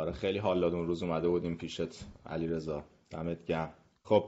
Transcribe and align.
آره 0.00 0.12
خیلی 0.12 0.38
حال 0.38 0.60
داد. 0.60 0.74
اون 0.74 0.86
روز 0.86 1.02
اومده 1.02 1.28
بودیم 1.28 1.56
پیشت 1.56 2.04
علی 2.26 2.46
رضا 2.46 2.84
دمت 3.10 3.44
گرم. 3.44 3.74
خب 4.02 4.24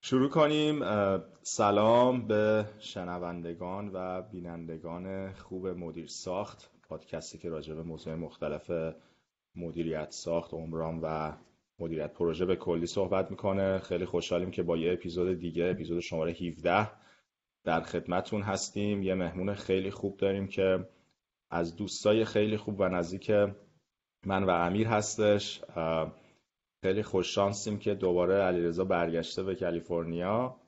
شروع 0.00 0.28
کنیم. 0.28 0.82
سلام 1.42 2.26
به 2.26 2.64
شنوندگان 2.78 3.90
و 3.94 4.22
بینندگان 4.22 5.32
خوب 5.32 5.66
مدیر 5.66 6.06
ساخت. 6.06 6.70
پادکستی 6.88 7.38
که 7.38 7.48
راجع 7.48 7.74
به 7.74 7.82
موضوع 7.82 8.14
مختلف 8.14 8.70
مدیریت 9.56 10.10
ساخت 10.10 10.54
عمران 10.54 11.00
و 11.02 11.32
مدیریت 11.78 12.12
پروژه 12.12 12.44
به 12.46 12.56
کلی 12.56 12.86
صحبت 12.86 13.30
می‌کنه. 13.30 13.78
خیلی 13.78 14.04
خوشحالیم 14.04 14.50
که 14.50 14.62
با 14.62 14.76
یه 14.76 14.92
اپیزود 14.92 15.38
دیگه 15.38 15.64
اپیزود 15.64 16.00
شماره 16.00 16.32
17 16.32 16.90
در 17.64 17.80
خدمتون 17.80 18.42
هستیم. 18.42 19.02
یه 19.02 19.14
مهمون 19.14 19.54
خیلی 19.54 19.90
خوب 19.90 20.16
داریم 20.16 20.46
که 20.46 20.88
از 21.50 21.76
دوستای 21.76 22.24
خیلی 22.24 22.56
خوب 22.56 22.80
و 22.80 22.88
نزدیک 22.88 23.30
من 24.26 24.44
و 24.44 24.50
امیر 24.50 24.88
هستش. 24.88 25.64
خیلی 26.84 27.02
خوش 27.02 27.34
شانسیم 27.34 27.78
که 27.78 27.94
دوباره 27.94 28.34
علیرضا 28.34 28.84
برگشته 28.84 29.42
به 29.42 29.54
کالیفرنیا 29.54 30.60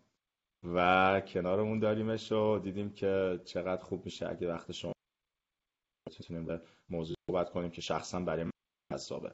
و 0.64 1.20
کنارمون 1.20 1.78
داریمش 1.78 2.32
و 2.32 2.58
دیدیم 2.58 2.90
که 2.90 3.40
چقدر 3.44 3.82
خوب 3.82 4.04
میشه. 4.04 4.30
اگه 4.30 4.48
وقت 4.48 4.72
شما 4.72 4.92
بتونیم 6.06 6.46
به 6.46 6.60
موضوع 6.88 7.16
صحبت 7.30 7.50
کنیم 7.50 7.70
که 7.70 7.80
شخصا 7.80 8.20
برای 8.20 8.44
من 8.44 8.50
حسابه. 8.92 9.32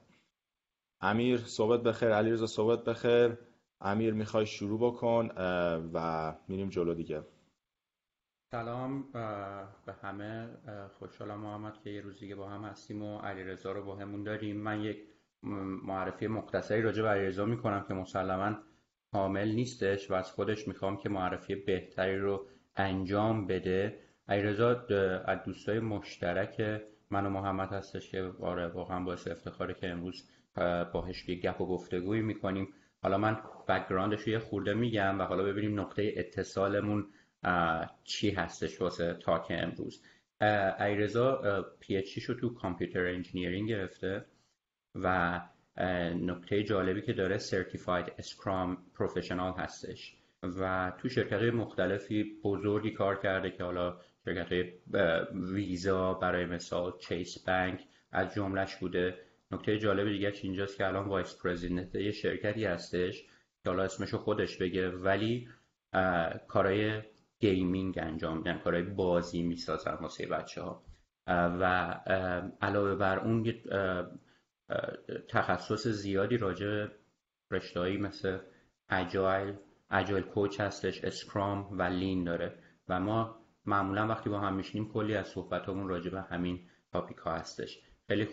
امیر 1.00 1.38
صحبت 1.38 1.82
بخیر. 1.82 2.08
علیرضا 2.08 2.46
صحبت 2.46 2.84
بخیر. 2.84 3.38
امیر 3.80 4.14
می‌خوای 4.14 4.46
شروع 4.46 4.80
بکن؟ 4.80 5.30
و 5.94 6.34
میریم 6.48 6.68
جلو 6.68 6.94
دیگه. 6.94 7.22
سلام 8.56 9.04
به 9.86 9.92
همه 10.02 10.48
خوشحالم 10.98 11.40
محمد 11.40 11.80
که 11.84 11.90
یه 11.90 12.00
روز 12.00 12.20
دیگه 12.20 12.34
با 12.34 12.48
هم 12.48 12.64
هستیم 12.64 13.02
و 13.02 13.18
علیرضا 13.18 13.72
رو 13.72 13.84
با 13.84 13.96
همون 13.96 14.22
داریم. 14.22 14.56
من 14.56 14.80
یک 14.80 14.98
معرفی 15.82 16.26
مختصری 16.26 16.82
راجع 16.82 17.02
به 17.02 17.08
علیرضا 17.08 17.44
می‌کنم 17.44 17.84
که 17.88 17.94
مسلما 17.94 18.56
کامل 19.12 19.48
نیستش 19.48 20.10
و 20.10 20.14
از 20.14 20.32
خودش 20.32 20.68
می‌خوام 20.68 20.96
که 20.96 21.08
معرفی 21.08 21.54
بهتری 21.54 22.18
رو 22.18 22.46
انجام 22.76 23.46
بده. 23.46 23.98
علیرضا 24.28 24.86
از 25.24 25.38
دوستای 25.44 25.80
مشترک 25.80 26.82
من 27.10 27.26
و 27.26 27.30
محمد 27.30 27.72
هستش 27.72 28.10
که 28.10 28.32
آره 28.40 28.66
واقعا 28.66 29.04
باعث 29.04 29.28
افتخاره 29.28 29.74
که 29.74 29.88
امروز 29.88 30.28
باهش 30.92 31.28
یه 31.28 31.34
گپ 31.34 31.60
و 31.60 31.66
گفتگویی 31.66 32.22
می‌کنیم. 32.22 32.68
حالا 33.02 33.18
من 33.18 33.38
background 33.68 34.11
ش 34.11 34.20
رو 34.20 34.32
یه 34.32 34.38
خورده 34.38 34.74
میگم 34.74 35.20
و 35.20 35.22
حالا 35.22 35.44
ببینیم 35.44 35.80
نقطه 35.80 36.12
اتصالمون 36.16 37.06
چی 38.04 38.30
هستش 38.30 38.80
واسه 38.80 39.14
talk 39.14 39.46
امروز؟ 39.50 40.02
علیرضا 40.80 41.62
PhD 41.80 42.02
شو 42.02 42.34
تو 42.34 42.54
computer 42.54 43.06
engineering 43.06 43.68
گرفته 43.68 44.24
و 44.94 45.40
نکته 46.14 46.62
جالبی 46.62 47.02
که 47.02 47.12
داره 47.12 47.38
certified 47.38 48.12
scrum 48.18 48.78
professional 48.94 49.52
هستش 49.52 50.16
و 50.42 50.92
تو 50.98 51.08
شرکت 51.08 51.42
مختلفی 51.42 52.40
بزرگی 52.44 52.90
کار 52.90 53.16
کرده 53.16 53.50
که 53.50 53.64
حالا 53.64 54.00
شرکت 54.24 54.52
های 54.52 54.72
ویزا 55.54 56.14
برای 56.14 56.46
مثال 56.46 56.92
Chase 56.98 57.38
Bank 57.38 57.80
از 58.12 58.34
جمله‌ش 58.34 58.76
بوده. 58.76 59.18
نکته 59.50 59.78
جالب 59.78 60.08
دیگه 60.08 60.32
اینجاست 60.42 60.76
که 60.76 60.86
الان 60.86 61.08
vice 61.08 61.36
president 61.42 61.94
یه 61.94 62.12
شرکتی 62.12 62.64
هستش 62.64 63.22
که 63.64 63.70
حالا 63.70 63.82
اسمشو 63.82 64.18
خودش 64.18 64.56
بگه 64.56 64.90
ولی 64.90 65.48
کارهای 66.48 67.02
gaming 67.40 67.98
انجام 67.98 68.38
میدن 68.38 68.58
کارهای 68.58 68.82
بازی 68.82 69.42
می‌سازن 69.42 69.94
واسه 69.94 70.26
بچه 70.26 70.62
ها 70.62 70.82
و 71.28 71.64
علاوه 72.60 72.94
بر 72.94 73.18
اون 73.18 73.52
تخصص 75.28 75.86
زیادی 75.86 76.36
راجع 76.36 76.86
رشته‌هایی 77.50 77.96
مثل 77.96 78.38
Agile 78.88 79.54
Agile 79.90 80.22
coach 80.22 80.60
هستش 80.60 81.04
Scrum 81.04 81.78
و 81.78 81.82
Lean 81.82 82.24
داره. 82.24 82.58
و 82.88 83.00
ما 83.00 83.46
معمولا 83.64 84.06
وقتی 84.06 84.30
با 84.30 84.40
هم 84.40 84.56
میشینیم 84.56 84.92
کلی 84.92 85.14
از 85.14 85.28
صحبتامون 85.28 85.88
راجع 85.88 86.10
به 86.10 86.20
همین 86.20 86.68
topic 86.92 87.16
ها 87.16 87.34
هستش. 87.34 87.78
خیلی 88.08 88.28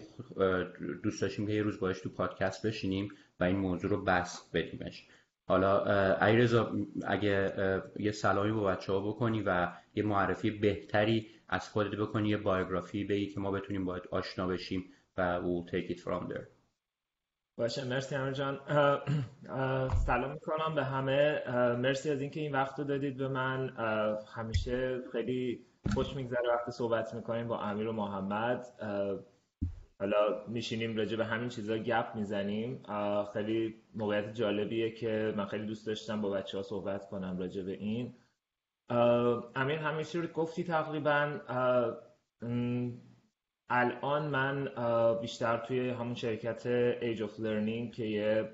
دوست 1.03 1.22
داشتیم 1.22 1.47
که 1.47 1.53
یه 1.53 1.61
روز 1.61 1.79
باش 1.79 2.01
تو 2.01 2.09
پادکست 2.09 2.66
بشینیم 2.66 3.16
و 3.39 3.44
این 3.44 3.55
موضوع 3.55 3.91
رو 3.91 4.03
بس 4.03 4.51
بدیمش. 4.53 5.07
حالا 5.45 5.85
ایرزا 6.25 6.71
اگه 7.07 7.53
یه 7.99 8.11
سلامی 8.11 8.51
با 8.51 8.63
بچه 8.63 8.93
ها 8.93 8.99
بکنی 8.99 9.41
و 9.45 9.71
یه 9.95 10.03
معرفی 10.03 10.51
بهتری 10.51 11.27
از 11.49 11.69
خودت 11.69 11.99
بکنی 11.99 12.29
یه 12.29 12.37
بایوگرافی 12.37 13.03
بگی 13.03 13.27
که 13.27 13.39
ما 13.39 13.51
بتونیم 13.51 13.85
باید 13.85 14.03
آشنا 14.11 14.47
بشیم 14.47 14.85
و 15.17 15.39
we'll 15.41 15.69
take 15.71 15.95
it 15.95 15.99
from 15.99 16.33
there. 16.33 16.45
باشه 17.57 17.85
مرسی 17.85 18.15
همه 18.15 18.31
جان. 18.33 18.59
سلام 20.05 20.31
می‌کنم 20.31 20.75
به 20.75 20.83
همه. 20.83 21.43
مرسی 21.75 22.09
از 22.09 22.21
اینکه 22.21 22.39
این 22.39 22.51
وقت 22.51 22.79
رو 22.79 22.85
دادید 22.85 23.17
به 23.17 23.27
من. 23.27 23.69
همیشه 24.35 24.99
خیلی 25.11 25.65
خوش 25.93 26.15
میگذره 26.15 26.49
وقتی 26.53 26.71
صحبت 26.71 27.13
می‌کنیم 27.13 27.47
با 27.47 27.59
امیر 27.59 27.87
و 27.87 27.91
محمد. 27.91 28.65
حالا 29.99 30.47
میشینیم 30.47 30.97
راجع 30.97 31.17
به 31.17 31.25
همین 31.25 31.49
چیزا 31.49 31.77
گپ 31.77 32.15
می‌زنیم. 32.15 32.83
خیلی 33.33 33.75
موقعیت 33.95 34.33
جالبیه 34.33 34.91
که 34.91 35.33
من 35.37 35.45
خیلی 35.45 35.65
دوست 35.65 35.87
داشتم 35.87 36.21
با 36.21 36.29
بچه 36.29 36.57
ها 36.57 36.63
صحبت 36.63 37.09
کنم 37.09 37.37
راجع 37.37 37.63
به 37.63 37.71
این. 37.71 38.15
امیر 39.55 39.79
همیشه 39.79 40.19
رو 40.19 40.27
گفتی 40.27 40.63
تقریبا 40.63 41.39
الان 43.69 44.27
من 44.27 44.69
بیشتر 45.21 45.57
توی 45.57 45.89
همون 45.89 46.15
شرکت 46.15 46.61
Age 46.99 47.19
of 47.19 47.39
Learning 47.39 47.95
که 47.95 48.05
یه 48.05 48.49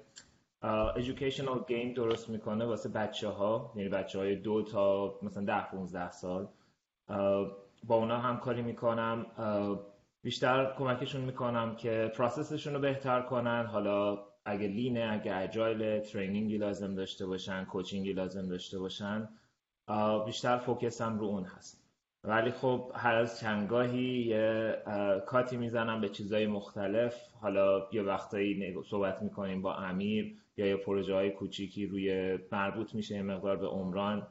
educational 0.96 1.60
game 1.70 1.96
درست 1.96 2.30
می‌کنه 2.30 2.66
واسه 2.66 2.90
بچه 2.90 3.28
ها 3.28 3.74
یعنی 3.76 3.90
بچه 3.90 4.20
های 4.20 4.36
دو 4.36 4.64
تا 4.64 5.16
مثلا 5.24 5.46
ده 5.46 5.72
15 5.72 6.12
سال. 6.12 6.48
با 7.84 7.96
اونا 7.96 8.20
همکاری 8.20 8.62
می‌کنم. 8.62 9.26
بیشتر 10.24 10.74
کمکشون 10.78 11.22
می‌کنم 11.22 11.76
که 11.76 12.12
پروسسشون 12.16 12.74
رو 12.74 12.80
بهتر 12.80 13.22
کنن. 13.22 13.66
حالا 13.66 14.20
اگه 14.46 14.68
لینه 14.68 15.10
اگه 15.12 15.36
اجایل 15.36 16.00
ترینینگی 16.00 16.58
لازم 16.58 16.96
داشته 16.96 17.26
باشن 17.26 17.66
کوچینگی 17.66 18.14
لازم 18.14 18.48
داشته 18.48 18.80
باشن 18.80 19.30
بیشتر 20.26 20.58
فوکسم 20.58 21.20
رو 21.20 21.26
اون 21.26 21.44
هست. 21.44 21.86
ولی 22.24 22.52
خب 22.52 22.92
هر 22.96 23.16
از 23.16 23.40
چندگاهی 23.40 24.20
یه 24.20 24.76
کاتی 25.26 25.58
می‌زنم 25.58 26.02
به 26.02 26.10
چیزهای 26.10 26.48
مختلف. 26.48 27.16
حالا 27.42 27.88
یه 27.92 28.02
وقتایی 28.02 28.76
صحبت 28.90 29.22
می‌کنیم 29.22 29.62
با 29.62 29.76
امیر 29.76 30.36
یا 30.58 30.66
یه 30.66 30.76
پروژه 30.76 31.14
های 31.14 31.32
کوچیکی 31.32 31.86
روی 31.86 32.40
مربوط 32.52 32.96
میشه 32.96 33.16
یه 33.16 33.22
مقدار 33.22 33.56
به 33.56 33.68
عمران. 33.68 34.28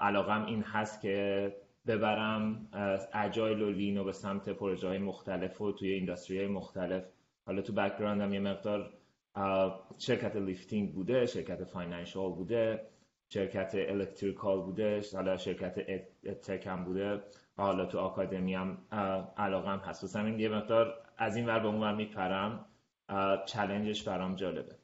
علاقم 0.00 0.46
این 0.46 0.62
هست 0.62 1.00
که 1.00 1.56
ببرم 1.86 2.68
Agile 3.14 3.62
و 3.62 3.70
Lean 3.70 3.97
و 3.97 4.04
به 4.04 4.12
سمت 4.12 4.48
پروژه 4.48 4.88
های 4.88 4.98
مختلف 4.98 5.60
و 5.60 5.72
توی 5.72 5.92
industry 5.92 6.38
های 6.38 6.46
مختلف. 6.46 7.04
حالا 7.46 7.62
تو 7.62 7.72
background 7.72 8.28
م 8.28 8.34
یه 8.34 8.40
مقدار 8.40 8.92
شرکت 9.98 10.36
lifting 10.36 10.92
بوده 10.92 11.26
شرکت 11.26 11.64
financial 11.64 12.32
بوده 12.32 12.86
شرکت 13.28 13.72
electrical 13.74 14.62
بوده 14.62 15.00
حالا 15.14 15.36
شرکت 15.36 15.74
tech 16.42 16.66
هم 16.66 16.84
بوده. 16.84 17.22
حالا 17.56 17.86
تو 17.86 17.98
آکادمی 17.98 18.54
هم 18.54 18.78
علاقم 19.36 19.78
هست. 19.78 20.16
و 20.16 20.18
همین 20.18 20.40
یه 20.40 20.48
مقدار 20.48 20.94
از 21.18 21.36
این 21.36 21.46
ور 21.46 21.58
به 21.58 21.66
اون 21.66 21.80
ور 21.80 21.94
میپرم. 21.94 22.66
challenge 23.46 23.97
ش 23.97 24.08
برام 24.08 24.34
جالبه. 24.34 24.74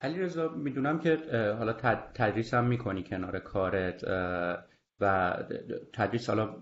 علی 0.00 0.20
رضا 0.20 0.48
می‌دونم 0.48 0.98
که 0.98 1.16
حالا 1.58 1.72
تدریس 2.14 2.54
هم 2.54 2.64
می‌کنی 2.64 3.02
کنار 3.02 3.38
کارت. 3.38 4.04
و 5.04 5.36
تدریس 5.92 6.30
حالا 6.30 6.56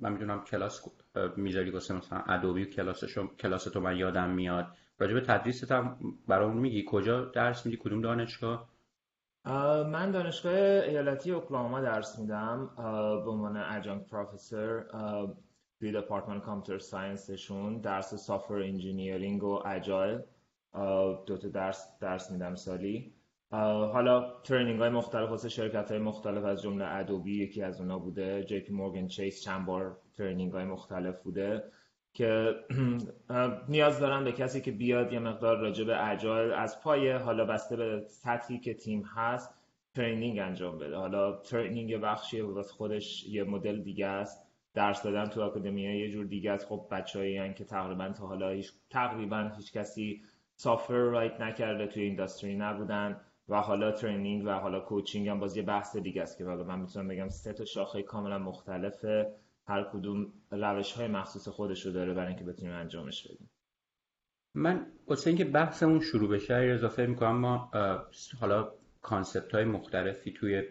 من 0.00 0.12
می‌دونم 0.12 0.44
کلاس 0.44 0.88
می‌ذاری 1.36 1.70
واسه 1.70 1.94
مثلا 1.94 2.18
Adobe 2.18 2.66
کلاسشو 2.66 3.26
کلاس 3.26 3.64
تو 3.64 3.80
من 3.80 3.96
یادم 3.96 4.30
میاد. 4.30 4.66
راجع 4.98 5.14
به 5.14 5.20
تدریست 5.20 5.72
هم 5.72 5.98
برامون 6.28 6.56
میگی؟ 6.56 6.84
کجا 6.88 7.24
درس 7.24 7.66
میدی؟ 7.66 7.78
کدوم 7.82 8.00
دانشگاه؟ 8.00 8.68
من 9.86 10.10
دانشگاه 10.10 10.52
ایالتی 10.54 11.30
اوکلاهوما 11.30 11.80
درس 11.80 12.18
میدم 12.18 12.70
به 13.24 13.30
عنوان 13.30 13.56
adjunct 13.56 14.10
professor 14.10 14.84
توی 15.78 15.92
department 15.92 16.40
computer 16.40 16.78
science 16.78 17.38
شون. 17.38 17.80
درس 17.80 18.14
software 18.14 18.54
engineering 18.54 19.44
و 19.44 19.62
Agile 19.66 20.20
دو 21.26 21.38
تا 21.42 21.48
درس 21.48 21.98
درس 22.00 22.30
میدم 22.30 22.54
سالی. 22.54 23.13
حالا 23.62 24.40
training 24.42 24.80
های 24.80 24.90
مختلف 24.90 25.30
واسه 25.30 25.48
شرکت 25.48 25.90
های 25.90 26.00
مختلف 26.00 26.44
از 26.44 26.62
جمله 26.62 26.84
Adobe 26.88 27.42
یکی 27.42 27.62
از 27.62 27.80
اونا 27.80 27.98
بوده 27.98 28.44
JPMorgan 28.44 29.06
Chase 29.06 29.42
چند 29.42 29.66
بار 29.66 29.98
training 30.16 30.52
های 30.52 30.64
مختلف 30.64 31.22
بوده 31.22 31.64
که 32.12 32.54
نیاز 33.68 34.00
دارم 34.00 34.24
به 34.24 34.32
کسی 34.32 34.60
که 34.60 34.72
بیاد 34.72 35.12
یه 35.12 35.18
مقدار 35.18 35.58
راجع 35.58 35.84
به 35.84 36.10
Agile 36.10 36.52
از 36.52 36.80
پای 36.80 37.12
حالا 37.12 37.44
بسته 37.44 37.76
به 37.76 38.04
سطحی 38.08 38.58
که 38.58 38.74
تیم 38.74 39.02
هست 39.02 39.54
training 39.94 40.38
انجام 40.38 40.78
بده. 40.78 40.96
حالا 40.96 41.32
training 41.36 41.96
بخشی 41.96 42.40
واسه 42.40 42.72
خودش 42.72 43.26
یه 43.26 43.44
مدل 43.44 43.82
دیگه 43.82 44.06
است. 44.06 44.44
درس 44.74 45.02
دادن 45.02 45.26
تو 45.26 45.42
آکادمی 45.42 45.82
یه 45.82 46.10
جور 46.10 46.24
دیگه 46.24 46.50
از 46.50 46.66
خب 46.66 46.86
بچه‌ای 46.90 47.54
که 47.54 47.64
تقریبا 47.64 48.08
تا 48.08 48.26
حالا 48.26 48.50
هیچ 48.50 48.72
تقریبا 48.90 49.52
هیچ 49.56 49.72
کسی 49.72 50.22
software 50.56 50.94
write 50.94 51.40
نکرده 51.40 51.86
توی 51.86 52.02
industry 52.02 52.56
نبودن. 52.56 53.20
و 53.48 53.60
حالا 53.60 53.92
training 53.92 54.46
و 54.46 54.50
حالا 54.50 54.80
coaching 54.80 55.28
هم 55.28 55.40
باز 55.40 55.56
یه 55.56 55.62
بحث 55.62 55.96
دیگه 55.96 56.22
است 56.22 56.38
که 56.38 56.44
من 56.44 56.80
می‌تونم 56.80 57.08
بگم 57.08 57.28
سه 57.28 57.52
تا 57.52 57.64
شاخه 57.64 58.02
کاملا 58.02 58.38
مختلفه 58.38 59.34
هر 59.66 59.84
کدوم 59.92 60.32
روش 60.50 60.92
های 60.92 61.08
مخصوص 61.08 61.48
خودش 61.48 61.86
رو 61.86 61.92
داره 61.92 62.14
برای 62.14 62.28
اینکه 62.28 62.44
بتونیم 62.44 62.74
انجامش 62.74 63.26
بدیم. 63.26 63.50
من 64.54 64.86
واسه 65.06 65.30
اینکه 65.30 65.44
بحثمون 65.44 66.00
شروع 66.00 66.30
بشه 66.30 66.54
اضافه 66.54 67.06
می‌کنم 67.06 67.36
ما 67.36 67.70
حالا 68.40 68.72
concept 69.02 69.54
های 69.54 69.64
مختلفی 69.64 70.32
توی 70.32 70.62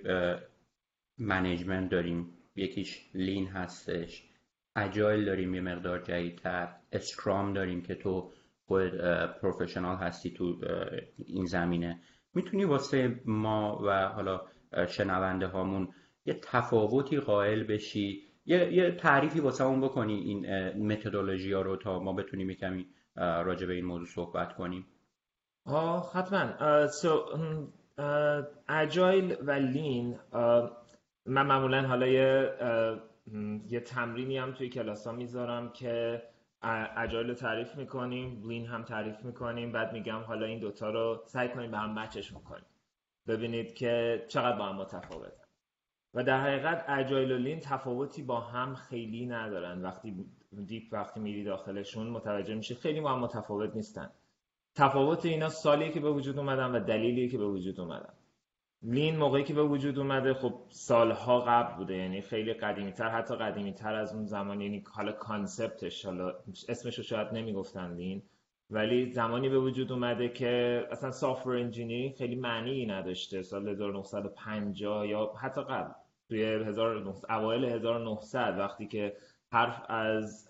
management 1.18 1.91
داریم. 1.91 2.37
یکیش 2.55 3.09
Lean 3.13 3.47
هستش. 3.47 4.29
Agile 4.75 5.25
داریم 5.25 5.55
یه 5.55 5.61
مقدار 5.61 5.99
جدیدتر. 5.99 6.75
Scrum 6.91 7.53
داریم 7.53 7.81
که 7.81 7.95
تو 7.95 8.31
خود 8.65 8.97
پروفشنال 9.41 9.97
هستی 9.97 10.31
تو 10.31 10.61
این 11.25 11.45
زمینه. 11.45 12.01
می‌تونی 12.33 12.65
واسه 12.65 13.21
ما 13.25 13.80
و 13.85 14.07
حالا 14.07 14.41
شنونده 14.88 15.47
هامون 15.47 15.88
یه 16.25 16.39
تفاوتی 16.44 17.19
قائل 17.19 17.63
بشی؟ 17.63 18.24
یه, 18.45 18.74
یه 18.74 18.91
تعریفی 18.91 19.39
واسه 19.39 19.63
اون 19.63 19.81
بکنی 19.81 20.13
این 20.13 20.69
متدولوژی 20.94 21.53
ها 21.53 21.62
رو 21.62 21.75
تا 21.75 22.00
ما 22.00 22.13
بتونیم 22.13 22.50
یه 22.50 22.56
کمی 22.56 22.85
راجع 23.15 23.68
به 23.68 23.74
این 23.74 23.85
موضوع 23.85 24.07
صحبت 24.07 24.53
کنیم؟ 24.56 24.88
آه 25.65 26.13
حتما. 26.13 26.88
سو 26.88 27.25
اجایل 28.69 29.35
و 29.41 29.51
لین 29.51 30.19
من 31.25 31.45
معمولا 31.47 31.88
حالا 31.88 32.07
یه 32.07 32.53
یه 33.68 33.80
تمرینی 33.80 34.38
هم 34.38 34.51
توی 34.53 34.69
کلاس 34.69 35.07
ها 35.07 35.13
می‌ذارم 35.13 35.71
که 35.71 36.24
Agile 36.97 37.27
رو 37.27 37.33
تعریف 37.33 37.75
می‌کنیم 37.75 38.44
Lean 38.47 38.65
هم 38.65 38.83
تعریف 38.83 39.25
می‌کنیم 39.25 39.71
بعد 39.71 39.94
میگم 39.94 40.19
حالا 40.19 40.45
این 40.45 40.60
دوتا 40.60 40.89
رو 40.89 41.24
سعی 41.25 41.50
کنیم 41.50 41.71
به 41.71 41.77
هم 41.77 42.00
match 42.00 42.24
ش 42.24 42.33
می‌کنیم 42.33 42.65
ببینید 43.27 43.74
که 43.74 44.25
چقدر 44.27 44.57
با 44.57 44.65
هم 44.65 44.75
متفاوت. 44.75 45.33
و 46.13 46.24
در 46.24 46.42
حقیقت 46.42 46.86
Agile 46.88 47.31
و 47.31 47.38
Lean 47.38 47.59
تفاوتی 47.60 48.24
با 48.24 48.39
هم 48.39 48.75
خیلی 48.75 49.25
ندارن. 49.25 49.81
وقتی 49.81 50.25
deep 50.65 50.83
وقتی 50.92 51.19
میری 51.19 51.44
داخلشون 51.44 52.07
متوجه 52.07 52.56
میشه 52.56 52.75
خیلی 52.75 53.01
با 53.01 53.12
هم 53.12 53.19
متفاوت 53.19 53.75
نیستن. 53.75 54.09
تفاوت 54.75 55.25
اینا 55.25 55.50
سالیه 55.50 55.92
که 55.92 56.00
به 56.00 56.12
وجود 56.12 56.39
اومدن 56.39 56.71
و 56.71 56.80
دلیلی 56.80 57.30
که 57.30 57.38
به 57.38 57.45
وجود 57.45 57.80
اومدن. 57.80 58.13
Lean 58.83 59.18
موقعی 59.18 59.44
که 59.44 59.53
به 59.53 59.63
وجود 59.63 60.00
اومده 60.00 60.33
خب 60.33 60.53
سالها 60.69 61.39
قبل 61.39 61.75
بوده 61.75 61.97
یعنی 61.97 62.21
خیلی 62.21 62.53
قدیمی 62.53 62.91
تر 62.91 63.09
حتی 63.09 63.35
قدیمی 63.35 63.74
تر 63.74 63.95
از 63.95 64.13
اون 64.13 64.25
زمان 64.25 64.62
یعنی 64.62 64.83
حالا 64.91 65.12
concept 65.12 65.85
ش 65.85 66.06
حالا 66.06 66.33
اسمش 66.69 66.97
رو 66.97 67.03
شاید 67.03 67.27
نمی‌گفتن 67.27 67.94
Lean 67.94 68.24
ولی 68.69 69.12
زمانی 69.12 69.50
به 69.50 69.59
وجود 69.59 69.91
اومده 69.91 70.30
که 70.30 70.83
اصلا 70.91 71.12
software 71.12 71.50
engineering 71.50 72.15
خیلی 72.18 72.35
معنی 72.35 72.85
نداشته 72.85 73.41
سال 73.41 73.68
1950 73.68 75.07
یا 75.07 75.33
حتی 75.41 75.62
قبل 75.62 75.91
توی 76.30 76.44
1900 76.44 77.31
اوایل 77.31 77.65
1900 77.65 78.56
وقتی 78.59 78.88
که 78.88 79.13
حرف 79.51 79.81
از 79.89 80.47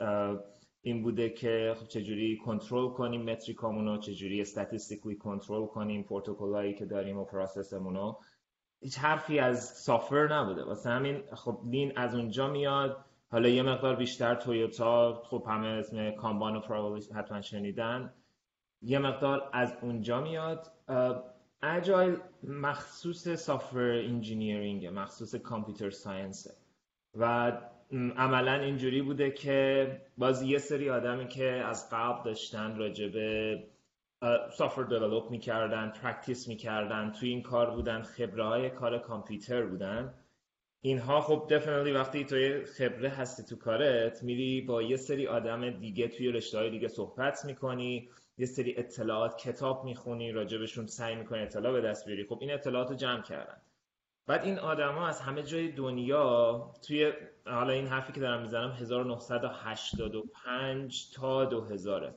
این 0.86 1.04
بوده 1.04 1.30
که 1.30 1.76
خب 1.80 1.88
چجوری 1.88 2.38
کنترل 2.38 2.90
کنیم 2.90 3.24
metric 3.24 3.65
امون 3.65 3.86
رو 3.86 3.98
چجوری 3.98 4.42
statistically 4.42 5.16
کنترل 5.16 5.66
کنیم 5.66 6.04
پروتکلایی 6.04 6.74
که 6.74 6.86
داریم 6.86 7.18
و 7.18 7.26
process 7.26 7.75
مون 7.75 7.96
رو 7.96 8.20
هیچ 8.80 8.98
حرفی 8.98 9.40
از 9.40 9.64
software 9.64 10.28
نبوده. 10.28 10.64
واسه 10.64 10.90
همین 10.90 11.24
خب 11.36 11.62
Lean 11.66 11.98
از 11.98 12.16
اونجا 12.16 12.48
میاد. 12.48 13.06
حالا 13.32 13.50
یه 13.50 13.64
مقدار 13.64 13.96
بیشتر 13.96 14.36
تویوتا 14.36 15.24
خب 15.26 15.44
همه 15.48 15.68
اسم 15.68 16.12
Kanban 16.12 16.56
و 16.56 17.00
حتما 17.16 17.42
شنیدن. 17.42 18.14
یه 18.82 19.00
مقدار 19.00 19.50
از 19.54 19.78
اونجا 19.82 20.22
میاد. 20.22 20.72
Agile 21.62 22.18
مخصوص 22.44 23.28
software 23.28 24.04
engineering 24.06 24.88
مخصوص 24.88 25.36
computer 25.36 25.90
science. 25.90 26.48
و 27.16 27.52
عملا 28.18 28.54
اینجوری 28.54 29.02
بوده 29.02 29.32
که 29.32 29.88
باز 30.18 30.42
یه 30.42 30.58
سری 30.58 30.90
آدمی 30.90 31.28
که 31.28 31.46
از 31.46 31.90
قبل 31.92 32.24
داشتن 32.24 32.78
راجبه 32.78 33.64
software 34.58 34.84
develop 34.84 35.32
می‌کردن 35.32 35.90
practice 35.90 36.48
می‌کردن 36.48 37.12
توی 37.12 37.30
این 37.30 37.42
کار 37.42 37.72
بودن 37.72 38.02
خبره 38.02 38.46
های 38.46 38.70
کار 38.70 39.00
کامپیوتر 39.00 39.66
بودن. 39.66 40.14
اینها 40.82 41.22
خب 41.22 41.48
definitely 41.50 41.92
وقتی 41.92 42.26
توی 42.26 42.66
خبره 42.66 43.10
هستی 43.10 43.44
تو 43.44 43.56
کارت 43.56 44.24
میری 44.24 44.62
با 44.62 44.82
یه 44.82 44.98
سری 44.98 45.28
آدم 45.28 45.70
دیگه 45.70 46.08
توی 46.08 46.32
رشته 46.32 46.58
های 46.58 46.70
دیگه 46.70 46.88
صحبت 46.88 47.46
می‌کنی 47.46 48.10
یه 48.38 48.46
سری 48.46 48.76
اطلاعات 48.78 49.38
کتاب 49.38 49.86
می‌خونی 49.86 50.32
راجبشون 50.32 50.88
سعی 50.88 51.16
می‌کنی 51.16 51.42
اطلاع 51.42 51.74
به 51.74 51.82
دست 51.82 52.06
بیاری. 52.06 52.24
خب 52.24 52.38
این 52.42 52.54
اطلاعات 52.54 52.90
رو 52.90 52.96
جمع 52.96 53.22
کردن. 53.22 53.58
بعد 54.28 54.44
این 54.44 54.60
آدما 54.60 55.08
از 55.08 55.22
همه 55.22 55.44
جای 55.44 55.72
دنیا 55.72 56.72
توی 56.88 57.12
حالا 57.46 57.74
این 57.74 57.88
حرفی 57.88 58.14
که 58.14 58.20
دارم 58.20 58.42
می‌زنم 58.42 58.72
1985 58.72 61.12
تا 61.14 61.46
2000 61.46 62.16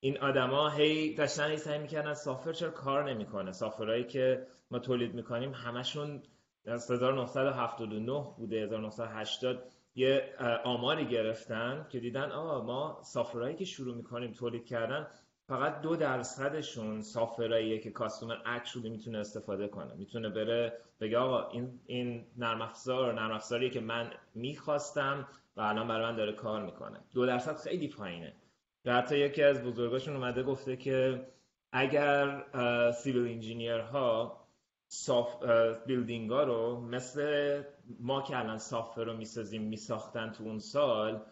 این 0.00 0.18
آدما 0.18 0.68
هی 0.68 1.14
داشتن 1.14 1.50
هی 1.50 1.56
سعی 1.56 1.78
می‌کردن 1.78 2.14
سافر 2.14 2.52
چرا 2.52 2.70
کار 2.70 3.10
نمی‌کنه؟ 3.10 3.52
سافرهایی 3.52 4.04
که 4.04 4.46
ما 4.70 4.78
تولید 4.78 5.14
می‌کنیم 5.14 5.52
همشون 5.52 6.22
از 6.66 6.90
1979 6.90 8.34
بوده. 8.38 8.56
1980 8.56 9.64
یه 9.94 10.34
آماری 10.64 11.06
گرفتن 11.06 11.86
که 11.90 12.00
دیدن 12.00 12.32
آقا 12.32 12.64
ما 12.64 13.00
سافرهایی 13.04 13.56
که 13.56 13.64
شروع 13.64 13.96
می‌کنیم 13.96 14.32
تولید 14.32 14.66
کردن 14.66 15.06
فقط 15.52 15.80
دو 15.80 15.96
درصدشون 15.96 17.00
سافراییه 17.00 17.78
که 17.78 17.90
کاستومر 17.90 18.36
اکچولی 18.46 18.90
می‌تونه 18.90 19.18
استفاده 19.18 19.68
کنه. 19.68 19.94
می‌تونه 19.94 20.28
بره 20.28 20.78
بگه 21.00 21.18
آقا 21.18 21.48
این 21.48 21.80
این 21.86 22.26
نرم 22.36 22.62
افزار 22.62 23.14
نرم 23.14 23.32
افزاریه 23.32 23.70
که 23.70 23.80
من 23.80 24.10
می‌خواستم 24.34 25.28
و 25.56 25.60
الان 25.60 25.88
برای 25.88 26.10
من 26.10 26.16
داره 26.16 26.32
کار 26.32 26.66
می‌کنه. 26.66 27.00
دو 27.14 27.26
درصد 27.26 27.56
خیلی 27.56 27.88
پایینه. 27.88 28.34
و 28.84 28.92
حتی 28.92 29.18
یکی 29.18 29.42
از 29.42 29.62
بزرگاشون 29.62 30.16
اومده 30.16 30.42
گفته 30.42 30.76
که 30.76 31.26
اگر 31.72 32.44
civil 32.92 33.32
engineer 33.32 33.78
ها 33.78 34.38
building 34.88 36.30
ها 36.30 36.42
رو 36.42 36.80
مثل 36.80 37.62
ما 38.00 38.22
که 38.22 38.38
الان 38.38 38.58
software 38.58 39.04
رو 39.04 39.16
می‌سازیم 39.16 39.62
میساختن 39.62 40.30
تو 40.32 40.44
اون 40.44 40.58
سال 40.58 41.22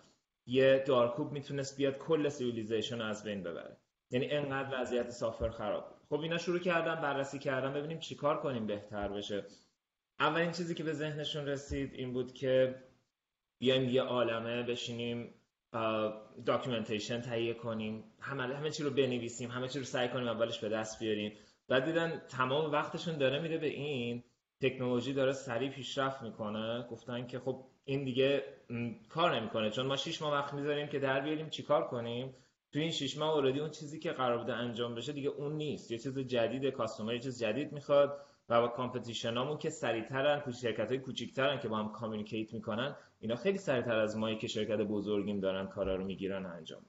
یه 0.47 0.85
دارکوب 0.87 1.33
می‌تونست 1.33 1.77
بیاد 1.77 1.99
کل 1.99 2.29
civilization 2.29 3.01
از 3.01 3.25
بین 3.25 3.43
ببره. 3.43 3.80
یعنی 4.11 4.31
انقدر 4.31 4.81
وضعیت 4.81 5.11
software 5.11 5.51
خراب 5.51 5.85
خب 6.09 6.21
اینا 6.21 6.39
شروع 6.39 6.59
کردن 6.59 6.95
بررسی 6.95 7.39
کردن 7.39 7.73
ببینیم 7.73 7.99
چیکار 7.99 8.41
کنیم 8.41 8.67
بهتر 8.67 9.09
بشه. 9.09 9.45
اولین 10.21 10.53
چیزی 10.53 10.75
که 10.75 10.85
به 10.85 10.93
ذهنشون 10.93 11.47
رسید 11.47 11.95
این 11.95 12.13
بود 12.13 12.33
که 12.33 12.75
بیایم 13.59 13.89
یه 13.89 14.03
عالمه 14.03 14.63
بشینیم 14.63 15.35
documentation 16.47 17.21
تهیه 17.21 17.55
کنیم. 17.55 18.05
همه 18.21 18.43
همه 18.57 18.71
چی 18.71 18.83
رو 18.83 18.91
بنویسیم 18.91 19.51
همه 19.51 19.69
چی 19.69 19.79
رو 19.79 19.85
سعی 19.85 20.09
کنیم 20.09 20.29
اولش 20.29 20.59
به 20.59 20.69
دست 20.69 20.99
بیاریم. 20.99 21.33
بعد 21.69 21.85
دیدن 21.85 22.23
تمام 22.29 22.73
وقتشون 22.73 23.19
داره 23.19 23.39
میره 23.39 23.59
به 23.59 23.67
این. 23.67 24.25
تکنولوژی 24.63 25.13
داره 25.13 25.33
سریع 25.33 25.71
پیشرفت 25.71 26.23
می‌کنه. 26.23 26.87
گفتن 26.91 27.27
که 27.27 27.39
خب 27.39 27.65
این 27.85 28.05
دیگه 28.05 28.45
کار 29.09 29.41
نمی‌کنه. 29.41 29.71
چون 29.71 29.87
ما 29.87 29.97
شش 29.97 30.23
ماه 30.23 30.33
وقت 30.33 30.55
می‌ذاریم 30.55 30.87
که 30.87 30.99
در 30.99 31.21
بیاریم 31.21 31.49
چیکار 31.49 31.89
کنیم. 31.89 32.35
تو 32.73 32.79
این 32.79 32.91
شش 32.91 33.19
ماه 33.19 33.35
already 33.35 33.61
اون 33.61 33.71
چیزی 33.71 33.99
که 33.99 34.13
قرار 34.13 34.39
بوده 34.39 34.55
انجام 34.55 34.95
بشه 34.95 35.13
دیگه 35.13 35.29
اون 35.29 35.53
نیست. 35.53 35.91
یه 35.91 35.99
چیز 35.99 36.19
جدید 36.19 36.71
customer 36.71 37.15
یه 37.15 37.21
چیز 37.21 37.39
جدید 37.39 37.73
می‌خواد 37.73 38.21
و 38.49 38.61
با 38.61 38.69
competition 38.69 39.40
امون 39.40 39.59
که 39.59 39.71
سریعترن 39.71 40.53
شرکت 40.53 40.89
های 40.89 40.99
کوچیکترن 40.99 41.61
که 41.61 41.69
با 41.69 41.77
هم 41.77 41.93
communicate 41.93 42.55
می‌کنن 42.55 42.97
اینا 43.21 43.37
خیلی 43.37 43.59
سریعتر 43.59 43.99
از 43.99 44.17
مایی 44.17 44.39
که 44.39 44.47
شرکت 44.47 44.79
بزرگیم 44.79 45.41
دارن 45.41 45.67
کارا 45.67 45.97
رو 45.97 46.05
می‌گیرن 46.05 46.47
انجام 46.47 46.83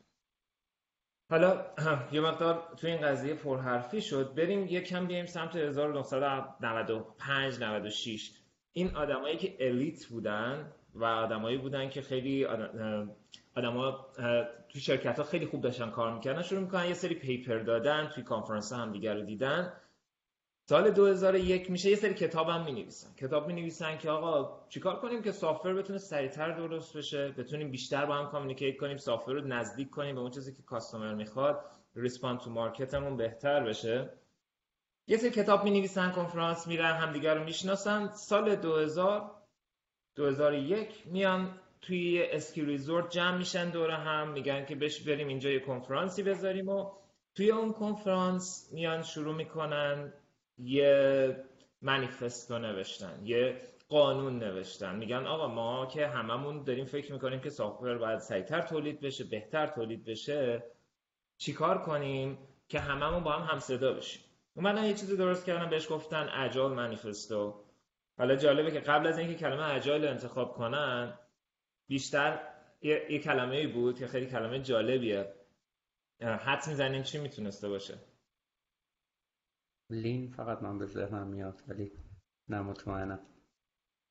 حالا 1.29 1.65
یه 2.13 2.21
مقدار 2.21 2.73
تو 2.77 2.87
این 2.87 3.01
قضیه 3.01 3.33
پرحرفی 3.33 4.01
شد. 4.01 4.35
بریم 4.35 4.67
یه 4.67 4.81
کم 4.81 5.07
بیایم 5.07 5.25
سمت 5.25 5.55
1995 5.55 7.59
96 7.59 8.31
این 8.71 8.95
آدمایی 8.95 9.37
که 9.37 9.55
elite 9.59 10.05
بودن 10.05 10.73
و 10.95 11.05
آدمایی 11.05 11.57
بودن 11.57 11.89
که 11.89 12.01
خیلی 12.01 12.45
آدما 13.55 14.07
تو 14.73 14.79
شرکت 14.79 15.17
ها 15.17 15.23
خیلی 15.23 15.45
خوب 15.45 15.61
داشتن 15.61 15.89
کار 15.89 16.13
می‌کردن. 16.13 16.41
شروع 16.41 16.61
می‌کنن 16.61 16.87
یه 16.87 16.93
سری 16.93 17.15
paper 17.15 17.59
دادن 17.59 18.07
توی 18.07 18.23
کانفرانس 18.23 18.73
هم 18.73 18.91
دیگر 18.91 19.15
رو 19.15 19.21
دیدن. 19.21 19.73
سال 20.69 20.91
2001 20.91 21.71
میشه 21.71 21.89
یه 21.89 21.95
سری 21.95 22.13
کتاب 22.13 22.49
هم 22.49 22.65
می 22.65 22.71
نویسن 22.71 23.13
کتاب 23.15 23.47
می 23.47 23.53
نویسن 23.53 23.97
که 23.97 24.09
آقا 24.09 24.59
چیکار 24.69 24.99
کنیم 24.99 25.21
که 25.21 25.31
software 25.31 25.73
بتونه 25.73 25.99
سریعتر 25.99 26.51
درست 26.51 26.97
بشه 26.97 27.31
بتونیم 27.31 27.71
بیشتر 27.71 28.05
با 28.05 28.15
هم 28.15 28.31
communicate 28.31 28.77
کنیم 28.77 28.97
software 28.97 29.33
رو 29.33 29.47
نزدیک 29.47 29.89
کنیم 29.89 30.15
به 30.15 30.21
اون 30.21 30.31
چیزی 30.31 30.55
که 30.55 30.63
customer 30.63 31.13
می‌خواد 31.13 31.65
respond 31.95 32.39
تو 32.39 32.49
market 32.49 32.95
مون 32.95 33.17
بهتر 33.17 33.63
بشه. 33.63 34.09
یه 35.07 35.17
سری 35.17 35.29
کتاب 35.29 35.63
می 35.63 35.71
نویسن 35.71 36.11
کنفرانس 36.11 36.67
میرن 36.67 36.95
همدیگر 36.95 37.35
رو 37.35 37.43
می‌شناسن. 37.43 38.07
سال 38.07 38.55
2000 38.55 39.31
2001 40.15 41.03
میان 41.05 41.59
توی 41.81 42.23
ski 42.31 42.65
resort 42.65 43.09
جمع 43.09 43.37
میشن 43.37 43.69
دور 43.69 43.95
هم 43.95 44.31
میگن 44.31 44.65
که 44.65 44.75
بش 44.75 45.01
بریم 45.01 45.27
اینجا 45.27 45.49
یه 45.49 45.59
کنفرانسی 45.59 46.23
بذاریم 46.23 46.69
و 46.69 46.91
توی 47.35 47.51
اون 47.51 47.73
کنفرانس 47.73 48.69
میان 48.73 49.01
شروع 49.01 49.35
می‌کنن 49.35 50.13
یه 50.57 51.35
منیفستو 51.81 52.59
نوشتن 52.59 53.19
یه 53.23 53.57
قانون 53.89 54.39
نوشتن. 54.39 54.95
میگن 54.95 55.27
آقا 55.27 55.47
ما 55.47 55.85
که 55.85 56.07
هممون 56.07 56.63
داریم 56.63 56.85
فکر 56.85 57.13
می‌کنیم 57.13 57.39
که 57.39 57.49
سافر 57.49 57.97
باید 57.97 58.19
سریعتر 58.19 58.61
تولید 58.61 59.01
بشه 59.01 59.23
بهتر 59.23 59.67
تولید 59.67 60.05
بشه 60.05 60.63
چیکار 61.37 61.81
کنیم 61.81 62.37
که 62.67 62.79
هممون 62.79 63.23
با 63.23 63.31
هم 63.31 63.53
همصدا 63.53 63.93
بشیم؟ 63.93 64.21
اومدن 64.55 64.83
یه 64.83 64.93
چیزی 64.93 65.17
درست 65.17 65.45
کردن 65.45 65.69
بهش 65.69 65.91
گفتن 65.91 66.29
اجال 66.33 66.73
منیفستو. 66.73 67.63
حالا 68.17 68.35
جالبه 68.35 68.71
که 68.71 68.79
قبل 68.79 69.07
از 69.07 69.17
اینکه 69.17 69.35
کلمه 69.35 69.73
اجایل 69.73 70.07
انتخاب 70.07 70.53
کنن 70.53 71.13
بیشتر 71.91 72.39
یه, 72.81 73.11
یه 73.11 73.19
کلمه 73.19 73.67
بود 73.67 73.99
که 73.99 74.07
خیلی 74.07 74.25
کلمه 74.25 74.59
جالبیه. 74.59 75.33
حدس 76.21 76.67
می‌زنین 76.67 77.03
چی 77.03 77.17
می‌تونسته 77.17 77.69
باشه؟ 77.69 77.97
Lean 79.89 80.31
فقط 80.31 80.61
من 80.61 80.77
به 80.77 80.85
ذهنم 80.85 81.27
میاد 81.27 81.61
ولی 81.67 81.91
نه 82.49 82.61
مطمئنم. 82.61 83.19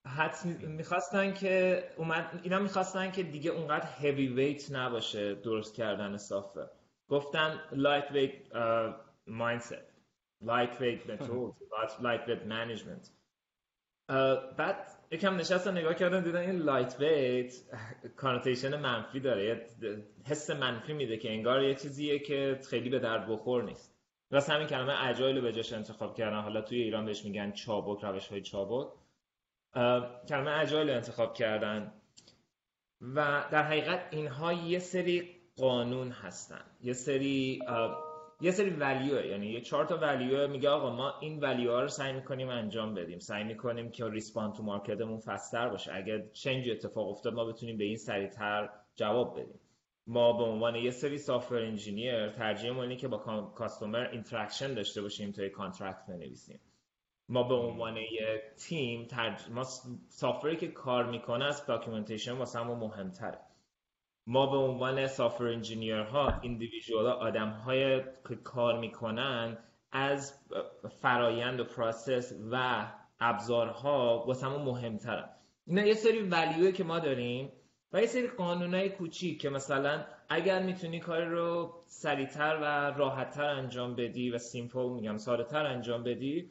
حد 0.07 0.45
می‌خواستن 0.63 1.35
که 1.35 1.85
اومد 1.97 2.41
اینا 2.43 2.59
می‌خواستن 2.59 3.11
که 3.11 3.23
دیگه 3.23 3.51
اونقدر 3.51 3.89
heavyweight 3.99 4.73
نباشه 4.73 5.35
درست 5.35 5.75
کردن 5.75 6.17
software 6.17 6.71
گفتن 7.09 7.61
lightweight 7.73 8.33
mindset 9.27 9.75
lightweight 10.41 11.11
method 11.11 11.31
lightweight 12.01 12.43
management 12.47 13.11
بعد 14.59 15.00
یکم 15.11 15.37
نشستن 15.37 15.79
نگاه 15.79 15.95
کردن 15.95 16.23
دیدن 16.23 16.41
این 16.41 16.59
lightweight 16.59 17.55
connotation 18.17 18.81
منفی 18.81 19.21
داره. 19.21 19.45
یه 19.45 19.67
حس 20.27 20.51
منفی 20.51 20.93
میده 20.93 21.17
که 21.17 21.31
انگار 21.31 21.63
یه 21.63 21.75
چیزیه 21.75 22.19
که 22.19 22.61
خیلی 22.71 22.91
به 22.91 22.99
درد 22.99 23.29
بخور 23.29 23.63
نیست. 23.63 23.97
واسه 24.31 24.51
همین 24.51 24.67
کلمه 24.67 25.09
agile 25.09 25.37
رو 25.37 25.43
به 25.43 25.53
جاش 25.53 25.73
انتخاب 25.73 26.15
کردن. 26.15 26.41
حالا 26.41 26.61
توی 26.61 26.83
ایران 26.83 27.05
بهش 27.05 27.25
میگن 27.25 27.53
چابک 27.53 28.05
روش 28.05 28.29
های 28.29 28.41
چابک 28.41 28.89
کلمه 30.29 30.51
agile 30.61 30.91
انتخاب 30.91 31.35
کردن 31.35 31.93
و 33.01 33.45
در 33.51 33.63
حقیقت 33.63 34.09
اینها 34.11 34.53
یه 34.53 34.79
سری 34.79 35.29
قانون 35.57 36.11
هستن. 36.11 36.65
یه 36.81 36.93
سری 36.93 37.59
یه 38.41 38.51
سری 38.51 38.71
value 38.71 39.27
یعنی 39.27 39.47
یه 39.47 39.61
چهار 39.61 39.85
تا 39.85 39.97
value 39.97 40.49
میگه 40.49 40.69
آقا 40.69 40.91
ما 40.91 41.15
این 41.21 41.41
value 41.41 41.71
ها 41.71 41.81
رو 41.81 41.89
سعی 41.89 42.13
می‌کنیم 42.13 42.49
انجام 42.49 42.95
بدیم. 42.95 43.19
سعی 43.19 43.45
می‌کنیم 43.45 43.91
که 43.91 44.05
respond 44.09 44.55
to 44.55 44.63
market 44.63 45.00
مون 45.00 45.19
faster 45.19 45.69
باشه. 45.69 45.93
اگر 45.95 46.27
change 46.33 46.71
اتفاق 46.71 47.09
افتاد 47.09 47.35
ما 47.35 47.45
بتونیم 47.45 47.79
به 47.79 47.85
این 47.85 47.97
سریعتر 47.97 48.69
جواب 48.95 49.41
بدیم. 49.41 49.61
ما 50.07 50.33
به 50.33 50.45
عنوان 50.45 50.75
یه 50.75 50.91
سری 50.91 51.19
software 51.19 51.63
engineer 51.63 52.29
ترجیح 52.29 52.79
اینه 52.79 52.97
که 52.97 53.09
با 53.09 53.19
customer 53.55 54.09
interaction 54.13 54.75
داشته 54.75 55.03
باشیم 55.03 55.33
تا 55.33 55.43
یه 55.43 55.49
contract 55.49 56.07
بنویسیم. 56.09 56.61
ما 57.29 57.43
به 57.43 57.55
عنوان 57.55 57.97
یه 57.97 58.43
تیم 58.57 59.05
ترج... 59.05 59.41
ما 59.51 59.63
software 60.09 60.51
ی 60.51 60.57
که 60.57 60.69
کار 60.69 61.11
می‌کنه 61.11 61.45
از 61.45 61.67
documentation 61.67 62.33
واسه 62.33 62.63
مهمتره. 62.63 63.39
ما 64.27 64.47
به 64.47 64.57
عنوان 64.57 65.07
software 65.07 65.45
engineer 65.45 65.99
ها 65.99 66.41
individual 66.41 67.07
آدم 67.07 67.49
های 67.49 68.01
که 68.01 68.37
کار 68.45 68.79
می‌کنن 68.79 69.59
از 69.93 70.41
فرایند 71.03 71.61
و 71.61 71.65
process 71.65 72.33
و 72.53 72.87
ابزارها 73.21 74.25
واسه 74.27 74.49
مهمتره 74.49 75.25
اینا 75.67 75.83
یه 75.83 75.95
سری 75.95 76.21
ولیوی 76.21 76.73
که 76.73 76.85
ما 76.85 76.99
داریم 76.99 77.53
و 77.93 78.01
یه 78.01 78.07
سری 78.07 78.29
قانونای 78.29 78.89
کوچیک 78.89 79.41
که 79.41 79.51
مثلا 79.51 80.05
اگر 80.29 80.63
می‌تونی 80.63 81.01
کار 81.01 81.25
رو 81.25 81.75
سریعتر 81.87 82.59
و 82.63 82.65
راحتتر 82.99 83.45
انجام 83.45 83.95
بدی 83.95 84.31
و 84.31 84.39
سیمپل 84.39 84.89
میگم 84.89 85.17
سادهتر 85.17 85.67
انجام 85.67 86.03
بدی 86.03 86.51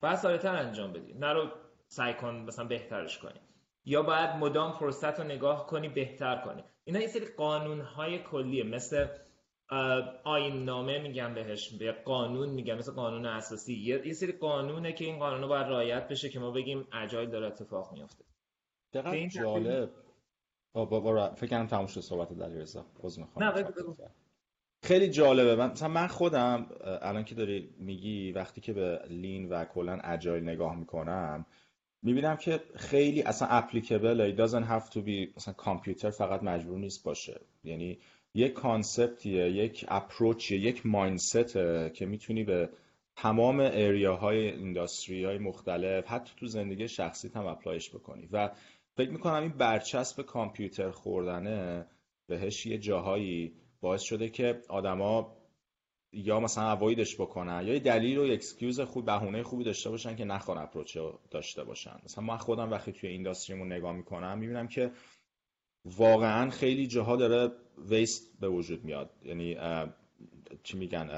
باید 0.00 0.16
سادهتر 0.16 0.56
انجام 0.56 0.92
بدی. 0.92 1.14
نه 1.14 1.32
رو 1.32 1.48
سعی 1.86 2.14
کن 2.14 2.34
مثلا 2.34 2.64
بهترش 2.64 3.18
کنی. 3.18 3.40
یا 3.84 4.02
باید 4.02 4.30
مدام 4.30 4.72
فرصت 4.72 5.20
رو 5.20 5.24
نگاه 5.26 5.66
کنی 5.66 5.88
بهتر 5.88 6.36
کنی. 6.36 6.64
اینا 6.84 7.00
یه 7.00 7.06
سری 7.06 7.26
قانون 7.26 7.80
های 7.80 8.18
کلیه 8.18 8.64
مثل 8.64 9.06
آین 10.24 10.64
نامه 10.64 10.98
میگم 10.98 11.34
بهش 11.34 11.74
به 11.74 11.92
قانون 11.92 12.48
میگم 12.48 12.78
مثل 12.78 12.92
قانون 12.92 13.26
اساسی. 13.26 13.74
یه, 13.74 14.12
سری 14.12 14.32
قانونه 14.32 14.92
که 14.92 15.04
این 15.04 15.18
قانون 15.18 15.48
باید 15.48 15.66
رعایت 15.66 16.08
بشه 16.08 16.28
که 16.28 16.38
ما 16.38 16.50
بگیم 16.50 16.86
اجایل 16.92 17.30
داره 17.30 17.46
اتفاق 17.46 17.92
میفته 17.92 18.24
دقیقا 18.92 19.28
جالب. 19.28 19.90
بابا 20.72 21.34
فکر 21.34 21.50
کنم 21.50 21.66
تموم 21.66 21.86
شد 21.86 22.00
صحبت 22.00 22.32
رضا 22.32 22.86
باز 23.02 23.18
نه 23.18 23.64
خیلی 24.82 25.10
جالبه. 25.10 25.56
من 25.56 25.70
مثلا 25.70 25.88
من 25.88 26.06
خودم 26.06 26.66
الان 27.02 27.24
که 27.24 27.34
داری 27.34 27.74
میگی 27.78 28.32
وقتی 28.32 28.60
که 28.60 28.72
به 28.72 29.00
لین 29.08 29.48
و 29.48 29.64
کلا 29.64 29.98
اجایل 30.04 30.42
نگاه 30.42 30.76
می‌کنم 30.76 31.46
می‌بینم 32.02 32.36
که 32.36 32.60
خیلی 32.76 33.22
اصلا 33.22 33.48
اپلیکبل 33.48 34.34
it 34.34 34.38
doesn't 34.38 34.66
have 34.66 34.90
to 34.92 34.98
be 34.98 35.36
مثلا 35.36 35.54
کامپیوتر 35.54 36.10
فقط 36.10 36.42
مجبور 36.42 36.78
نیست 36.78 37.04
باشه. 37.04 37.40
یعنی 37.64 37.98
یک 38.34 38.52
کانسپتیه 38.52 39.50
یک 39.50 39.84
اپروچیه 39.88 40.58
یک 40.58 40.86
مایندسته 40.86 41.90
که 41.94 42.06
می‌تونی 42.06 42.44
به 42.44 42.68
تمام 43.16 43.60
area 43.60 45.24
های 45.24 45.26
industry 45.26 45.36
های 45.36 45.38
مختلف 45.38 46.06
حتی 46.06 46.32
تو 46.36 46.46
زندگی 46.46 46.88
شخصیت 46.88 47.36
هم 47.36 47.46
apply 47.46 47.77
ش 47.77 47.90
بکنی. 47.90 48.28
و 48.32 48.50
فکر 48.96 49.10
می‌کنم 49.10 49.42
این 49.42 49.52
برچسب 49.52 50.22
کامپیوتر 50.22 50.90
خوردنه 50.90 51.86
بهش 52.26 52.66
یه 52.66 52.78
جاهایی 52.78 53.52
باعث 53.80 54.02
شده 54.02 54.28
که 54.28 54.60
آدما 54.68 55.36
یا 56.12 56.40
مثلا 56.40 56.72
avoid 56.72 57.02
ش 57.02 57.14
بکنن 57.14 57.66
یا 57.66 57.74
یه 57.74 57.80
دلیل 57.80 58.18
و 58.18 58.22
excuse 58.22 58.80
خوب 58.80 59.04
بهونه 59.04 59.42
خوبی 59.42 59.64
داشته 59.64 59.90
باشن 59.90 60.16
که 60.16 60.24
نخوان 60.24 60.58
approach 60.58 60.98
داشته 61.30 61.64
باشن. 61.64 62.00
مثلا 62.04 62.24
من 62.24 62.36
خودم 62.36 62.70
وقتی 62.70 62.92
توی 62.92 63.08
industry 63.08 63.55
مون 63.55 63.72
نگاه 63.72 63.92
می‌کنم 63.92 64.38
می‌بینم 64.38 64.68
که 64.68 64.92
واقعا 65.84 66.50
خیلی 66.50 66.86
جاها 66.86 67.16
داره 67.16 67.52
waste 67.78 68.40
به 68.40 68.48
وجود 68.48 68.84
میاد. 68.84 69.10
یعنی 69.22 69.56
چی 70.62 70.78
میگن 70.78 71.10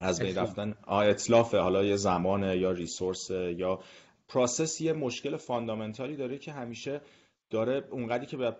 از 0.00 0.22
بین 0.22 0.36
رفتن 0.36 0.74
اتلافه. 0.88 1.58
حالا 1.58 1.84
یه 1.84 1.96
زمانه 1.96 2.58
یا 2.58 2.70
resource 2.70 3.30
یا 3.30 3.80
process 4.28 4.80
یه 4.80 4.92
مشکل 4.92 5.36
fundamental 5.36 6.09
ی 6.09 6.16
داره 6.16 6.38
که 6.38 6.52
همیشه 6.52 7.00
داره 7.50 7.88
اونقدری 7.90 8.26
که 8.26 8.36
باید 8.36 8.58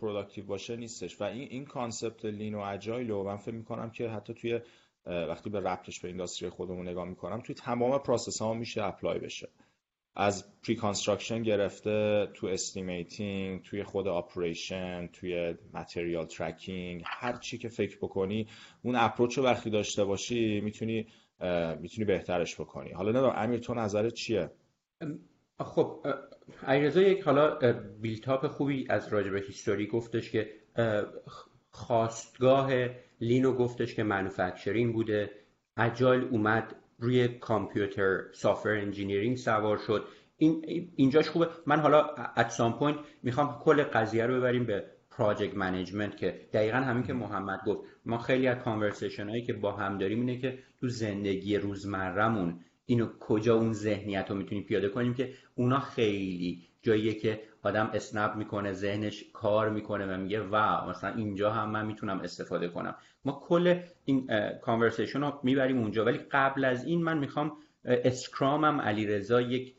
productive 0.00 0.44
باشه 0.44 0.76
نیستش. 0.76 1.20
و 1.20 1.24
این 1.24 1.48
این 1.50 1.64
concept 1.64 2.24
lean 2.24 2.54
و 2.54 2.60
agile 2.60 3.10
رو 3.10 3.24
من 3.24 3.36
فکر 3.36 3.54
می‌کنم 3.54 3.90
که 3.90 4.08
حتی 4.08 4.34
توی 4.34 4.60
وقتی 5.06 5.50
به 5.50 5.60
ربطش 5.60 6.00
به 6.00 6.08
industry 6.08 6.48
خودمون 6.48 6.88
نگاه 6.88 7.08
می‌کنم 7.08 7.40
توی 7.40 7.54
تمام 7.54 7.98
process 7.98 8.42
ها 8.42 8.54
میشه 8.54 8.84
apply 8.84 9.18
بشه. 9.18 9.48
از 10.16 10.60
pre-construction 10.62 11.42
گرفته 11.42 12.26
تو 12.34 12.46
estimating 12.46 13.62
توی 13.62 13.84
خود 13.84 14.08
operation 14.08 15.06
توی 15.06 15.54
material 15.74 16.26
tracking 16.26 17.02
هر 17.06 17.36
چی 17.36 17.58
که 17.58 17.68
فکر 17.68 17.98
بکنی 17.98 18.46
اون 18.82 18.96
approach 18.96 19.38
رو 19.38 19.44
وقتی 19.44 19.70
داشته 19.70 20.04
باشی 20.04 20.60
می‌تونی 20.60 21.06
می‌تونی 21.80 22.04
بهترش 22.04 22.60
بکنی. 22.60 22.90
حالا 22.90 23.12
نه 23.12 23.38
امیر 23.38 23.60
تو 23.60 23.74
نظرت 23.74 24.14
چیه؟ 24.14 24.50
خب 25.60 26.06
علیرضا 26.68 27.00
یک 27.00 27.22
حالا 27.22 27.58
build-up 28.00 28.46
خوبی 28.46 28.86
از 28.88 29.08
راجب 29.08 29.34
history 29.34 29.86
گفتش 29.86 30.30
که 30.30 30.50
خاستگاه 31.70 32.70
lean 33.20 33.46
و 33.46 33.52
گفتش 33.52 33.94
که 33.94 34.02
manufacturing 34.02 34.94
بوده. 34.94 35.30
agile 35.76 36.28
اومد 36.30 36.76
روی 36.98 37.28
کامپیوتر 37.28 38.32
software 38.32 38.68
engineering 38.68 39.36
سوار 39.36 39.78
شد. 39.78 40.04
این 40.36 40.92
اینجاش 40.96 41.28
خوبه. 41.28 41.48
من 41.66 41.80
حالا 41.80 42.06
at 42.36 42.50
some 42.50 42.78
point 42.78 42.98
می‌خوام 43.22 43.58
کل 43.58 43.82
قضیه 43.82 44.26
رو 44.26 44.34
ببریم 44.34 44.66
به 44.66 44.84
project 45.10 45.56
management 45.56 46.16
که 46.16 46.48
دقیقا 46.52 46.76
همین 46.76 47.02
که 47.02 47.12
محمد 47.12 47.60
گفت. 47.66 47.80
ما 48.06 48.18
خیلی 48.18 48.48
از 48.48 48.58
conversation 48.58 49.28
هایی 49.28 49.42
که 49.42 49.52
با 49.52 49.72
هم 49.72 49.98
داریم 49.98 50.20
اینه 50.20 50.38
که 50.38 50.58
تو 50.80 50.88
زندگی 50.88 51.56
روزمرهمون 51.56 52.60
اینو 52.86 53.08
کجا 53.20 53.54
اون 53.54 53.72
ذهنیت 53.72 54.26
رو 54.30 54.36
می‌تونیم 54.36 54.64
پیاده 54.64 54.88
کنیم 54.88 55.14
که 55.14 55.34
اونا 55.54 55.80
خیلی 55.80 56.62
جاییه 56.82 57.14
که 57.14 57.42
آدم 57.62 57.90
snap 57.94 58.36
می‌کنه 58.36 58.72
ذهنش 58.72 59.24
کار 59.32 59.70
می‌کنه 59.70 60.14
و 60.14 60.16
میگه 60.16 60.40
و 60.40 60.86
مثلا 60.90 61.14
اینجا 61.14 61.50
هم 61.50 61.70
من 61.70 61.86
می‌تونم 61.86 62.20
استفاده 62.20 62.68
کنم. 62.68 62.94
ما 63.24 63.40
کل 63.44 63.80
این 64.04 64.30
conversation 64.62 65.20
رو 65.20 65.40
می‌بریم 65.42 65.78
اونجا 65.78 66.04
ولی 66.04 66.18
قبل 66.18 66.64
از 66.64 66.84
این 66.84 67.02
من 67.02 67.18
می‌خوام 67.18 67.56
scrum 67.84 68.64
م 68.64 68.80
علی 68.80 69.06
رضا 69.06 69.40
یک 69.40 69.74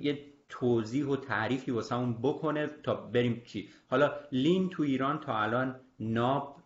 یه 0.00 0.18
توضیح 0.48 1.06
و 1.06 1.16
تعریفی 1.16 1.70
واسه 1.70 1.94
اون 1.98 2.18
بکنه 2.22 2.70
تا 2.82 2.94
بریم 2.94 3.42
چی. 3.46 3.68
حالا 3.86 4.12
لین 4.32 4.68
تو 4.68 4.82
ایران 4.82 5.20
تا 5.20 5.38
الان 5.38 5.80
ناب 6.00 6.56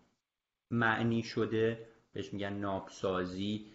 معنی 0.71 1.23
شده 1.23 1.87
بهش 2.13 2.33
میگن 2.33 2.53
نابسازی 2.53 3.67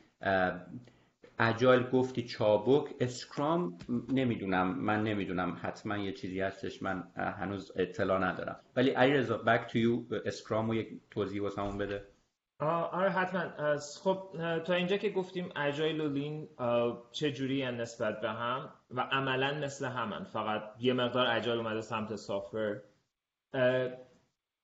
اجایل 1.39 1.83
گفتی 1.83 2.23
چابک 2.23 2.93
اسکرام 2.99 3.77
نمی‌دونم 4.09 4.67
من 4.79 5.03
نمی‌دونم 5.03 5.57
حتما 5.61 5.97
یه 5.97 6.11
چیزی 6.11 6.41
هستش 6.41 6.83
من 6.83 7.03
هنوز 7.15 7.71
اطلاع 7.75 8.19
ندارم. 8.19 8.59
ولی 8.75 8.89
علیرضا 8.89 9.37
بک 9.37 9.71
تو 9.71 9.77
یو 9.77 10.03
اسکرام 10.25 10.67
رو 10.67 10.75
یک 10.75 10.99
توضیح 11.11 11.41
واسمون 11.41 11.77
بده. 11.77 12.07
آره 12.59 13.09
حتما. 13.09 13.77
خب 14.03 14.31
تا 14.65 14.73
اینجا 14.73 14.97
که 14.97 15.09
گفتیم 15.09 15.49
agile 15.55 16.01
و 16.01 16.07
lean 16.07 16.49
چه 17.11 17.31
جوری 17.31 17.71
نسبت 17.71 18.21
به 18.21 18.29
هم 18.29 18.69
و 18.91 19.01
عملا 19.01 19.53
مثل 19.53 19.85
همن. 19.85 20.23
فقط 20.23 20.63
یه 20.79 20.93
مقدار 20.93 21.27
agile 21.27 21.57
اومده 21.59 21.81
سمت 21.81 22.15
software 22.15 22.81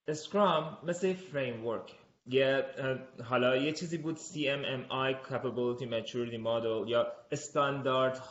scrum 0.07 0.77
مثل 0.83 1.13
framework 1.13 1.95
یه 2.31 2.65
حالا 3.23 3.55
یه 3.55 3.71
چیزی 3.71 3.97
بود 3.97 4.17
CMMI 4.17 5.27
Capability 5.29 5.85
Maturity 5.85 6.39
Model 6.43 6.87
یا 6.87 7.07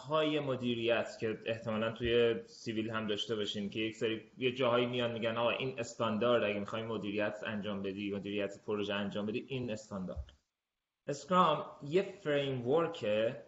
های 0.09 0.41
مدیریت 0.41 1.09
که 1.21 1.39
احتمالا 1.47 1.93
توی 1.93 2.35
civil 2.47 2.91
هم 2.91 3.07
داشته 3.07 3.37
باشین 3.37 3.71
که 3.71 3.81
یک 3.81 3.97
سری 3.97 4.21
یه 4.39 4.53
جاهایی 4.53 4.87
میان 4.87 5.13
میگن 5.13 5.37
آقا 5.37 5.51
این 5.51 5.79
استاندارد 5.79 6.45
اگه 6.45 6.61
می‌خوای 6.61 6.83
مدیریت 6.83 7.41
انجام 7.47 7.83
بدی 7.83 8.11
مدیریت 8.11 8.65
پروژه 8.67 8.95
انجام 8.95 9.27
بدی 9.27 9.45
این 9.49 9.71
استاندارد. 9.71 10.33
scrum 11.07 11.65
یه 11.83 12.03
framework 12.25 12.69
ه 12.69 13.43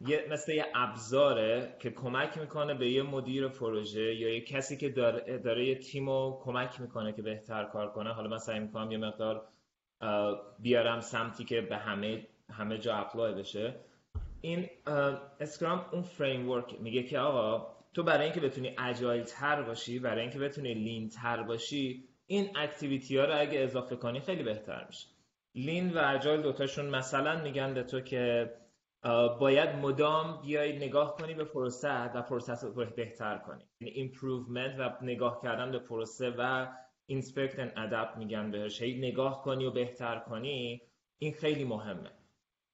یه 0.00 0.26
مثل 0.30 0.52
یه 0.52 0.66
ابزاره 0.74 1.76
که 1.78 1.90
کمک 1.90 2.38
می‌کنه 2.38 2.74
به 2.74 2.90
یه 2.90 3.02
مدیر 3.02 3.48
پروژه 3.48 4.14
یا 4.14 4.34
یه 4.34 4.40
کسی 4.40 4.76
که 4.76 4.88
داره, 4.88 5.38
داره 5.38 5.66
یه 5.66 5.74
تیم 5.74 6.06
کمک 6.32 6.80
می‌کنه 6.80 7.12
که 7.12 7.22
بهتر 7.22 7.64
کار 7.64 7.92
کنه. 7.92 8.12
حالا 8.12 8.28
من 8.28 8.38
سعی 8.38 8.60
می‌کنم 8.60 8.90
یه 8.92 8.98
مقدار 8.98 9.48
بیارم 10.58 11.00
سمتی 11.00 11.44
که 11.44 11.60
به 11.60 11.76
همه 11.76 12.26
همه 12.50 12.78
جا 12.78 12.94
apply 12.94 13.34
بشه. 13.34 13.74
این 14.40 14.68
scrum 15.40 15.84
اون 15.92 16.02
framework 16.02 16.80
میگه 16.80 17.02
که 17.02 17.18
آقا 17.18 17.66
تو 17.94 18.02
برای 18.02 18.24
اینکه 18.24 18.40
بتونی 18.40 18.76
agile 18.78 19.22
تر 19.22 19.62
باشی 19.62 19.98
برای 19.98 20.20
اینکه 20.20 20.38
بتونی 20.38 20.74
lean 20.74 21.08
تر 21.08 21.42
باشی 21.42 22.08
این 22.26 22.56
activity 22.56 23.18
ها 23.18 23.24
رو 23.24 23.40
اگه 23.40 23.60
اضافه 23.60 23.96
کنی 23.96 24.20
خیلی 24.20 24.42
بهتر 24.42 24.86
میشه. 24.86 25.08
lean 25.54 25.92
و 25.92 26.02
agile 26.14 26.42
دوتاشون 26.42 26.86
مثلا 26.86 27.42
میگن 27.42 27.74
به 27.74 27.82
تو 27.82 28.00
که 28.00 28.50
باید 29.40 29.68
مدام 29.68 30.42
بیای 30.42 30.76
نگاه 30.76 31.16
کنی 31.16 31.34
به 31.34 31.44
پروسه 31.44 32.12
و 32.12 32.22
پروسه 32.22 32.66
رو 32.66 32.84
بهتر 32.96 33.38
کنی. 33.38 33.64
یعنی 33.80 33.94
improvement 33.94 34.74
و 34.78 35.04
نگاه 35.04 35.40
کردن 35.42 35.70
به 35.70 35.78
پروسه 35.78 36.34
و 36.38 36.66
inspect 37.10 37.56
and 37.56 37.72
adapt 37.76 38.16
میگن 38.16 38.50
بهش. 38.50 38.82
هی 38.82 38.98
نگاه 38.98 39.42
کنی 39.42 39.64
و 39.64 39.70
بهتر 39.70 40.18
کنی 40.18 40.82
این 41.18 41.32
خیلی 41.32 41.64
مهمه. 41.64 42.10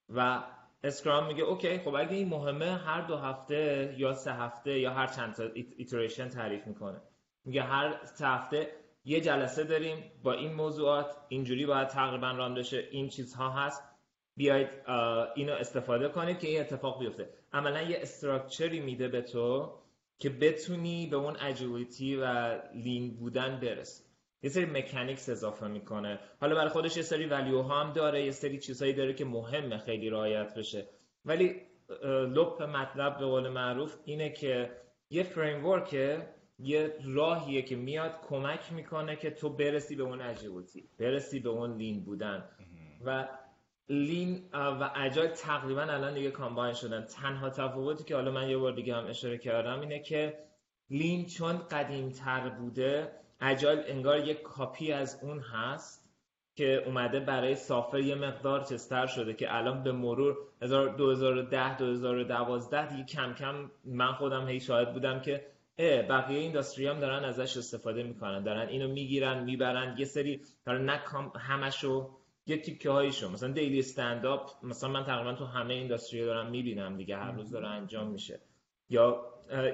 و 0.09 0.43
scrum 0.85 1.27
میگه 1.27 1.43
okay 1.43 1.79
خب 1.79 1.95
اگه 1.95 2.17
این 2.17 2.29
مهمه 2.29 2.77
هر 2.77 3.01
دو 3.01 3.17
هفته 3.17 3.95
یا 3.99 4.13
سه 4.13 4.33
هفته 4.33 4.79
یا 4.79 4.91
هر 4.91 5.07
چند 5.07 5.35
تا 5.35 5.45
iteration 5.77 6.29
تعریف 6.29 6.67
می‌کنه. 6.67 7.01
میگه 7.45 7.63
هر 7.63 8.05
سه 8.05 8.27
هفته 8.27 8.69
یه 9.05 9.21
جلسه 9.21 9.65
داریم 9.65 10.13
با 10.23 10.33
این 10.33 10.53
موضوعات 10.53 11.17
اینجوری 11.29 11.67
باید 11.67 11.89
تقریبا 11.89 12.31
ران 12.31 12.55
بشه 12.55 12.89
این 12.91 13.09
چیزها 13.09 13.51
هست. 13.51 13.83
بیاید 14.37 14.69
اینو 15.35 15.53
استفاده 15.53 16.09
کنید 16.09 16.39
که 16.39 16.49
این 16.49 16.61
اتفاق 16.61 16.99
بیفته. 16.99 17.29
عملا 17.53 17.83
یه 17.83 17.99
استراکچری 18.01 18.81
میده 18.81 19.09
به 19.09 19.23
تو 19.23 19.73
که 20.19 20.31
بتونی 20.31 21.07
به 21.07 21.17
اون 21.17 21.37
اجیلیتی 21.41 22.17
و 22.17 22.55
لین 22.75 23.17
بودن 23.17 23.61
برسی. 23.61 24.04
یه 24.45 24.51
سری 24.51 24.65
مکانیکس 24.65 25.29
اضافه 25.29 25.67
می‌کنه. 25.67 26.19
حالا 26.41 26.55
برای 26.55 26.69
خودش 26.69 26.97
یه 26.97 27.03
سری 27.03 27.27
ولیو 27.27 27.63
ها 27.63 27.81
هم 27.81 27.93
داره 27.93 28.25
یه 28.25 28.31
سری 28.31 28.59
چیزهایی 28.59 28.95
داره 28.95 29.15
که 29.15 29.25
مهمه 29.25 29.79
خیلی 29.79 30.11
رعایت 30.11 30.55
بشه. 30.55 30.89
ولی 31.25 31.61
لپ 32.05 32.63
مطلب 32.63 33.19
به 33.19 33.27
قول 33.27 33.49
معروف 33.49 33.97
اینه 34.05 34.31
که 34.31 34.71
یه 35.11 35.23
فریم 35.23 35.63
یه 36.59 36.95
راهیه 37.05 37.63
که 37.63 37.77
میاد 37.77 38.13
کمک 38.29 38.73
می‌کنه 38.73 39.17
که 39.17 39.31
تو 39.31 39.57
برسی 39.57 39.97
به 39.97 40.03
اون 40.03 40.21
agility 40.21 40.89
برسی 40.99 41.41
به 41.41 41.49
اون 41.49 41.77
lean 41.77 42.05
بودن. 42.05 42.49
و 43.05 43.29
lean 43.89 44.49
و 44.53 44.91
agile 44.97 45.31
تقریبا 45.31 45.83
الان 45.83 46.15
دیگه 46.15 46.31
combine 46.31 46.75
شدن. 46.75 47.05
تنها 47.05 47.51
تفاوتی 47.51 48.05
که 48.05 48.15
حالا 48.15 48.31
من 48.31 48.49
یه 48.49 48.57
بار 48.59 48.73
دیگه 48.73 48.95
هم 48.95 49.07
اشاره 49.07 49.39
کردم 49.39 49.81
اینه 49.81 49.99
که 49.99 50.39
lean 50.91 51.27
چون 51.27 51.59
قدیم 51.59 52.11
تر 52.11 52.49
بوده 52.49 53.24
agile 53.45 53.83
انگار 53.87 54.19
یک 54.19 54.43
کاپی 54.43 54.93
از 54.93 55.21
اون 55.23 55.41
هست 55.41 56.05
که 56.57 56.83
اومده 56.87 57.21
برای 57.21 57.55
software 57.55 57.99
یه 57.99 58.15
مقدار 58.15 58.65
چستر 58.65 59.07
شده 59.07 59.35
که 59.35 59.57
الان 59.57 59.83
به 59.83 59.93
مرور 59.93 60.37
2010 60.61 61.77
2012 61.77 62.89
دیگه 62.89 63.05
کم 63.05 63.35
کم 63.35 63.71
من 63.85 64.13
خودم 64.13 64.49
هی 64.49 64.61
شاهد 64.61 64.93
بودم 64.93 65.21
که 65.21 65.47
بقیه 65.79 66.39
industry 66.39 66.87
هم 66.87 67.01
دارن 67.01 67.25
ازش 67.25 67.57
استفاده 67.57 68.03
می‌کنن. 68.03 68.43
دارن 68.43 68.69
اینو 68.69 68.89
می‌گیرن 68.89 69.45
می‌برن. 69.45 69.97
یه 69.99 70.05
سری 70.05 70.41
دارن 70.65 70.85
نه 70.85 71.01
همشو 71.39 72.11
یه 72.47 72.57
تیکه 72.63 72.91
هایشو 72.91 73.31
مثلا 73.31 73.53
daily 73.53 73.79
standup 73.79 74.51
مثلا 74.63 74.91
من 74.91 75.05
تقریبا 75.05 75.33
تو 75.33 75.45
همه 75.45 75.75
industry 75.75 76.25
دارم 76.25 76.51
می‌بینم 76.51 76.97
دیگه. 76.97 77.17
هر 77.17 77.33
روز 77.33 77.51
داره 77.51 77.69
انجام 77.69 78.07
میشه. 78.07 78.41
یا 78.89 79.27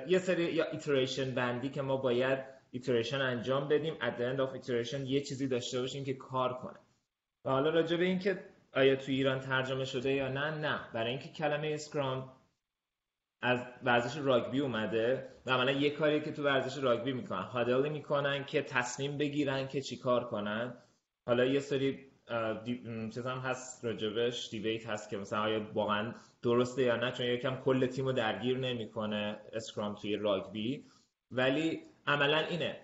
یه 0.09 0.18
سری 0.18 0.52
یا 0.52 0.64
iteration 0.64 1.34
بندی 1.35 1.68
که 1.68 1.83
ما 1.83 1.96
باید 1.96 2.59
iteration 2.70 3.20
انجام 3.20 3.68
بدیم. 3.68 3.94
At 3.94 4.20
the 4.20 4.37
end 4.37 4.40
of 4.40 4.62
iteration 4.62 5.00
یه 5.00 5.20
چیزی 5.20 5.48
داشته 5.48 5.80
باشیم 5.80 6.04
که 6.04 6.14
کار 6.14 6.54
کنه. 6.54 6.78
و 7.44 7.50
حالا 7.50 7.70
راجع 7.70 7.96
به 7.96 8.04
اینکه 8.04 8.44
آیا 8.72 8.96
تو 8.96 9.12
ایران 9.12 9.40
ترجمه 9.40 9.85
شده 9.85 10.12
یا 10.12 10.28
نه 10.28 10.59
نه. 10.59 10.80
برای 10.92 11.11
اینکه 11.11 11.28
کلمه 11.28 11.68
scrum 11.68 12.32
از 13.42 13.61
ورزش 13.83 14.16
راگبی 14.16 14.61
اومده 14.61 15.28
و 15.46 15.50
عملا 15.50 15.70
یه 15.70 15.90
کاری 15.90 16.20
که 16.20 16.33
تو 16.33 16.42
ورزش 16.44 16.83
راگبی 16.83 17.12
می‌کنن 17.12 17.42
هادل 17.42 17.88
می‌کنن 17.88 18.44
که 18.44 18.62
تصمیم 18.62 19.18
بگیرن 19.18 19.68
که 19.68 19.80
چیکار 19.80 20.24
کنن. 20.24 20.74
حالا 21.26 21.44
یه 21.44 21.61
سری 21.61 22.11
چیز 23.14 23.26
هم 23.26 23.38
هست 23.38 23.85
راجبش. 23.85 24.50
دیبیت 24.50 24.87
هست 24.87 25.11
که 25.11 25.16
مثلا 25.16 25.40
آیا 25.42 25.70
واقعا 25.74 26.14
درسته 26.42 26.83
یا 26.83 26.96
نه 26.96 27.12
چون 27.12 27.26
یکم 27.26 27.56
کل 27.56 27.87
تیم 27.87 28.04
رو 28.04 28.12
درگیر 28.12 28.59
نمی‌کنه 28.59 29.40
اسکرام 29.52 29.94
توی 29.94 30.16
راگبی. 30.16 30.85
ولی 31.30 31.83
عملا 32.10 32.38
اینه. 32.38 32.80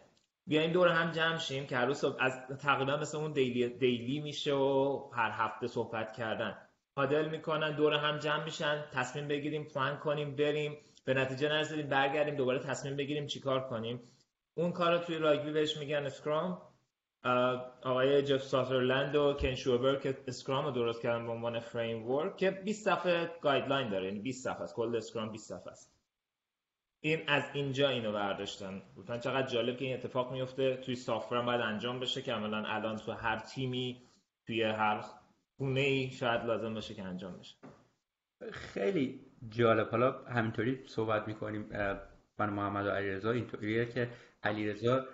بیایم 0.47 0.73
دور 0.73 0.89
هم 0.89 1.11
جمع 1.11 1.39
شیم 1.39 1.67
که 1.67 1.77
هر 1.77 1.87
روز 1.87 2.05
از 2.05 2.33
تقریبا 2.63 2.97
مثل 2.97 3.19
اون 3.19 3.33
دیلی, 3.33 3.69
دیلی 3.69 4.21
میشه 4.21 4.55
و 4.55 5.11
هر 5.15 5.31
هفته 5.33 5.67
صحبت 5.67 6.13
کردن. 6.13 6.59
huddle 6.97 7.29
می‌کنن 7.29 7.77
دور 7.77 7.93
هم 7.93 8.19
جمع 8.19 8.45
میشن 8.45 8.85
تصمیم 8.93 9.29
بگیریم 9.29 9.65
پلان 9.65 9.97
کنیم 9.99 10.37
بریم. 10.37 10.77
به 11.05 11.15
نتیجه 11.15 11.49
نرسیدیم 11.49 11.89
برگردیم 11.89 12.35
دوباره 12.35 12.59
تصمیم 12.59 12.97
بگیریم 12.97 13.27
چیکار 13.27 13.69
کنیم. 13.69 14.03
اون 14.55 14.73
کار 14.73 14.93
رو 14.93 14.99
توی 14.99 15.19
راگبی 15.19 15.53
بهش 15.53 15.77
میگن 15.77 16.07
scrum. 16.07 16.63
آقای 17.83 18.23
جف 18.23 18.43
ساترلند 18.43 19.17
و 19.17 19.35
کن 19.35 19.55
شوبر 19.55 19.97
که 19.97 20.19
Scrum 20.29 20.65
رو 20.65 20.71
درست 20.71 21.03
کردن 21.03 21.27
به 21.27 21.33
عنوان 21.33 21.61
framework 21.61 22.37
که 22.37 22.51
20 22.51 22.85
صفحه 22.85 23.31
guideline 23.41 23.91
داره. 23.91 24.07
یعنی 24.07 24.21
20 24.21 24.45
صفحه 24.45 24.63
است. 24.63 24.75
کل 24.75 24.97
Scrum 24.97 25.33
20 25.33 25.49
صفحه 25.49 25.73
است. 25.73 25.96
این 27.07 27.21
از 27.27 27.43
اینجا 27.53 27.89
اینو 27.89 28.13
برداشتن. 28.13 28.83
گفتن 28.97 29.19
چقدر 29.19 29.47
جالب 29.47 29.77
که 29.77 29.85
این 29.85 29.95
اتفاق 29.95 30.33
میفته. 30.33 30.77
توی 30.77 30.95
software 30.95 31.43
باید 31.43 31.61
انجام 31.61 32.01
بشه 32.01 32.23
که 32.23 32.33
عملا 32.33 32.65
الان 32.67 32.97
تو 32.97 33.13
هر 33.13 33.39
تیمی 33.39 34.03
توی 34.47 34.63
هر 34.63 35.05
خونه 35.57 35.81
ای 35.81 36.11
شاید 36.11 36.45
لازم 36.45 36.75
باشه 36.75 36.95
که 36.95 37.03
انجام 37.03 37.39
بشه. 37.39 37.57
خیلی 38.53 39.21
جالب. 39.49 39.91
حالا 39.91 40.25
همینطوری 40.25 40.83
صحبت 40.87 41.29
می‌کنیم 41.29 41.69
من 42.39 42.51
محمد 42.51 42.87
و 42.87 42.91
علیرضا. 42.91 43.31
اینطوریه 43.31 43.87
که 43.87 44.11
علیرضا 44.43 45.05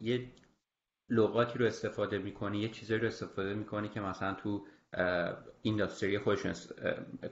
یه 0.00 0.26
لغاتی 1.10 1.58
رو 1.58 1.66
استفاده 1.66 2.18
می‌کنه 2.18 2.58
یه 2.58 2.68
چیزایی 2.68 3.00
رو 3.00 3.06
استفاده 3.06 3.54
می‌کنه 3.54 3.88
که 3.88 4.00
مثلا 4.00 4.34
تو 4.34 4.66
اینداستری 5.62 6.18
خودشون 6.18 6.54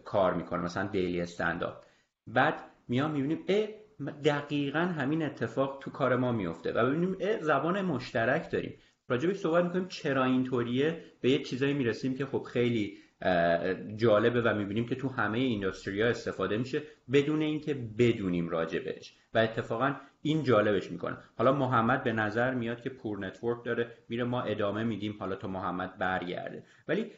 کار 0.05 0.35
می‌کنه 0.35 0.61
مثلا 0.61 0.87
دیلی 0.87 1.21
استنداپ 1.21 1.85
بعد 2.27 2.70
میام 2.91 3.11
می‌بینیم 3.11 3.45
اه 3.49 3.67
دقیقا 4.25 4.79
همین 4.79 5.23
اتفاق 5.23 5.79
تو 5.83 5.91
کار 5.91 6.17
ما 6.17 6.33
میفته 6.33 6.73
و 6.73 6.87
ببینیم 6.87 7.17
اه 7.21 7.43
زبان 7.43 7.83
مشترک 7.83 8.51
داریم. 8.51 8.75
راجبش 9.09 9.37
صحبت 9.37 9.65
می‌کنیم 9.65 9.89
چرا 9.89 10.25
اینطوریه؟ 10.25 11.05
به 11.21 11.31
یه 11.31 11.43
چیزایی 11.43 11.75
می‌رسیم 11.75 12.15
که 12.15 12.27
خب 12.27 12.43
خیلی 12.43 12.99
جالبه 13.97 14.43
و 14.43 14.55
می‌بینیم 14.55 14.87
که 14.87 14.95
تو 14.95 15.09
همه 15.09 15.39
industry 15.39 16.03
ها 16.03 16.09
استفاده 16.09 16.59
میشه 16.59 16.83
بدون 17.13 17.43
اینکه 17.43 17.75
بدونیم 17.99 18.49
راجبش 18.49 19.15
و 19.35 19.39
اتفاقا 19.39 19.95
این 20.23 20.45
جالبش 20.45 20.91
می‌کنه. 20.91 21.17
حالا 21.39 21.53
محمد 21.53 22.05
به 22.05 22.13
نظر 22.13 22.55
میاد 22.55 22.81
که 22.81 22.91
poor 22.91 23.27
network 23.27 23.65
داره 23.65 23.91
میره 24.09 24.25
ما 24.25 24.43
ادامه 24.43 24.85
میدیم 24.85 25.17
حالا 25.19 25.37
تو 25.37 25.49
محمد 25.49 25.99
برگرده. 25.99 26.63
ولی 26.89 27.11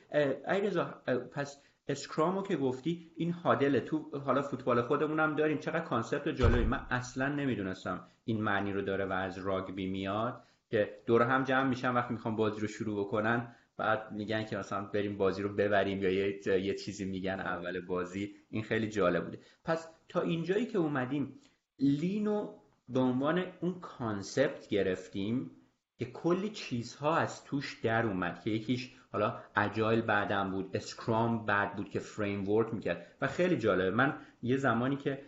علیرضا 0.49 1.03
پس 1.33 1.63
Scrum 1.89 2.34
و 2.34 2.43
که 2.43 2.57
گفتی 2.57 3.11
این 3.17 3.31
huddle 3.31 3.81
تو 3.81 4.19
حالا 4.25 4.43
فوتبال 4.43 4.83
خودمون 4.83 5.21
هم 5.21 5.37
داریم. 5.37 5.59
چقدر 5.59 5.81
concept 5.81 6.29
جالبی. 6.29 6.65
من 6.65 6.87
اصلا 6.91 7.29
نمی‌دونستم 7.29 8.07
این 8.25 8.43
معنی 8.43 8.73
رو 8.73 8.83
داره 8.83 9.07
و 9.07 9.13
از 9.13 9.39
راگبی 9.39 9.87
میاد 9.87 10.43
که 10.71 11.03
دور 11.07 11.23
هم 11.23 11.45
جمع 11.45 11.69
میشن 11.69 11.95
وقتی 11.95 12.15
می‌خوام 12.15 12.37
بازی 12.37 12.61
رو 12.61 12.67
شروع 12.67 13.05
بکنن. 13.07 13.55
بعد 13.77 14.13
میگن 14.13 14.45
که 14.45 14.57
مثلا 14.57 14.85
بریم 14.85 15.17
بازی 15.17 15.43
رو 15.43 15.55
ببریم 15.55 16.03
یا 16.03 16.11
یه, 16.11 16.61
یه 16.61 16.75
چیزی 16.75 17.05
میگن 17.05 17.41
اول 17.41 17.81
بازی. 17.81 18.35
این 18.51 18.63
خیلی 18.63 18.89
جالب 18.89 19.25
بوده. 19.25 19.39
پس 19.65 19.89
تا 20.09 20.21
اینجایی 20.21 20.67
که 20.67 20.79
اومدیم 20.79 21.41
Lean 21.79 22.43
و 22.43 22.59
به 22.89 23.01
عنوان 23.01 23.45
اون 23.61 23.81
concept 23.81 24.69
گرفتیم 24.69 25.51
که 25.99 26.05
کلی 26.05 26.49
چیزها 26.49 27.17
از 27.17 27.45
توش 27.45 27.81
در 27.83 28.07
اومد 28.07 28.41
که 28.41 28.51
یکیش 28.51 28.95
حالا 29.13 29.39
Agile 29.57 30.01
بعدم 30.01 30.51
بود 30.51 30.71
Scrum 30.75 31.47
بعد 31.47 31.77
بود 31.77 31.91
که 31.91 31.99
framework 31.99 32.75
می‌کرد. 32.75 33.07
و 33.21 33.27
خیلی 33.27 33.57
جالبه 33.57 33.91
من 33.91 34.17
یه 34.43 34.57
زمانی 34.57 34.97
که 34.97 35.23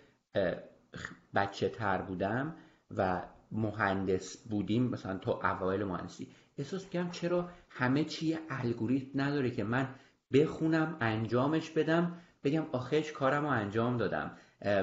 بچه 1.35 1.69
تر 1.69 2.03
بودم 2.03 2.57
و 2.97 3.23
مهندس 3.53 4.49
بودیم 4.49 4.83
مثلا 4.83 5.19
تو 5.19 5.31
اوایل 5.31 5.85
مهندسی 5.85 6.29
احساس 6.59 6.89
کردم 6.89 7.11
چرا 7.11 7.49
همه 7.69 8.05
چی 8.05 8.39
الگوریتم 8.51 9.21
نداره 9.21 9.51
که 9.51 9.65
من 9.65 9.89
بخونم 10.33 10.97
انجامش 11.01 11.71
بدم 11.71 12.19
بگم 12.45 12.67
آخرش 12.73 13.13
کارم 13.13 13.43
رو 13.43 13.49
انجام 13.49 13.97
دادم. 13.97 14.37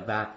و 0.08 0.28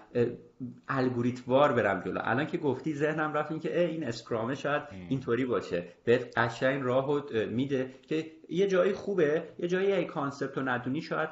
الگوریتوار 0.89 1.73
برم 1.73 2.01
جلو. 2.01 2.21
الان 2.23 2.47
که 2.47 2.59
گفتی 2.59 2.95
ذهنم 2.95 3.33
رفت 3.33 3.51
این 3.51 3.61
که 3.61 3.81
این 3.81 4.05
اسکرامه 4.05 4.55
شاید 4.55 4.83
اینطوری 5.09 5.45
باشه. 5.45 5.85
به 6.05 6.19
قشنگ 6.37 6.83
راهو 6.83 7.21
میده 7.51 7.95
که 8.03 8.27
یه 8.49 8.67
جایی 8.67 8.93
خوبه 8.93 9.43
یه 9.59 9.69
جایی 9.69 9.93
ای 9.93 10.05
کانسپت 10.05 10.59
رو 10.59 10.69
ندونی 10.69 11.03
شاید 11.03 11.29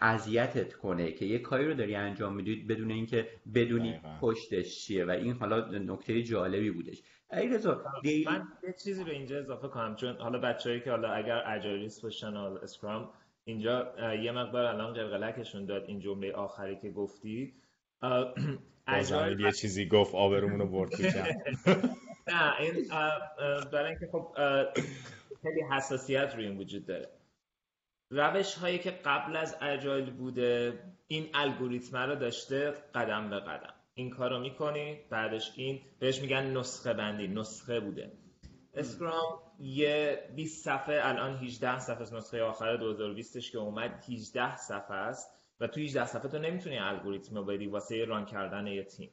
اذیتت 0.00 0.72
کنه 0.74 1.12
که 1.12 1.24
یه 1.24 1.38
کاری 1.38 1.66
رو 1.66 1.74
داری 1.74 1.94
انجام 1.94 2.34
میدی 2.34 2.56
بدون 2.56 2.90
اینکه 2.90 3.28
بدونی 3.54 4.00
پشتش 4.20 4.78
چیه. 4.78 5.04
و 5.04 5.10
این 5.10 5.32
حالا 5.32 5.78
نکته 5.78 6.22
جالبی 6.22 6.70
بودش. 6.70 7.02
ای 7.32 7.48
رضا 7.48 7.82
من 8.26 8.42
یه 8.62 8.74
چیزی 8.84 9.04
به 9.04 9.10
اینجا 9.10 9.38
اضافه 9.38 9.68
کنم. 9.68 9.96
چون 9.96 10.16
حالا 10.16 10.38
بچه‌ای 10.38 10.80
که 10.80 10.90
حالا 10.90 11.12
اگر 11.12 11.42
اجایلیست 11.46 12.02
باشن 12.02 12.36
اسکرام 12.36 13.10
اینجا 13.44 13.94
یه 14.22 14.32
مقدار 14.32 14.64
الان 14.64 14.92
قلقلکشون 14.92 15.64
داد 15.64 15.84
این 15.86 16.00
جمله 16.00 16.32
آخری 16.32 16.76
که 16.76 16.90
گفتی. 16.90 17.54
اجایل 18.86 19.40
یه 19.46 19.52
چیزی 19.52 19.86
گفت 19.86 20.14
آبرومون 20.14 20.58
رو 20.58 20.66
برد 20.66 20.92
نه 22.28 22.60
این 22.60 22.88
برای 23.72 23.90
اینکه 23.90 24.08
خب 24.12 24.34
خیلی 25.42 25.62
حساسیت 25.70 26.34
روی 26.34 26.46
این 26.46 26.58
وجود 26.58 26.86
داره. 26.86 27.08
روش 28.10 28.54
هایی 28.54 28.78
که 28.78 28.90
قبل 28.90 29.36
از 29.36 29.56
Agile 29.60 30.10
بوده 30.10 30.78
این 31.06 31.28
الگوریتم 31.34 31.96
رو 31.96 32.14
داشته 32.14 32.74
قدم 32.94 33.30
به 33.30 33.40
قدم. 33.40 33.74
این 33.94 34.10
کار 34.10 34.30
رو 34.30 34.38
می‌کنی 34.40 35.00
بعدش 35.10 35.52
این 35.56 35.80
بهش 35.98 36.20
میگن 36.20 36.56
نسخه 36.56 36.92
بندی 36.92 37.28
نسخه 37.28 37.80
بوده. 37.80 38.12
Scrum 38.74 39.38
یه 39.58 40.18
20 40.36 40.64
صفحه 40.64 41.00
الان 41.02 41.36
18 41.36 41.78
صفحه 41.78 42.02
از 42.02 42.14
نسخه 42.14 42.42
آخر 42.42 42.76
2020 42.76 43.38
که 43.38 43.58
اومد 43.58 44.04
18 44.08 44.56
صفحه 44.56 44.96
است. 44.96 45.41
و 45.62 45.66
تو 45.66 45.80
18 45.80 46.06
صفحه 46.06 46.28
تو 46.28 46.38
نمی‌تونی 46.38 46.78
الگوریتم 46.78 47.36
رو 47.36 47.44
بدی 47.44 47.66
واسه 47.66 48.04
run 48.04 48.24
کردن 48.24 48.66
یه 48.66 48.84
تیم. 48.84 49.10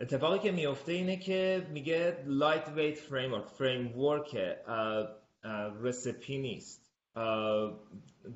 اتفاقی 0.00 0.38
که 0.38 0.52
میفته 0.52 0.92
اینه 0.92 1.16
که 1.16 1.66
میگه 1.70 2.24
lightweight 2.26 2.98
frame 2.98 3.40
framework 3.40 4.36
recipe 5.82 6.38
نیست. 6.38 6.92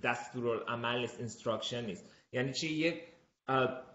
دستور 0.02 0.64
عمل 0.68 0.98
نیست 0.98 1.18
instruction 1.18 1.84
نیست. 1.84 2.12
یعنی 2.32 2.52
چی؟ 2.52 2.68
یه 2.68 3.02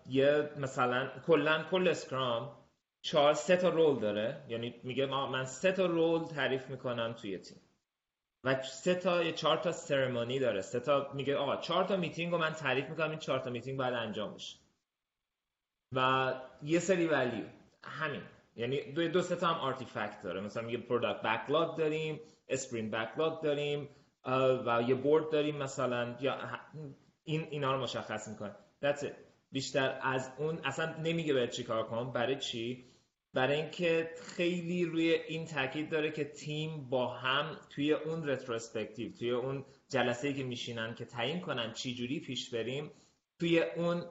یه 0.10 0.50
مثلا 0.58 1.10
کلا 1.28 1.64
کل 1.72 1.88
Scrum 1.88 2.58
چهار 3.02 3.34
سه 3.34 3.58
تا 3.58 3.70
role 3.70 4.00
داره. 4.00 4.46
یعنی 4.50 4.76
میگه 4.84 5.06
من 5.06 5.46
سه 5.46 5.72
تا 5.72 5.86
role 5.86 6.28
تعریف 6.28 6.70
می‌کنم 6.70 7.14
توی 7.14 7.38
تیم. 7.38 7.62
و 8.44 8.64
سه 8.64 8.96
تا 8.96 9.24
یه 9.24 9.32
چهار 9.32 9.58
تا 9.58 9.72
ceremony 9.72 10.40
داره. 10.40 10.62
سه 10.62 10.80
تا 10.80 11.12
میگه 11.14 11.36
آقا 11.36 11.56
چهار 11.58 11.84
تا 11.84 11.98
میتینگ 11.98 12.32
رو 12.32 12.38
من 12.38 12.54
تعریف 12.54 12.90
می‌کنم 12.90 13.10
این 13.10 13.20
چهار 13.20 13.40
تا 13.40 13.50
میتینگ 13.50 13.78
باید 13.78 13.94
انجام 13.94 14.34
بشه. 14.34 14.58
و 15.96 16.34
یه 16.64 16.80
سری 16.80 17.08
value 17.08 17.46
همین. 17.84 18.22
یعنی 18.56 18.92
دو, 18.92 19.08
دو 19.08 19.22
سه 19.22 19.36
تا 19.36 19.48
هم 19.48 19.60
artifact 19.60 20.22
داره. 20.24 20.42
مثلا 20.42 20.64
میگه 20.64 20.78
product 20.78 21.22
backlog 21.22 21.78
داریم 21.78 22.20
sprint 22.48 22.92
backlog 22.92 23.42
داریم 23.42 23.90
و 24.66 24.84
یه 24.88 24.96
board 24.96 25.30
داریم 25.32 25.58
مثلا 25.58 26.16
یا 26.20 26.38
این 27.24 27.48
اینا 27.50 27.74
رو 27.76 27.82
مشخص 27.82 28.28
می‌کنه. 28.28 28.56
That's 28.84 29.00
it. 29.00 29.14
بیشتر 29.52 30.00
از 30.02 30.32
اون 30.38 30.60
اصلا 30.64 30.96
نمیگه 30.96 31.34
باید 31.34 31.50
چی 31.50 31.64
کار 31.64 31.84
کنم 31.84 32.12
برای 32.12 32.36
چی؟ 32.36 32.91
برای 33.34 33.62
اینکه 33.62 34.12
خیلی 34.22 34.86
روی 34.86 35.14
این 35.14 35.46
تاکید 35.46 35.90
داره 35.90 36.12
که 36.12 36.24
تیم 36.24 36.90
با 36.90 37.08
هم 37.08 37.58
توی 37.70 37.94
اون 37.94 38.28
retrospective 38.28 39.12
توی 39.12 39.32
اون 39.32 39.66
جلسه 39.90 40.34
که 40.34 40.44
میشینن 40.44 40.96
که 40.96 41.06
تعیین 41.06 41.40
کنن 41.42 41.74
چی 41.74 41.96
جوری 41.96 42.20
پیش 42.20 42.50
بریم 42.50 42.92
توی 43.40 43.60
اون 43.62 44.04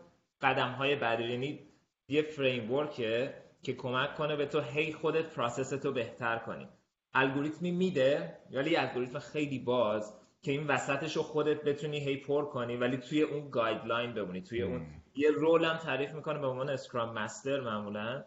قدم 0.42 0.70
های 0.72 0.96
بعدی 0.96 1.24
یعنی 1.24 1.60
یه 2.08 2.22
framework 2.22 2.72
ه 2.72 3.34
که 3.62 3.72
کمک 3.72 4.14
کنه 4.14 4.36
به 4.36 4.46
تو 4.46 4.60
هی 4.60 4.92
خودت 4.92 5.34
process 5.34 5.70
تو 5.70 5.92
بهتر 5.92 6.38
کنی. 6.38 6.68
الگوریتمی 7.14 7.70
میده 7.70 8.36
ولی 8.52 8.76
الگوریتم 8.76 9.18
خیلی 9.18 9.58
باز 9.58 10.14
که 10.42 10.52
این 10.52 10.66
وسطش 10.66 11.16
رو 11.16 11.22
خودت 11.22 11.64
بتونی 11.64 12.00
هی 12.00 12.16
پر 12.16 12.44
کنی 12.44 12.76
ولی 12.76 12.96
توی 12.96 13.22
اون 13.22 13.50
guideline 13.50 14.14
بمونی 14.14 14.42
توی 14.42 14.62
اون 14.62 14.86
یه 15.14 15.30
role 15.30 15.64
هم 15.64 15.76
تعریف 15.76 16.14
می‌کنه 16.14 16.38
به 16.38 16.46
عنوان 16.46 16.70
Scrum 16.70 17.18
Master 17.18 17.60
معمولا. 17.60 18.24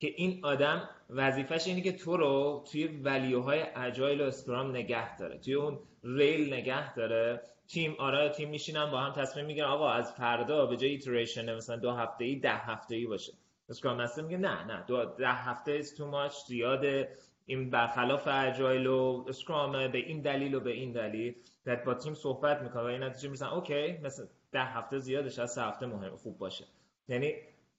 که 0.00 0.12
این 0.16 0.40
آدم 0.44 0.88
وظیفش 1.10 1.66
اینه 1.66 1.80
که 1.80 1.92
تو 1.92 2.16
رو 2.16 2.64
توی 2.72 2.86
value 2.86 3.62
های 3.76 3.89
Agile 3.89 4.20
و 4.20 4.24
Scrum 4.24 4.70
نگه 4.70 5.16
داره 5.16 5.38
توی 5.38 5.54
اون 5.54 5.78
rail 6.04 6.54
نگه 6.54 6.94
داره. 6.94 7.42
تیم 7.68 7.96
آره 7.98 8.28
تیم 8.28 8.48
میشینن 8.50 8.90
با 8.90 8.98
هم 8.98 9.12
تصمیم 9.12 9.46
می‌گیرن 9.46 9.68
آقا 9.68 9.90
از 9.90 10.12
فردا 10.12 10.66
به 10.66 10.76
جای 10.76 10.90
iteration 10.90 11.54
مثلا 11.54 11.76
دو 11.76 11.92
هفته 11.92 12.24
ای 12.24 12.36
ده 12.36 12.56
هفته 12.56 12.94
ای 12.94 13.06
باشه. 13.06 13.32
Scrum 13.68 14.00
Master 14.00 14.22
میگه 14.22 14.36
نه 14.36 14.64
نه 14.64 14.84
دو 14.86 15.04
ده 15.04 15.28
هفته 15.28 15.72
is 15.72 15.96
too 15.96 16.06
much 16.06 16.32
زیاده 16.46 17.08
این 17.46 17.70
برخلاف 17.70 18.28
Agile 18.30 18.86
و 18.86 19.24
Scrum 19.28 19.72
به 19.72 19.98
این 19.98 20.20
دلیل 20.20 20.54
و 20.54 20.60
به 20.60 20.70
این 20.70 20.92
دلیل. 20.92 21.34
بعد 21.64 21.84
با 21.84 21.94
تیم 21.94 22.14
صحبت 22.14 22.62
می‌کنه 22.62 22.82
و 22.82 22.86
این 22.86 23.02
نتیجه 23.02 23.28
می‌رسن 23.28 23.46
okay 23.46 23.92
مثلا 23.92 24.26
ده 24.52 24.64
هفته 24.64 24.98
زیادش 24.98 25.38
از 25.38 25.52
سه 25.52 25.62
هفته 25.62 25.86
مهم 25.86 26.16
خوب 26.16 26.38
باشه. 26.38 26.64
یعنی 27.08 27.34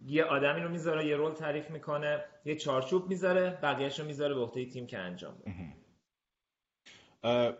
یه 0.05 0.23
آدمی 0.23 0.61
رو 0.61 0.69
می‌ذاره 0.69 1.07
یه 1.07 1.15
role 1.15 1.33
تعریف 1.33 1.69
می‌کنه 1.69 2.23
یه 2.45 2.55
چارچوب 2.55 3.07
می‌ذاره 3.09 3.59
بقیهش 3.63 3.99
رو 3.99 4.05
می‌ذاره 4.05 4.33
به 4.35 4.41
عهده 4.41 4.65
تیم 4.65 4.87
که 4.87 4.97
انجام 4.97 5.35
بده. 7.23 7.57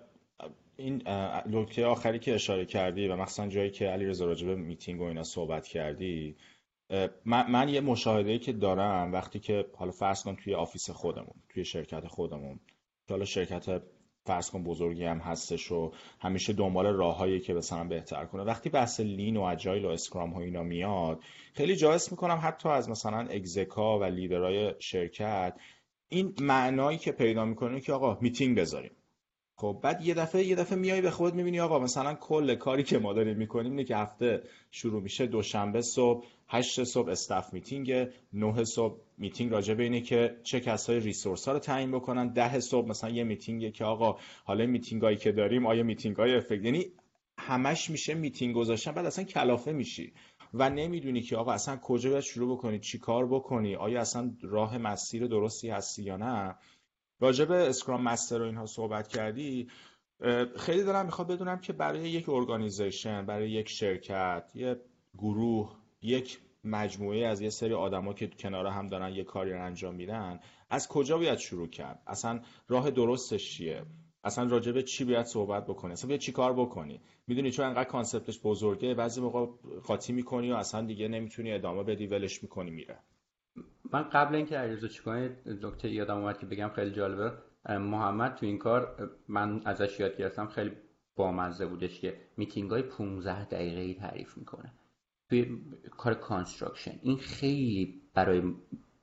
این 0.77 1.03
نکته 1.45 1.85
آخری 1.85 2.19
که 2.19 2.35
اشاره 2.35 2.65
کردی 2.65 3.07
و 3.07 3.15
مخصوصا 3.15 3.47
جایی 3.47 3.71
که 3.71 3.87
علی 3.87 4.05
رضا 4.05 4.25
راجع 4.25 4.47
به 4.47 4.55
میتینگ 4.55 5.01
و 5.01 5.03
اینا 5.03 5.23
صحبت 5.23 5.67
کردی 5.67 6.35
من, 7.25 7.51
من 7.51 7.69
یه 7.69 7.81
مشاهده 7.81 8.39
که 8.39 8.53
دارم 8.53 9.13
وقتی 9.13 9.39
که 9.39 9.65
حالا 9.75 9.91
فرض 9.91 10.23
کن 10.23 10.35
توی 10.35 10.53
office 10.53 10.89
خودمون 10.89 11.35
توی 11.49 11.65
شرکت 11.65 12.07
خودمون 12.07 12.59
حالا 13.09 13.25
شرکت 13.25 13.81
فرض 14.27 14.49
کن 14.49 14.63
بزرگی 14.63 15.03
هم 15.03 15.17
هستش 15.17 15.71
و 15.71 15.91
همیشه 16.19 16.53
دنبال 16.53 16.85
راههایی 16.85 17.39
که 17.39 17.53
مثلا 17.53 17.83
بهتر 17.83 18.25
کنه. 18.25 18.43
وقتی 18.43 18.69
بحث 18.69 18.99
Lean 18.99 19.37
و 19.37 19.41
Agile 19.41 19.85
و 19.85 19.89
Scrum 19.89 20.29
ها 20.29 20.41
اینا 20.41 20.63
میاد 20.63 21.19
خیلی 21.53 21.75
جاهز 21.75 22.07
می‌کنم 22.11 22.39
حتی 22.43 22.69
از 22.69 22.89
مثلا 22.89 23.27
exec 23.29 23.85
ها 23.85 23.99
و 23.99 24.03
لیدرهای 24.03 24.73
شرکت 24.79 25.53
این 26.09 26.33
معنایی 26.41 26.97
که 26.97 27.11
پیدا 27.11 27.45
می‌کنه 27.45 27.81
که 27.81 27.93
آقا 27.93 28.17
میتینگ 28.21 28.57
بذاریم. 28.59 28.91
خب 29.59 29.79
بعد 29.83 30.05
یه 30.05 30.13
دفعه 30.13 30.43
یه 30.43 30.55
دفعه 30.55 30.77
میای 30.77 31.01
به 31.01 31.11
خود 31.11 31.35
می‌بینی 31.35 31.59
آقا 31.59 31.79
مثلا 31.79 32.13
کل 32.13 32.55
کاری 32.55 32.83
که 32.83 32.99
ما 32.99 33.13
داریم 33.13 33.37
می‌کنیم 33.37 33.71
اینه 33.71 33.83
که 33.83 33.95
هفته 33.95 34.43
شروع 34.71 35.01
میشه 35.01 35.27
دوشنبه 35.27 35.81
صبح 35.81 36.25
هشت 36.47 36.83
صبح 36.83 37.09
staff 37.09 37.53
meeting 37.53 38.07
نه 38.33 38.63
صبح 38.63 39.01
میتینگ 39.17 39.51
راجع 39.51 39.73
به 39.73 39.83
اینه 39.83 40.01
که 40.01 40.37
چه 40.43 40.59
کسای 40.59 40.99
resource 40.99 41.47
ها 41.47 41.53
رو 41.53 41.59
تعیین 41.59 41.91
بکنن 41.91 42.27
ده 42.33 42.59
صبح 42.59 42.87
مثلا 42.87 43.09
یه 43.09 43.23
میتینگه 43.23 43.71
که 43.71 43.85
آقا 43.85 44.17
حالا 44.43 44.65
میتینگ 44.65 45.01
هایی 45.01 45.17
که 45.17 45.31
داریم 45.31 45.65
آیا 45.65 45.83
میتینگ 45.83 46.15
های 46.15 46.35
effective؟ 46.35 46.63
یعنی 46.63 46.85
همش 47.37 47.89
میشه 47.89 48.13
میتینگ 48.13 48.55
گذاشتن 48.55 48.91
بعد 48.91 49.05
اصلا 49.05 49.25
کلافه 49.25 49.71
میشی 49.71 50.13
و 50.53 50.69
نمی‌دونی 50.69 51.21
که 51.21 51.37
آقا 51.37 51.51
اصلا 51.51 51.77
کجا 51.77 52.09
باید 52.09 52.23
شروع 52.23 52.57
بکنی 52.57 52.79
چی 52.79 52.97
کار 52.97 53.27
بکنی 53.27 53.75
آیا 53.75 54.01
اصلا 54.01 54.33
راه 54.41 54.77
مسیر 54.77 55.27
درستی 55.27 55.69
هستی 55.69 56.03
یا 56.03 56.17
نه. 56.17 56.55
راجع 57.19 57.45
به 57.45 57.55
Scrum 57.55 58.01
Master 58.01 58.41
و 58.41 58.45
اینها 58.45 58.65
صحبت 58.65 59.07
کردی 59.07 59.67
خیلی 60.57 60.83
دارم 60.83 61.05
می‌خواد 61.05 61.27
بدونم 61.27 61.59
که 61.59 61.73
برای 61.73 62.09
یک 62.09 62.29
organization 62.29 63.25
برای 63.25 63.49
یک 63.49 63.69
شرکت 63.69 64.51
یه 64.55 64.81
گروه 65.17 65.75
یک 66.01 66.39
مجموعه 66.63 67.27
از 67.27 67.41
یه 67.41 67.49
سری 67.49 67.73
آدما 67.73 68.13
که 68.13 68.27
کنار 68.27 68.67
هم 68.67 68.87
دارن 68.87 69.13
یه 69.13 69.23
کاری 69.23 69.51
رو 69.51 69.65
انجام 69.65 69.95
میدن 69.95 70.39
از 70.69 70.87
کجا 70.87 71.17
باید 71.17 71.37
شروع 71.37 71.67
کرد؟ 71.67 72.03
اصلا 72.07 72.41
راه 72.67 72.91
درستش 72.91 73.51
چیه؟ 73.51 73.81
اصلا 74.23 74.43
راجع 74.43 74.71
به 74.71 74.83
چی 74.83 75.05
باید 75.05 75.25
صحبت 75.25 75.65
بکنی؟ 75.65 75.93
اصلا 75.93 76.07
باید 76.07 76.21
چی 76.21 76.31
کار 76.31 76.53
بکنی؟ 76.53 77.01
می‌دونی 77.27 77.51
چون 77.51 77.65
انقدر 77.65 77.89
concept 77.89 78.28
ش 78.28 78.39
بزرگه 78.43 78.93
بعضی 78.93 79.21
موقع 79.21 79.45
قاطی 79.85 80.13
می‌کنی 80.13 80.51
و 80.51 80.55
اصلا 80.55 80.85
دیگه 80.85 81.07
نمی‌تونی 81.07 81.51
ادامه 81.53 81.83
بدی 81.83 82.07
ولش 82.07 82.43
می‌کنی 82.43 82.71
میره. 82.71 82.99
من 83.93 84.03
قبل 84.03 84.35
اینکه 84.35 84.57
علیرضا 84.57 84.87
چیکار 84.87 85.29
نکته 85.63 85.89
یادم 85.89 86.17
اومد 86.17 86.37
که 86.37 86.45
بگم 86.45 86.69
خیلی 86.75 86.91
جالبه 86.91 87.31
محمد 87.69 88.35
تو 88.35 88.45
این 88.45 88.57
کار 88.57 89.09
من 89.27 89.61
ازش 89.65 89.99
یاد 89.99 90.17
گرفتم 90.17 90.47
خیلی 90.47 90.71
بامزه 91.15 91.65
بودش 91.65 92.01
که 92.01 92.17
میتینگ 92.37 92.71
های 92.71 92.81
15 92.81 93.45
دقیقه 93.45 93.81
ای 93.81 93.93
تعریف 93.93 94.37
می‌کنه. 94.37 94.71
توی 95.29 95.61
کار 95.97 96.13
construction 96.13 96.99
این 97.01 97.17
خیلی 97.17 98.01
برای 98.13 98.41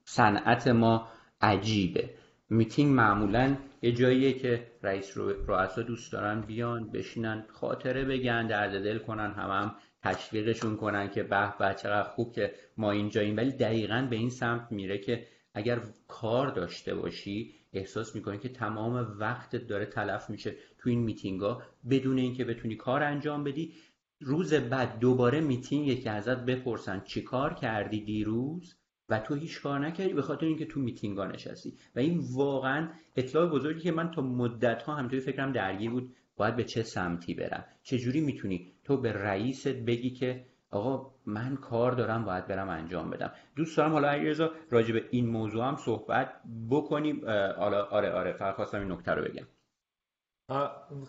صنعت 0.05 0.69
ما 0.69 1.09
عجیبه. 1.41 2.11
میتینگ 2.51 2.95
معمولا 2.95 3.57
یه 3.83 3.93
جاییه 3.93 4.33
که 4.33 4.67
رئیس 4.83 5.17
رؤسا 5.17 5.83
دوست 5.83 6.13
دارن 6.13 6.41
بیان 6.41 6.91
بشینن 6.91 7.45
خاطره 7.49 8.05
بگن 8.05 8.47
درد 8.47 8.85
دل 8.85 8.99
کنن 8.99 9.33
هم 9.33 9.51
هم 9.51 9.75
تشویقشون 10.05 10.77
کنن 10.77 11.11
که 11.11 11.23
به 11.23 11.55
به 11.59 11.75
چقدر 11.83 12.09
خوب 12.09 12.33
که 12.33 12.55
ما 12.77 12.91
اینجاییم. 12.91 13.37
ولی 13.37 13.53
دقیقا 13.53 14.07
به 14.11 14.17
این 14.17 14.31
سمت 14.31 14.73
میره 14.73 14.99
که 14.99 15.27
اگر 15.55 15.81
کار 16.09 16.49
داشته 16.49 16.95
باشی 16.95 17.55
احساس 17.73 18.15
می‌کنی 18.15 18.39
که 18.39 18.49
تمام 18.49 19.17
وقتت 19.19 19.67
داره 19.67 19.87
تلف 19.87 20.31
میشه 20.31 20.55
تو 20.79 20.91
این 20.91 20.99
میتینگا 20.99 21.63
بدون 21.91 22.19
اینکه 22.19 22.45
بتونی 22.45 22.77
کار 22.77 23.03
انجام 23.03 23.45
بدی. 23.45 23.73
روز 24.21 24.55
بعد 24.55 24.99
دوباره 24.99 25.41
میتینگ 25.41 25.87
یکی 25.87 26.09
ازت 26.09 26.39
بپرسن 26.39 27.03
چی 27.05 27.23
کار 27.23 27.55
کردی 27.55 28.01
دیروز 28.01 28.75
و 29.09 29.19
تو 29.19 29.35
هیچ 29.35 29.63
کار 29.63 29.79
نکردی 29.79 30.13
به 30.13 30.23
خاطر 30.23 30.47
اینکه 30.47 30.65
تو 30.65 30.81
میتینگا 30.81 31.27
نشستی. 31.27 31.75
و 31.97 31.99
این 31.99 32.21
واقعا 32.33 32.89
اطلاع 33.17 33.47
بزرگی 33.47 33.81
که 33.81 33.93
من 33.93 34.11
تا 34.11 34.23
مدت 34.23 34.83
ها 34.83 34.95
همینطوری 34.95 35.23
فکرم 35.23 35.53
درگیر 35.53 35.91
بود. 35.91 36.15
باید 36.37 36.57
به 36.57 36.65
چه 36.65 36.83
سمتی 36.83 37.35
برم؟ 37.35 37.65
چجوری 37.83 38.21
می‌تونی 38.21 38.74
تو 38.85 38.97
به 38.97 39.13
رئیست 39.13 39.69
بگی 39.69 40.11
که 40.11 40.45
آقا 40.71 41.15
من 41.27 41.57
کار 41.57 41.93
دارم 41.93 42.25
باید 42.25 42.47
برم 42.47 42.69
انجام 42.69 43.11
بدم. 43.11 43.33
دوست 43.57 43.77
دارم 43.77 43.93
حالا 43.93 44.09
علیرضا 44.09 44.51
راجع 44.71 44.93
به 44.93 45.05
این 45.11 45.27
موضوع 45.27 45.65
هم 45.65 45.77
صحبت 45.77 46.33
بکنیم 46.71 47.21
حالا 47.57 47.85
آره 47.85 48.11
آره 48.11 48.33
فقط 48.33 48.55
خواستم 48.55 48.81
این 48.81 48.93
نکته 48.93 49.13
رو 49.13 49.25
بگم. 49.25 49.47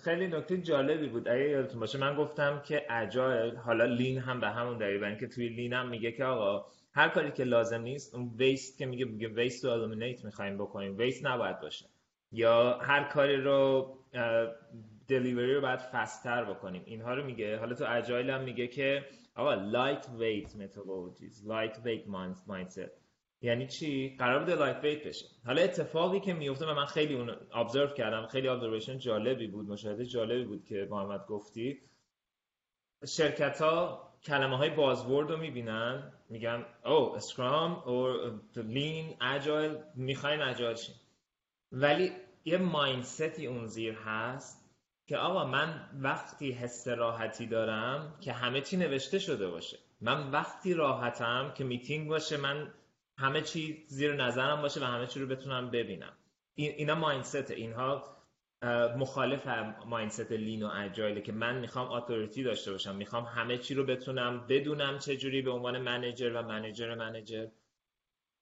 خیلی 0.03 0.27
نکته 0.27 0.57
جالبی 0.57 1.07
بود. 1.07 1.27
اگه 1.27 1.49
یادتون 1.49 1.79
باشه 1.79 1.97
من 1.97 2.15
گفتم 2.15 2.61
که 2.65 2.85
agile 2.89 3.55
حالا 3.55 3.85
lean 3.85 4.17
هم 4.19 4.39
به 4.39 4.47
همون 4.47 4.77
دلیل 4.77 5.15
که 5.15 5.27
توی 5.27 5.49
lean 5.49 5.73
هم 5.73 5.89
میگه 5.89 6.11
که 6.11 6.25
آقا 6.25 6.65
هر 6.93 7.09
کاری 7.09 7.31
که 7.31 7.43
لازم 7.43 7.81
نیست 7.81 8.15
اون 8.15 8.31
waste 8.37 8.77
که 8.77 8.85
میگه 8.85 9.05
میگه 9.05 9.27
waste 9.27 9.65
رو 9.65 9.71
eliminate 9.71 10.25
می‌خوایم 10.25 10.57
بکنیم. 10.57 10.97
waste 10.97 11.25
نباید 11.25 11.59
باشه. 11.59 11.85
یا 12.31 12.77
هر 12.77 13.03
کاری 13.03 13.37
رو 13.41 13.89
delivery 15.07 15.55
رو 15.55 15.61
باید 15.61 15.79
faster 15.79 16.45
بکنیم. 16.45 16.83
اینها 16.85 17.13
رو 17.13 17.25
میگه. 17.25 17.57
حالا 17.57 17.75
تو 17.75 17.85
agile 17.87 18.29
هم 18.29 18.43
میگه 18.43 18.67
که 18.67 19.05
آقا 19.35 19.53
lightweight 19.53 20.55
methodologies 20.55 21.47
lightweight 21.47 22.07
mindset 22.07 22.79
یعنی 23.41 23.67
چی؟ 23.67 24.15
قرار 24.19 24.39
بوده 24.39 24.55
lightweight 24.55 25.07
بشه. 25.07 25.25
حالا 25.45 25.61
اتفاقی 25.61 26.19
که 26.19 26.33
میفته 26.33 26.65
و 26.65 26.73
من 26.73 26.85
خیلی 26.85 27.13
اون 27.13 27.35
observe 27.53 27.87
کردم 27.87 28.27
خیلی 28.27 28.47
observation 28.47 28.97
جالبی 28.97 29.47
بود 29.47 29.69
مشاهده 29.69 30.05
جالبی 30.05 30.43
بود 30.43 30.65
که 30.65 30.87
محمد 30.89 31.25
گفتی. 31.27 31.79
شرکت 33.07 33.61
ها 33.61 34.05
کلمه 34.23 34.57
های 34.57 34.69
buzzword 34.69 35.31
رو 35.31 35.37
می‌بینن 35.37 36.13
میگن 36.29 36.65
oh 36.85 37.15
Scrum 37.15 37.71
oh 37.85 38.13
lean 38.55 39.17
agile 39.21 39.77
می‌خوایم 39.95 40.41
agile 40.41 40.75
شیم 40.75 40.95
ولی 41.71 42.11
یه 42.45 42.57
mindset 42.57 43.36
ی 43.36 43.47
اون 43.47 43.67
زیر 43.67 43.93
هست 43.93 44.64
که 45.07 45.17
آقا 45.17 45.45
من 45.45 45.89
وقتی 45.93 46.51
حس 46.51 46.87
راحتی 46.87 47.47
دارم 47.47 48.17
که 48.21 48.33
همه 48.33 48.61
چی 48.61 48.77
نوشته 48.77 49.19
شده 49.19 49.47
باشه. 49.47 49.77
من 50.01 50.31
وقتی 50.31 50.73
راحتم 50.73 51.53
که 51.57 51.63
میتینگ 51.63 52.09
باشه 52.09 52.37
من 52.37 52.73
همه 53.17 53.41
چی 53.41 53.85
زیر 53.87 54.15
نظرم 54.15 54.61
باشه 54.61 54.81
و 54.81 54.83
همه 54.83 55.07
چی 55.07 55.19
رو 55.19 55.27
بتونم 55.27 55.71
ببینم. 55.71 56.13
اینا 56.55 56.95
mindset 56.95 57.51
اینها 57.51 58.15
مخالف 58.97 59.47
mindset 59.85 60.31
lean 60.31 60.63
و 60.63 60.69
agile 60.73 61.13
ه 61.13 61.21
که 61.21 61.31
من 61.31 61.59
می‌خوام 61.59 61.91
authority 61.91 62.43
داشته 62.43 62.71
باشم. 62.71 62.95
می‌خوام 62.95 63.23
همه 63.23 63.57
چی 63.57 63.73
رو 63.73 63.85
بتونم 63.85 64.47
بدونم 64.47 64.99
چه 64.99 65.17
جوری 65.17 65.41
به 65.41 65.51
عنوان 65.51 65.77
manager 65.77 66.33
و 66.33 66.41
manager 66.41 66.95
manager. 66.95 67.47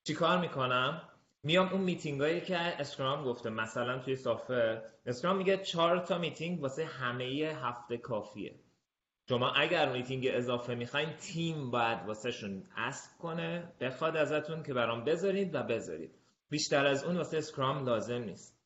چیکار 0.04 0.38
می‌کنم؟ 0.38 1.10
میام 1.44 1.70
اون 1.70 1.82
میتینگ 1.82 2.22
هایی 2.22 2.42
که 2.42 2.58
Scrum 2.58 3.24
گفته 3.24 3.50
مثلا 3.50 4.00
توی 4.00 4.16
software 4.16 4.82
Scrum 5.06 5.38
میگه 5.38 5.58
چهار 5.58 6.00
تا 6.00 6.18
میتینگ 6.18 6.62
واسه 6.62 6.86
همه 6.86 7.26
هفته 7.64 7.98
کافیه. 7.98 8.56
شما 9.30 9.52
اگر 9.52 9.92
میتینگ 9.92 10.28
اضافه 10.32 10.76
می‌خواین 10.76 11.14
تیم 11.14 11.72
باید 11.72 12.00
واسه 12.08 12.32
شون 12.32 12.64
ask 12.78 13.18
کنه 13.18 13.74
بخواد 13.82 14.18
ازتون 14.18 14.64
که 14.64 14.74
برام 14.74 15.04
بذارید 15.04 15.56
و 15.56 15.64
بذارید. 15.64 16.16
بیشتر 16.50 16.86
از 16.86 17.04
اون 17.04 17.18
واسه 17.18 17.38
Scrum 17.38 17.86
لازم 17.86 18.22
نیست. 18.22 18.60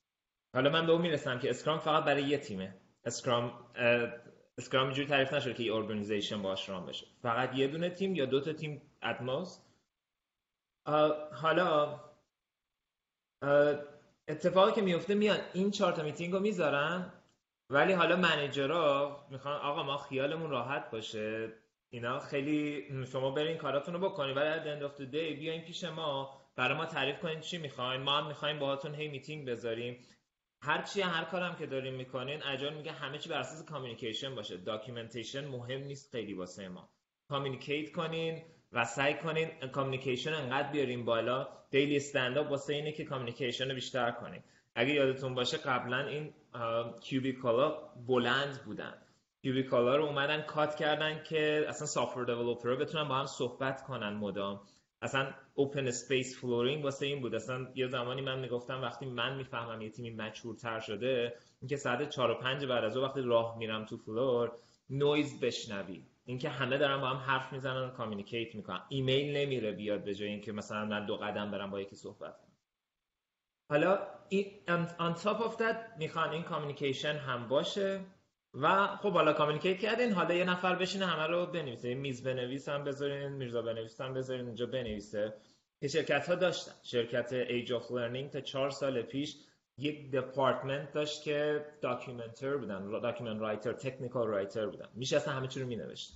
حالا 0.54 0.70
من 0.70 0.86
به 0.86 0.92
اون 0.92 1.02
می‌رسم 1.02 1.40
که 1.40 1.50
Scrum 1.50 1.80
فقط 1.80 2.04
برای 2.04 2.24
یه 2.24 2.38
تیمه. 2.38 2.76
Scrum 3.06 3.52
Scrum 4.58 4.86
اینجوری 4.86 5.08
تعریف 5.08 5.34
نشده 5.34 5.54
که 5.54 5.64
یه 5.64 5.76
organization 5.76 6.42
باش 6.42 6.70
run 6.70 6.86
بشه. 6.86 7.08
فقط 7.22 7.56
یه 7.56 7.68
دونه 7.68 7.90
تیم 7.90 8.16
یا 8.16 8.26
دو 8.26 8.42
تا 8.42 8.54
تیم 8.54 8.82
at 9.04 9.22
most 9.22 9.60
حالا 11.42 12.00
اتفاقی 14.28 14.72
که 14.72 14.82
میفته 14.82 15.16
میان 15.16 15.40
این 15.54 15.72
چهار 15.72 15.92
تا 15.92 16.04
میتینگ 16.04 16.34
رو 16.34 16.40
می‌ذارن 16.40 17.14
ولی 17.70 17.94
حالا 17.94 18.16
manager 18.16 19.14
ها 19.14 19.28
می‌خوان 19.32 19.56
آقا 19.56 19.84
ما 19.84 19.98
خیالمون 19.98 20.50
راحت 20.50 20.92
باشه 20.92 21.54
اینا 21.90 22.20
خیلی 22.20 22.88
شما 23.12 23.32
برین 23.32 23.58
کاراتون 23.58 23.94
رو 23.94 24.10
بکنید 24.10 24.38
ولی 24.38 24.50
at 24.50 24.84
of 24.84 24.98
the 24.98 25.04
day 25.04 25.40
بیاین 25.40 25.62
پیش 25.62 25.84
ما 25.84 26.42
برای 26.56 26.78
ما 26.78 26.86
تعریف 26.86 27.20
کنین 27.20 27.40
چی 27.40 27.58
می‌خواین 27.58 28.02
ما 28.02 28.18
هم 28.18 28.28
می‌خوایم 28.28 28.60
باهاتون 28.60 28.96
هی 28.96 29.08
میتینگ 29.08 29.50
بذاریم. 29.50 30.06
هر 30.62 30.82
چی 30.82 31.02
هر 31.02 31.24
کارم 31.24 31.56
که 31.56 31.66
داریم 31.66 31.94
می‌کنین 31.94 32.44
agile 32.44 32.74
میگه 32.74 32.92
همه 32.92 33.18
چی 33.18 33.30
بر 33.30 33.40
اساس 33.40 33.66
communication 33.66 34.36
باشه. 34.36 34.58
documentation 34.58 35.48
مهم 35.48 35.84
نیست 35.84 36.12
خیلی 36.12 36.34
واسه 36.34 36.70
ما. 36.70 36.90
communicate 37.30 37.92
کنین 37.92 38.44
و 38.78 38.86
سعی 38.86 39.14
کنین 39.14 39.50
communication 39.72 40.34
انقدر 40.34 40.72
بیاریم 40.72 41.06
بالا. 41.06 41.48
daily 41.72 41.96
standup 41.96 42.52
واسه 42.52 42.74
اینه 42.74 42.92
که 42.92 43.04
communication 43.04 43.70
رو 43.70 43.76
بیشتر 43.76 44.12
کنین. 44.12 44.42
اگه 44.76 44.94
یادتون 44.94 45.36
باشه 45.36 45.58
قبلا 45.58 46.08
این 46.08 46.34
cubicle 47.02 47.68
ها 47.68 47.78
بلند 48.08 48.64
بودن. 48.66 48.94
cubicle 49.42 49.89
ها 49.89 49.96
رو 49.96 50.06
اومدن 50.06 50.42
cut 50.42 50.76
کردن 50.76 51.24
که 51.24 51.66
اصلا 51.68 51.88
software 51.88 52.26
developer 52.26 52.76
بتونن 52.76 53.08
با 53.08 53.16
هم 53.16 53.26
صحبت 53.26 53.84
کنن 53.84 54.14
مدام. 54.14 54.62
اصلا 55.02 55.34
open 55.56 55.88
space 55.88 56.42
flooring 56.42 56.84
واسه 56.84 57.06
این 57.06 57.22
بود. 57.22 57.36
اصلا 57.36 57.68
یه 57.76 57.88
زمانی 57.88 58.22
من 58.22 58.40
می‌گفتم 58.40 58.82
وقتی 58.82 59.06
من 59.06 59.36
می‌فهمم 59.36 59.82
یه 59.82 59.90
تیمی 59.90 60.10
mature 60.10 60.62
تر 60.62 60.80
شده 60.80 61.34
اینکه 61.62 61.76
ساعت 61.76 62.10
4 62.10 62.32
و 62.32 62.36
5 62.36 62.66
بعد 62.66 62.84
از 62.84 62.98
وقتی 62.98 63.22
راه 63.22 63.58
میرم 63.58 63.86
تو 63.86 63.98
floor 63.98 64.52
نویز 64.90 65.40
بشنوی 65.40 66.04
اینکه 66.28 66.50
همه 66.50 66.78
دارن 66.78 67.02
با 67.02 67.08
هم 67.08 67.18
حرف 67.18 67.54
می‌زنن 67.54 67.82
و 67.82 67.90
communicate 67.90 68.56
می‌کنن. 68.56 68.82
ایمیل 68.90 69.38
نمیره 69.38 69.72
بیاد 69.72 70.04
به 70.04 70.16
جای 70.16 70.30
اینکه 70.30 70.52
مثلا 70.52 70.86
من 70.86 71.06
دو 71.06 71.18
قدم 71.18 71.52
برم 71.52 71.72
با 71.72 71.82
یکی 71.82 71.96
صحبت 71.96 72.38
کنم. 72.38 72.58
حالا 73.70 74.08
on 75.00 75.14
top 75.24 75.40
of 75.40 75.58
that 75.60 75.98
می‌خوان 75.98 76.30
این 76.30 76.44
communication 76.44 77.14
هم 77.14 77.48
باشه 77.48 78.00
و 78.54 78.88
خب 78.88 79.14
حالا 79.14 79.34
communicate 79.34 79.80
کردین 79.80 80.12
حالا 80.12 80.34
یه 80.34 80.46
نفر 80.46 80.76
بشینه 80.76 81.06
همه 81.06 81.28
رو 81.28 81.46
بنویسه. 81.46 81.96
میرزا 81.96 82.24
بنویس 82.24 82.70
هم 82.70 82.84
بذارین 82.84 83.28
میرزا 83.28 83.62
بنویس 83.62 84.02
هم 84.02 84.14
بذارین 84.14 84.46
اینجا 84.46 84.66
بنویسه. 84.66 85.34
که 85.82 85.88
شرکت 85.88 86.30
ها 86.30 86.36
داشتن. 86.36 86.72
شرکت 86.84 87.34
age 87.34 87.74
of 87.74 87.92
learning 87.92 88.30
تا 88.30 88.42
چهار 88.42 88.70
سال 88.70 89.02
پیش 89.02 89.36
یک 89.78 90.12
دپارتمنت 90.12 90.92
داشت 90.92 91.24
که 91.24 91.66
documenter 91.82 92.58
بودن 92.58 93.00
document 93.00 93.42
writer 93.42 93.74
technical 93.74 94.28
writer 94.28 94.66
بودن. 94.66 94.90
میشه 94.94 95.18
اصلا 95.18 95.34
همه 95.34 95.48
چی 95.48 95.60
رو 95.60 95.68
مینوشت. 95.68 96.14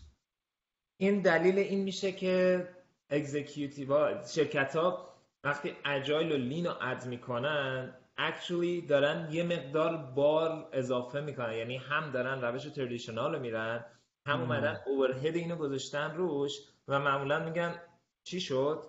این 0.97 1.21
دلیل 1.21 1.60
این 1.60 1.84
میشه 1.84 2.12
که 2.12 2.67
executive 3.10 4.24
شرکت 4.28 4.76
ها 4.76 5.15
وقتی 5.43 5.76
agile 5.86 6.32
و 6.32 6.38
lean 6.38 6.65
رو 6.65 6.74
add 6.82 7.06
می‌کنن 7.06 7.95
actually 8.17 8.88
دارن 8.89 9.30
یه 9.32 9.43
مقدار 9.43 9.97
بار 9.97 10.69
اضافه 10.71 11.21
می‌کنن. 11.21 11.54
یعنی 11.54 11.78
هم 11.78 12.12
دارن 12.12 12.41
روش 12.41 12.63
traditional 12.63 13.36
رو 13.36 13.39
میرن 13.39 13.86
هم 14.26 14.41
اومدن 14.41 14.80
overhead 14.86 15.36
اینو 15.36 15.56
گذاشتن 15.56 16.15
روش 16.15 16.60
و 16.88 17.00
معمولا 17.00 17.45
میگن 17.45 17.82
چی 18.24 18.39
شد؟ 18.39 18.84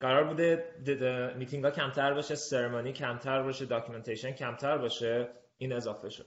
قرار 0.00 0.24
بوده 0.24 1.34
میتینگ 1.38 1.64
ها 1.64 1.70
کمتر 1.70 2.14
باشه 2.14 2.34
ceremony 2.34 2.92
کمتر 2.92 3.42
باشه 3.42 3.64
documentation 3.64 4.30
کمتر 4.30 4.78
باشه 4.78 5.28
این 5.58 5.72
اضافه 5.72 6.08
شد. 6.08 6.26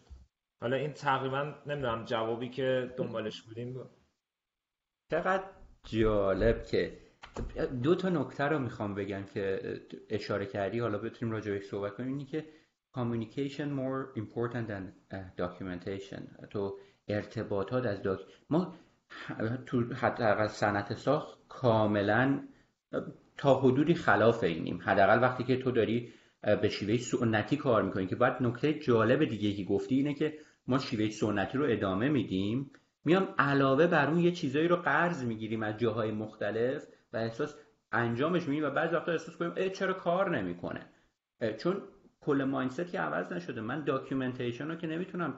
حالا 0.62 0.75
این 0.75 0.93
تقریبا 0.93 1.55
نمی‌دونم 1.65 2.05
جوابی 2.05 2.49
که 2.49 2.93
دنبالش 2.97 3.41
بودیم. 3.41 3.73
بود 3.73 3.89
چقدر 5.12 5.43
جالب 5.84 6.63
که 6.63 6.97
دو 7.84 7.95
تا 7.95 8.10
نکته 8.10 8.43
رو 8.43 8.60
می‌خوام 8.60 8.95
بگم 8.95 9.23
که 9.23 9.60
اشاره 10.10 10.45
کردی. 10.45 10.79
حالا 10.79 10.97
بتونیم 10.97 11.34
راجع 11.34 11.51
بهش 11.51 11.65
صحبت 11.65 11.93
کنیم. 11.93 12.10
اینی 12.10 12.25
که 12.25 12.45
communication 12.97 13.69
more 13.82 14.17
important 14.21 14.65
than 14.71 14.84
documentation. 15.38 16.47
تو 16.49 16.79
ارتباطات 17.08 17.86
از 17.86 18.01
داک 18.01 18.19
ما 18.49 18.75
تو 19.65 19.93
حداقل 19.93 20.47
صنعت 20.47 20.93
ساخت 20.93 21.39
کاملا 21.47 22.47
تا 23.39 23.60
حدودی 23.60 23.93
خلاف 23.93 24.43
اینیم 24.43 24.80
حداقل 24.84 25.21
وقتی 25.21 25.43
که 25.43 25.58
تو 25.58 25.71
داری 25.71 26.13
به 26.62 26.69
شیوه 26.69 26.97
سنتی 26.97 27.58
کار 27.58 27.84
می‌کنیم 27.84 28.08
که 28.08 28.15
باید 28.15 28.34
نکته 28.41 28.73
جالب 28.73 29.25
دیگه 29.25 29.54
که 29.54 29.63
گفتی 29.63 29.95
اینه 29.95 30.13
که 30.13 30.34
ما 30.67 30.80
شیوه 30.80 31.10
سنتی 31.10 31.58
رو 31.58 31.65
ادامه 31.69 32.10
میدیم. 32.10 32.71
میام 33.06 33.28
علاوه 33.38 33.88
بر 33.88 34.08
اون 34.08 34.19
یه 34.19 34.32
چیزایی 34.32 34.67
رو 34.67 34.75
قرض 34.75 35.23
می‌گیریم 35.23 35.63
از 35.63 35.78
جاهای 35.78 36.12
مختلف 36.12 36.84
و 37.13 37.17
احساس 37.17 37.56
انجامش 37.91 38.47
میدیم 38.47 38.65
و 38.65 38.69
بعضی 38.69 38.95
وقتا 38.95 39.12
احساس 39.12 39.38
کنیم 39.38 39.54
ای 39.58 39.69
چرا 39.69 39.93
کار 39.93 40.38
نمی‌کنه؟ 40.38 40.86
چون 41.58 41.82
کل 42.21 42.43
mindset 42.43 42.91
که 42.91 42.99
عوض 42.99 43.32
نشده. 43.32 43.62
من 43.62 43.84
documentation 43.84 44.67
رو 44.67 44.75
که 44.75 44.88
نمی‌تونم 44.88 45.38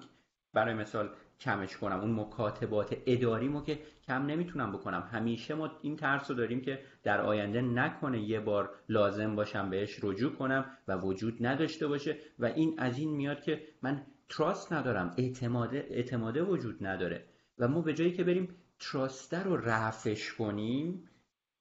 برای 0.54 0.74
مثال 0.74 1.10
کمش 1.42 1.78
کنم. 1.78 2.00
اون 2.00 2.20
مکاتبات 2.20 2.98
اداریمو 3.06 3.62
که 3.62 3.80
کم 4.08 4.26
نمی‌تونم 4.26 4.72
بکنم. 4.72 5.10
همیشه 5.12 5.54
ما 5.54 5.72
این 5.82 5.96
ترس 5.96 6.32
رو 6.32 6.38
داریم 6.38 6.62
که 6.62 6.80
در 7.04 7.22
آینده 7.22 7.62
نکنه 7.62 8.22
یه 8.22 8.40
بار 8.40 8.70
لازم 8.90 9.36
باشم 9.36 9.70
بهش 9.70 10.00
رجوع 10.04 10.32
کنم 10.36 10.66
و 10.88 10.98
وجود 10.98 11.46
نداشته 11.46 11.88
باشه. 11.88 12.18
و 12.40 12.46
این 12.46 12.76
از 12.78 12.98
این 12.98 13.16
میاد 13.16 13.42
که 13.42 13.62
من 13.82 14.02
trust 14.30 14.74
ندارم. 14.74 15.14
اعتماده, 15.18 15.88
اعتماده 15.90 16.44
وجود 16.44 16.86
نداره. 16.86 17.26
و 17.60 17.68
ما 17.68 17.82
به 17.82 17.94
جایی 17.94 18.12
که 18.12 18.24
بریم 18.24 18.56
trust 18.80 19.33
ه 19.33 19.44
رو 19.44 19.58
رفش 19.58 20.34
کنیم 20.34 21.10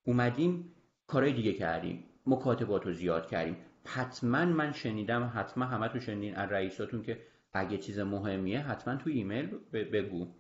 اومدیم 0.05 0.73
کارهای 1.07 1.33
دیگه 1.33 1.53
کردیم. 1.53 2.05
مکاتبات 2.27 2.87
رو 2.87 2.93
زیاد 2.93 3.27
کردیم. 3.27 3.57
حتما 3.87 4.45
من 4.45 4.73
شنیدم 4.73 5.33
حتما 5.35 5.89
تو 5.89 6.01
شنیدین 6.01 6.37
از 6.37 6.53
رئیساتون 6.53 7.03
که 7.03 7.21
اگه 7.53 7.79
چیز 7.79 7.99
مهمیه 7.99 8.61
حتما 8.61 8.97
تو 8.97 9.11
ایمیل 9.11 9.47
بگو. 9.73 10.35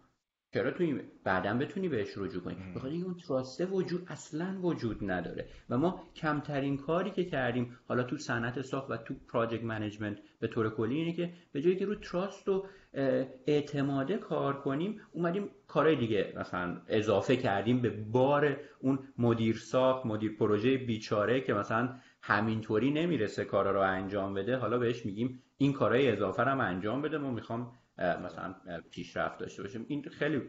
چرا 0.55 0.71
تو 0.71 0.85
ایمیل؟ 0.85 1.05
بعدا 1.25 1.55
بتونی 1.55 1.89
بهش 1.89 2.19
رجوع 2.19 2.43
کنی. 2.43 2.57
بخاطر 2.75 2.95
اون 2.95 3.17
trust 3.29 3.60
ه 3.60 3.67
وجود 3.67 4.07
اصلا 4.09 4.59
وجود 4.63 5.11
نداره. 5.11 5.49
و 5.71 5.79
ما 5.79 6.03
کمترین 6.17 6.77
کاری 6.77 7.11
که 7.11 7.25
کردیم 7.25 7.77
حالا 7.89 8.03
تو 8.03 8.17
صنعت 8.17 8.61
ساخت 8.61 8.91
و 8.91 8.97
تو 8.97 9.15
project 9.33 9.65
management 9.65 10.19
به 10.41 10.49
طور 10.49 10.71
کلی 10.71 10.95
اینه 10.95 11.13
که 11.13 11.33
به 11.53 11.63
جایی 11.63 11.77
که 11.77 11.87
رو 11.87 11.95
trust 11.95 12.49
و 12.49 12.67
اعتماده 13.47 14.17
کار 14.17 14.61
کنیم 14.61 15.01
اومدیم 15.13 15.49
کارهای 15.67 15.97
دیگه 15.97 16.33
مثلا 16.37 16.81
اضافه 16.89 17.37
کردیم 17.37 17.83
به 17.83 17.91
بار 17.91 18.57
اون 18.81 18.99
مدیر 19.19 19.57
ساخت 19.57 20.07
مدیر 20.07 20.37
پروژه 20.37 20.77
بیچاره 20.77 21.41
که 21.41 21.55
مثلا 21.55 21.95
همینطوری 22.23 22.91
نمی‌رسه 22.91 23.45
کارا 23.45 23.71
رو 23.71 23.81
انجام 23.81 24.35
بده. 24.35 24.57
حالا 24.57 24.79
بهش 24.79 25.07
میگیم 25.07 25.43
این 25.59 25.73
کارهای 25.73 26.11
اضافه 26.11 26.43
هم 26.43 26.61
انجام 26.61 27.03
بده. 27.03 27.19
ما 27.19 27.31
می‌خوام 27.31 27.73
مثلا 27.99 28.55
پیشرفت 28.91 29.39
داشته 29.39 29.63
باشیم. 29.63 29.85
این 29.89 30.03
خیلی 30.03 30.43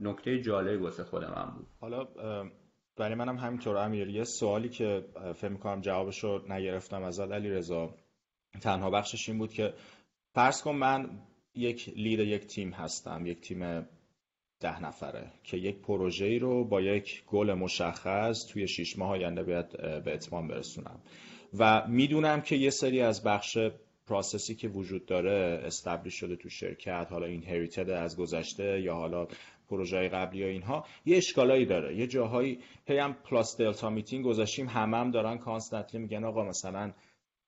نکته 0.00 0.40
جالبی 0.40 0.76
واسه 0.76 1.04
خود 1.04 1.24
من 1.24 1.52
بود. 1.56 1.66
حالا 1.80 2.08
برای 2.96 3.14
منم 3.14 3.36
همینطور 3.36 3.76
امیر. 3.76 4.08
یه 4.08 4.24
سوالی 4.24 4.68
که 4.68 5.04
فکر 5.34 5.48
می‌کنم 5.48 5.80
جوابش 5.80 6.24
رو 6.24 6.42
نگرفتم 6.48 7.02
از 7.02 7.20
علی 7.20 7.50
رضا 7.50 7.94
تنها 8.60 8.90
بخشش 8.90 9.28
این 9.28 9.38
بود 9.38 9.52
که 9.52 9.74
فرض 10.34 10.62
کن 10.62 10.74
من 10.74 11.10
یک 11.54 11.88
lead 11.88 12.20
یک 12.20 12.46
تیم 12.46 12.70
هستم 12.70 13.26
یک 13.26 13.40
تیم 13.40 13.88
ده 14.60 14.82
نفره 14.82 15.32
که 15.44 15.56
یک 15.56 15.78
پروژه 15.78 16.38
رو 16.38 16.64
با 16.64 16.80
یک 16.80 17.24
گل 17.26 17.54
مشخص 17.54 18.46
توی 18.46 18.68
شیش 18.68 18.98
ماه 18.98 19.10
آینده 19.10 19.42
باید 19.42 19.72
به 20.04 20.14
اتمام 20.14 20.48
برسونم. 20.48 21.00
و 21.58 21.86
می‌دونم 21.88 22.40
که 22.40 22.56
یه 22.56 22.70
سری 22.70 23.00
از 23.00 23.22
بخش 23.22 23.58
process 24.06 24.48
ی 24.48 24.54
که 24.54 24.68
وجود 24.68 25.06
داره 25.06 25.62
establish 25.64 26.14
شده 26.14 26.36
تو 26.36 26.48
شرکت 26.48 27.06
حالا 27.10 27.26
این 27.26 27.70
از 27.88 28.16
گذشته 28.16 28.80
یا 28.80 28.94
حالا 28.94 29.26
پروژه 29.68 30.08
قبلی 30.08 30.38
یا 30.38 30.46
اینها 30.46 30.86
یه 31.06 31.16
اشکالایی 31.16 31.66
داره. 31.66 31.96
یه 31.96 32.06
جاهایی 32.06 32.58
هی 32.86 32.98
هم 32.98 33.12
plus 33.12 33.56
delta 33.56 33.90
meeting 33.90 34.24
گذاشتیم 34.24 34.68
همه 34.68 34.96
هم 34.96 35.10
دارن 35.10 35.38
constantly 35.38 36.00
میگن 36.00 36.24
آقا 36.24 36.44
مثلا 36.44 36.92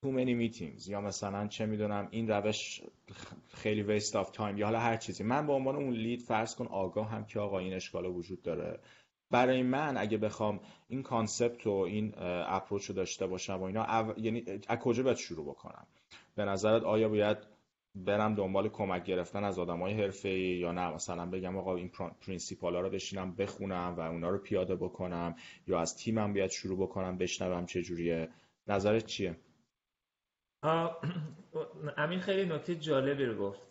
too 0.02 0.10
many 0.10 0.34
meetings 0.34 0.88
یا 0.88 1.00
مثلا 1.00 1.46
چه 1.46 1.66
می‌دونم 1.66 2.08
این 2.10 2.28
روش 2.28 2.80
خیلی 3.48 3.82
waste 3.82 4.16
of 4.16 4.30
time 4.30 4.58
یا 4.58 4.66
حالا 4.66 4.78
هر 4.78 4.96
چیزی. 4.96 5.24
من 5.24 5.46
به 5.46 5.52
عنوان 5.52 5.76
اون 5.76 5.94
lead 5.94 6.20
فرض 6.22 6.54
کن 6.54 6.66
آگاه 6.66 7.10
هم 7.10 7.24
که 7.24 7.40
آقا 7.40 7.58
این 7.58 7.74
اشکال 7.74 8.06
وجود 8.06 8.42
داره. 8.42 8.80
برای 9.30 9.62
من 9.62 9.96
اگه 9.96 10.18
بخوام 10.18 10.60
این 10.88 11.02
concept 11.02 11.66
و 11.66 11.70
این 11.70 12.14
approach 12.18 12.84
رو 12.84 12.94
داشته 12.94 13.26
باشم 13.26 13.60
و 13.60 13.62
اینا 13.62 14.14
یعنی 14.16 14.44
از 14.68 14.78
کجا 14.78 15.02
باید 15.02 15.16
شروع 15.16 15.46
بکنم؟ 15.46 15.86
به 16.36 16.44
نظرت 16.44 16.82
آیا 16.82 17.08
باید 17.08 17.38
برم 17.94 18.34
دنبال 18.34 18.68
کمک 18.68 19.04
گرفتن 19.04 19.44
از 19.44 19.58
آدم 19.58 19.80
های 19.80 19.94
حرفه‌ای 19.94 20.30
یا 20.38 20.72
نه؟ 20.72 20.94
مثلا 20.94 21.26
بگم 21.26 21.56
آقا 21.56 21.76
این 21.76 21.90
principle 22.20 22.74
ها 22.74 22.80
رو 22.80 22.90
بشینم 22.90 23.34
بخونم 23.34 23.94
و 23.98 24.00
اونا 24.00 24.28
رو 24.28 24.38
پیاده 24.38 24.76
بکنم 24.76 25.34
یا 25.66 25.80
از 25.80 25.96
تیمم 25.96 26.32
بیاد 26.32 26.50
شروع 26.50 26.78
بکنم 26.78 27.18
بشنوم 27.18 27.66
چه 27.66 27.82
جوریه؟ 27.82 28.28
نظرت 28.68 29.06
چیه؟ 29.06 29.36
امین 31.96 32.20
خیلی 32.20 32.54
نکته 32.54 32.74
جالبی 32.74 33.24
رو 33.24 33.34
گفت. 33.34 33.62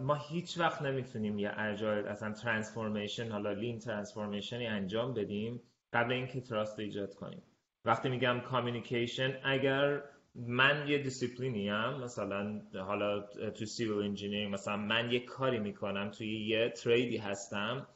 ما 0.00 0.14
هیچ 0.14 0.58
وقت 0.58 0.82
نمی‌تونیم 0.82 1.38
یه 1.38 1.52
agile 1.58 2.06
اصلا 2.06 2.32
transformation 2.32 3.30
حالا 3.30 3.52
lean 3.52 3.78
transformation 3.78 4.60
ی 4.60 4.66
انجام 4.66 5.14
بدیم 5.14 5.62
قبل 5.92 6.12
اینکه 6.12 6.40
trust 6.40 6.78
ایجاد 6.78 7.14
کنیم. 7.14 7.42
وقتی 7.84 8.08
میگم 8.08 8.40
communication 8.40 9.40
اگر 9.44 10.02
من 10.34 10.88
یه 10.88 10.98
دیسیپلینی 10.98 11.68
هم 11.68 12.00
مثلا 12.04 12.62
حالا 12.74 13.20
تو 13.50 13.64
civil 13.64 14.06
engineering 14.06 14.54
مثلا 14.54 14.76
من 14.76 15.10
یه 15.10 15.20
کاری 15.20 15.58
می‌کنم 15.58 16.10
توی 16.10 16.46
یه 16.46 16.68
trade 16.68 17.08
ی 17.08 17.16
هستم 17.16 17.86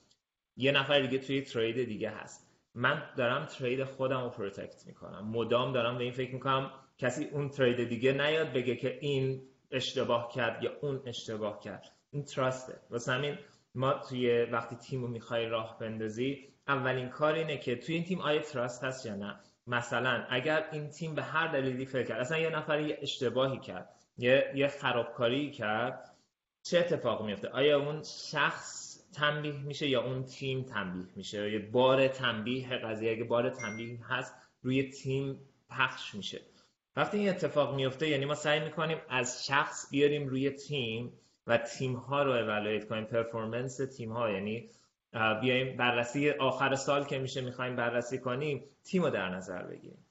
یه 0.57 0.73
نفر 0.73 1.01
دیگه 1.01 1.19
توی 1.19 1.43
trade 1.43 1.85
دیگه 1.85 2.11
هست. 2.11 2.51
من 2.75 3.03
دارم 3.17 3.47
trade 3.47 3.85
خودم 3.85 4.23
رو 4.23 4.29
protect 4.29 4.87
می‌کنم. 4.87 5.27
مدام 5.27 5.73
دارم 5.73 5.99
به 5.99 6.05
این 6.05 6.13
فکر 6.13 6.35
می‌کنم 6.35 6.71
کسی 7.01 7.25
اون 7.25 7.49
trade 7.49 7.89
دیگه 7.89 8.13
نیاد 8.13 8.53
بگه 8.53 8.77
که 8.77 8.99
این 9.01 9.43
اشتباه 9.71 10.33
کرد 10.35 10.63
یا 10.63 10.71
اون 10.83 11.03
اشتباه 11.07 11.61
کرد. 11.61 11.93
این 12.11 12.25
trust 12.25 12.71
ه 12.71 12.81
واسه 12.91 13.13
همین 13.13 13.39
ما 13.75 13.93
توی 13.93 14.43
وقتی 14.43 14.77
تیم 14.77 15.03
رو 15.03 15.09
می‌خوای 15.09 15.47
راه 15.47 15.79
بندازی 15.79 16.49
اولین 16.69 17.09
کار 17.09 17.35
اینه 17.35 17.59
که 17.59 17.77
توی 17.77 17.95
این 17.95 18.05
تیم 18.05 18.21
آیا 18.21 18.41
trust 18.41 18.85
هست 18.85 19.07
یا 19.07 19.15
نه. 19.15 19.41
مثلا 19.67 20.27
اگر 20.31 20.69
این 20.73 20.91
تیم 20.91 21.15
به 21.15 21.23
هر 21.23 21.53
دلیلی 21.53 21.87
فکر 21.87 22.03
کرد 22.03 22.21
اصلا 22.21 22.39
یه 22.39 22.51
نفر 22.51 22.81
یه 22.81 22.99
اشتباهی 23.03 23.59
کرد 23.59 23.89
یه, 24.19 24.53
یه 24.55 24.69
خرابکاری 24.69 25.51
کرد 25.51 26.17
چه 26.63 26.79
اتفاق 26.79 27.27
میفته 27.27 27.49
آیا 27.49 27.81
اون 27.81 28.03
شخص 28.03 28.91
تنبیه 29.13 29.53
میشه 29.53 29.89
یا 29.89 30.03
اون 30.03 30.25
تیم 30.25 30.63
تنبیه 30.63 31.07
میشه؟ 31.17 31.51
یا 31.51 31.71
بار 31.73 32.09
تنبیه 32.09 32.69
قضیه 32.69 33.11
اگه 33.11 33.25
بار 33.25 33.51
تنبیه 33.51 33.99
هست 34.09 34.35
روی 34.63 34.91
تیم 34.91 35.41
پخش 35.71 36.15
میشه. 36.15 36.41
وقتی 36.97 37.19
این 37.19 37.29
اتفاق 37.29 37.75
میفته 37.75 38.09
یعنی 38.09 38.25
ما 38.25 38.35
سعی 38.35 38.61
می‌کنیم 38.61 38.99
از 39.09 39.47
شخص 39.47 39.91
بیاریم 39.91 40.29
روی 40.29 40.51
تیم 40.51 41.13
و 41.47 41.59
تیم 41.59 41.95
ها 41.95 42.23
رو 42.23 42.31
اولویت 42.31 42.89
کنیم. 42.89 43.05
پرفورمنس 43.05 43.77
تیم 43.97 44.13
ها 44.13 44.31
یعنی 44.31 44.71
بیایم 45.41 45.77
بررسی 45.77 46.31
آخر 46.31 46.75
سال 46.75 47.05
که 47.05 47.19
میشه 47.19 47.41
می‌خوایم 47.41 47.77
بررسی 47.77 48.19
کنیم 48.19 48.65
تیم 48.85 49.03
رو 49.03 49.11
در 49.11 49.29
نظر 49.29 49.63
بگیریم. 49.63 50.07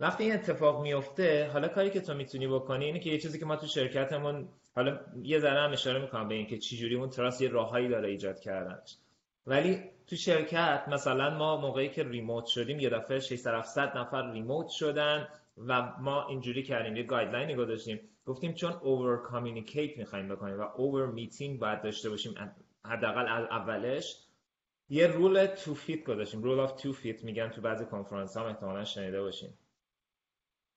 وقتی 0.00 0.24
این 0.24 0.32
اتفاق 0.32 0.82
میفته 0.82 1.50
حالا 1.52 1.68
کاری 1.68 1.90
که 1.90 2.00
تو 2.00 2.14
می‌تونی 2.14 2.46
بکنی 2.46 2.84
اینه 2.84 2.98
که 2.98 3.10
یه 3.10 3.18
چیزی 3.18 3.38
که 3.38 3.46
ما 3.46 3.56
تو 3.56 3.66
شرکتمون 3.66 4.48
حالا 4.76 5.00
یه 5.22 5.38
ذره 5.38 5.60
هم 5.60 5.72
اشاره 5.72 5.98
می‌کنم 5.98 6.28
به 6.28 6.34
اینکه 6.34 6.58
چجوری 6.58 6.94
اون 6.94 7.10
trust 7.10 7.40
یه 7.40 7.48
راههایی 7.48 7.88
داره 7.88 8.08
ایجاد 8.08 8.40
کردنش. 8.40 8.96
ولی 9.46 9.82
تو 10.06 10.16
شرکت 10.16 10.84
مثلا 10.88 11.38
ما 11.38 11.56
موقعی 11.56 11.88
که 11.88 12.04
remote 12.04 12.46
شدیم 12.46 12.80
یه 12.80 12.90
دفعه 12.90 13.20
600 13.20 13.54
700 13.54 13.98
نفر 13.98 14.32
remote 14.32 14.68
شدن. 14.68 15.28
و 15.56 15.82
ما 16.00 16.28
اینجوری 16.28 16.62
کردیم 16.62 16.96
یه 16.96 17.02
guideline 17.02 17.49
ی 17.49 17.54
گذاشتیم 17.54 18.00
گفتیم 18.26 18.54
چون 18.54 18.72
over 18.72 19.22
communicate 19.22 19.98
می‌خوایم 19.98 20.28
بکنیم 20.28 20.60
و 20.60 20.62
over 20.62 21.06
meeting 21.06 21.60
باید 21.60 21.82
داشته 21.82 22.10
باشیم 22.10 22.34
حداقل 22.84 23.28
اولش 23.28 24.16
یه 24.88 25.06
rule 25.06 25.46
two 25.46 25.74
feet 25.74 26.04
گذاشتیم 26.04 26.42
rule 26.42 26.60
of 26.60 26.72
two 26.82 26.92
feet 26.92 27.24
میگن 27.24 27.48
تو 27.48 27.60
بعضی 27.60 27.84
کنفرانس 27.84 28.36
ها 28.36 28.48
احتمالا 28.48 28.84
شنیده 28.84 29.20
باشیم 29.22 29.58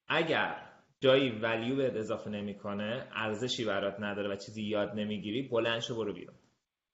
اگر 0.08 0.68
جایی 1.00 1.32
value 1.32 1.76
به 1.76 2.00
اضافه 2.00 2.30
نمی‌کنه 2.30 3.08
ارزشی 3.12 3.66
برات 3.66 4.00
نداره 4.00 4.30
و 4.30 4.36
چیزی 4.36 4.64
یاد 4.64 4.94
نمی‌گیری 4.94 5.42
بلند 5.42 5.80
شو 5.80 5.96
برو 5.96 6.14
بیرون. 6.14 6.36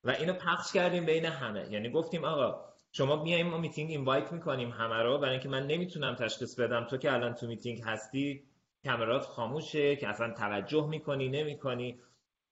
و 0.04 0.10
اینو 0.10 0.34
پخش 0.34 0.74
کردیم 0.74 1.06
بین 1.06 1.26
همه. 1.26 1.72
یعنی 1.72 1.90
گفتیم 1.90 2.26
آقا 2.26 2.73
شما 2.96 3.24
میایم 3.24 3.48
ما 3.48 3.58
meeting 3.58 3.90
invite 3.90 4.32
می‌کنیم 4.32 4.70
همه 4.70 4.96
رو 4.96 5.18
برای 5.18 5.32
اینکه 5.32 5.50
من 5.50 5.68
نمی‌تونم 5.68 6.16
تشخیص 6.16 6.60
بدم. 6.60 6.84
تو 6.84 6.98
که 6.98 7.14
الان 7.14 7.34
تو 7.34 7.48
میتینگ 7.48 7.82
هستی 7.82 8.44
کمرات 8.84 9.26
خاموشه 9.26 9.96
که 9.96 10.08
اصلا 10.08 10.34
توجه 10.34 10.88
می‌کنی 10.88 11.30
نمی‌کنی. 11.30 12.00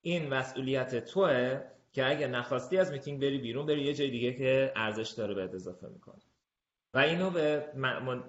این 0.01 0.27
مسئولیت 0.27 1.05
توه 1.05 1.61
که 1.93 2.09
اگر 2.09 2.27
نخواستی 2.27 2.77
از 2.77 2.91
میتینگ 2.91 3.21
بری 3.21 3.37
بیرون 3.37 3.65
بری 3.65 3.83
یه 3.83 3.93
جای 3.93 4.09
دیگه 4.09 4.33
که 4.33 4.71
ارزش 4.75 5.09
داره 5.09 5.33
بهت 5.33 5.53
اضافه 5.53 5.87
می‌کنه. 5.87 6.21
و 6.93 6.97
اینو 6.97 7.29
به 7.29 7.65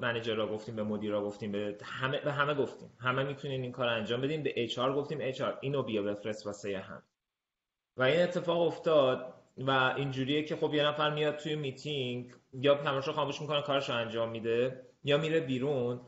manager 0.01 0.41
ها 0.41 0.47
گفتیم 0.47 0.77
به 0.77 0.83
مدیرا 0.83 1.25
گفتیم 1.25 1.53
به 1.53 1.79
همه 1.83 2.21
به 2.21 2.33
همه 2.33 2.55
گفتیم. 2.55 2.91
همه 2.99 3.25
می‌تونین 3.25 3.63
این 3.63 3.73
کار 3.73 3.89
انجام 3.89 4.21
بدین. 4.21 4.43
به 4.43 4.53
اچ 4.57 4.79
گفتیم 4.79 5.19
اچ 5.21 5.43
اینو 5.61 5.83
بیا 5.83 6.03
بفرست 6.03 6.47
واسه 6.47 6.79
همه. 6.79 7.03
و 7.97 8.03
این 8.03 8.23
اتفاق 8.23 8.61
افتاد. 8.61 9.35
و 9.67 9.95
اینجوریه 9.97 10.43
که 10.43 10.57
خب 10.57 10.75
یه 10.75 10.87
نفر 10.87 11.15
میاد 11.15 11.37
توی 11.37 11.57
میتینگ 11.57 12.33
یا 12.53 12.75
کمرش 12.75 13.09
خاموش 13.09 13.41
می‌کنه 13.41 13.63
کارش 13.63 13.89
رو 13.89 13.95
انجام 13.97 14.31
میده 14.31 14.87
یا 15.05 15.19
میره 15.19 15.41
بیرون. 15.41 16.01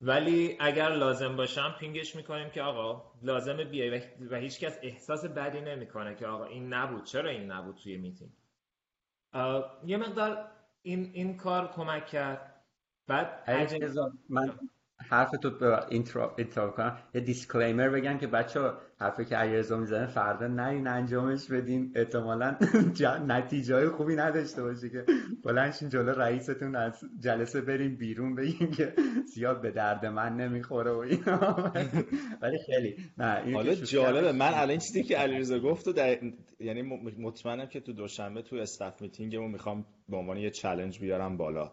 ولی 0.00 0.56
اگر 0.60 0.88
لازم 0.88 1.36
باشم 1.36 1.76
ping 1.80 2.04
ش 2.04 2.16
می‌کنیم 2.16 2.50
که 2.50 2.62
آقا 2.62 3.12
لازم 3.22 3.64
بیای. 3.64 4.02
و 4.30 4.36
هیچکس 4.36 4.78
احساس 4.82 5.24
بدی 5.24 5.60
نمی‌کنه 5.60 6.14
که 6.14 6.26
آقا 6.26 6.44
این 6.44 6.72
نبود. 6.72 7.04
چرا 7.04 7.30
این 7.30 7.50
نبود 7.50 7.76
توی 7.76 7.96
میتینگ؟ 7.96 8.30
یه 9.86 9.96
مقدار 9.96 10.50
این 10.82 11.10
این 11.14 11.36
کار 11.36 11.72
کمک 11.72 12.06
کرد. 12.06 12.54
بعد 13.06 13.50
من 14.28 14.58
حرف 14.98 15.30
تو 15.42 15.50
به 15.50 15.88
اینترو 15.88 16.70
کنم 16.70 16.98
یه 17.14 17.20
دیسکلیمر 17.20 17.88
بگم 17.88 18.18
که 18.18 18.26
بچه 18.26 18.60
حرفی 19.00 19.24
که 19.24 19.36
علیرضا 19.36 19.76
می‌زنه 19.76 20.06
فردا 20.06 20.46
نرین 20.46 20.86
انجامش 20.86 21.46
بدین. 21.46 21.92
احتمالا 21.94 22.56
نتیجه 23.28 23.74
های 23.74 23.88
خوبی 23.88 24.16
نداشته 24.16 24.62
باشه 24.62 24.88
که 24.90 25.04
بلنشین 25.44 25.88
جلو 25.88 26.10
رئیستون 26.10 26.76
از 26.76 27.04
جلسه 27.20 27.60
بریم 27.60 27.96
بیرون 27.96 28.34
بگیم 28.34 28.70
که 28.70 28.92
زیاد 29.34 29.62
به 29.62 29.70
درد 29.70 30.06
من 30.06 30.36
نمی‌خوره 30.36 30.90
و 30.90 30.98
اینا. 30.98 31.72
ولی 32.42 32.58
خیلی. 32.66 32.96
نه 33.18 33.54
حالا 33.54 33.74
جالبه. 33.74 34.32
من 34.32 34.52
الان 34.54 34.78
چیزی 34.78 35.02
که 35.02 35.16
علیرضا 35.16 35.58
گفت 35.58 35.88
و 35.88 35.92
در... 35.92 36.18
یعنی 36.60 36.82
مطمئنم 37.18 37.66
که 37.66 37.80
تو 37.80 37.92
دوشنبه 37.92 38.42
تو 38.42 38.56
staff 38.56 39.02
meeting 39.02 39.36
مون 39.36 39.50
می‌خوام 39.50 39.84
به 40.08 40.16
عنوان 40.16 40.36
یه 40.36 40.50
چالش 40.50 40.98
بیارم 40.98 41.36
بالا. 41.36 41.72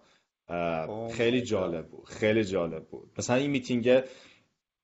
خیلی 1.14 1.41
جالب 1.41 1.88
بود 1.88 2.10
خیلی 2.10 2.43
جالب 2.43 2.86
بود. 2.86 3.12
مثلا 3.18 3.36
این 3.36 3.52
میتینگ 3.52 4.02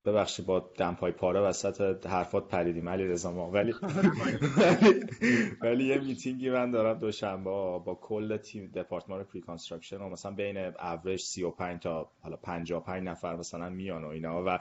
ببخشید 0.04 0.46
با 0.46 0.70
دمپایی 0.76 1.12
پاره 1.12 1.40
وسط 1.40 2.06
حرفات 2.06 2.48
پریدیم 2.48 2.88
علی 2.88 3.04
رضا 3.04 3.32
ما. 3.32 3.50
ولی 3.52 3.74
ولی 5.60 5.84
یه 5.84 5.98
میتینگی 5.98 6.50
من 6.50 6.70
دارم 6.70 6.98
دوشنبه 6.98 7.50
با 7.84 7.98
کل 8.02 8.36
تیم 8.36 8.70
دپارتمان 8.74 9.24
pre-construction 9.24 9.96
و 9.96 10.08
مثلا 10.08 10.32
بین 10.32 10.56
اوریج 10.58 11.20
35 11.20 11.82
تا 11.82 12.10
حالا 12.20 12.36
55 12.36 13.08
نفر 13.08 13.36
مثلا 13.36 13.70
میان 13.70 14.04
و 14.04 14.08
اینا 14.08 14.42
و 14.46 14.58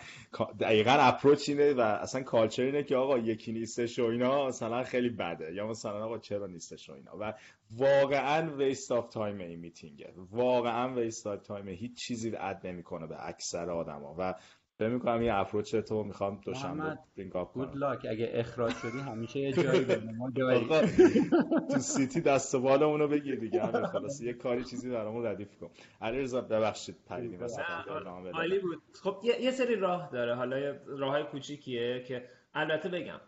دقیقا 0.60 0.92
approach 0.92 1.50
اینه 1.50 1.74
و 1.74 1.80
اصلا 1.80 2.24
culture 2.24 2.64
اینه 2.64 2.84
که 2.84 2.96
آقا 2.96 3.18
یکی 3.18 3.52
نیستش 3.52 4.00
و 4.00 4.06
اینا 4.06 4.48
مثلا 4.48 4.84
خیلی 4.84 5.10
بده. 5.10 5.54
یا 5.54 5.68
مثلا 5.68 6.06
آقا 6.06 6.18
چرا 6.18 6.48
نیستش 6.48 6.90
و 6.90 6.94
اینا. 6.94 7.12
و 7.20 7.34
واقعا 7.78 8.56
waste 8.56 8.92
of 8.92 9.10
time 9.10 9.40
این 9.40 9.60
میتینگه. 9.60 10.14
واقعا 10.32 10.96
waste 10.96 11.28
of 11.28 11.42
time 11.42 11.68
هیچ 11.68 11.96
چیزی 11.96 12.36
add 12.40 12.68
نمی‌کنه 12.68 13.08
به 13.08 13.28
اکثر 13.28 13.70
آدما. 13.70 14.16
و 14.18 14.34
فکر 14.82 14.90
می‌کنم 14.90 15.20
این 15.20 15.32
approach 15.32 15.76
تو 15.76 16.04
می‌خوام 16.04 16.42
دوشنبه 16.46 17.00
bring 17.18 17.36
up 17.36 17.52
کنم. 17.52 17.66
good 17.66 17.78
luck 17.78 18.06
اگه 18.10 18.30
اخراج 18.34 18.74
شدی 18.74 19.00
همیشه 19.00 19.40
یه 19.40 19.54
جایی 19.64 19.86
به 19.86 20.00
ما 20.00 20.32
جایی. 20.32 20.68
تو 21.72 21.80
city 21.80 22.22
دست 22.22 22.56
و 22.56 22.68
اونو 22.68 23.08
بگیر 23.08 23.36
دیگه 23.36 23.62
همین 23.66 23.88
خلاص. 23.88 24.22
یه 24.22 24.34
کاری 24.34 24.64
چیزی 24.64 24.90
برامون 24.90 25.26
ردیف 25.26 25.58
کن. 25.58 25.70
علیرضا 26.02 26.42
ببخشید 26.42 26.96
پریدیم. 27.06 27.40
واسه 27.40 27.62
عالی 28.34 28.60
بود. 28.60 28.82
خب 29.04 29.22
یه 29.42 29.52
سری 29.52 29.76
راه 29.76 30.10
داره. 30.12 30.36
حالا 30.36 30.76
راههای 30.88 31.24
کوچیکیه 31.24 32.04
که 32.08 32.30
البته 32.54 32.90
بگم 32.90 33.20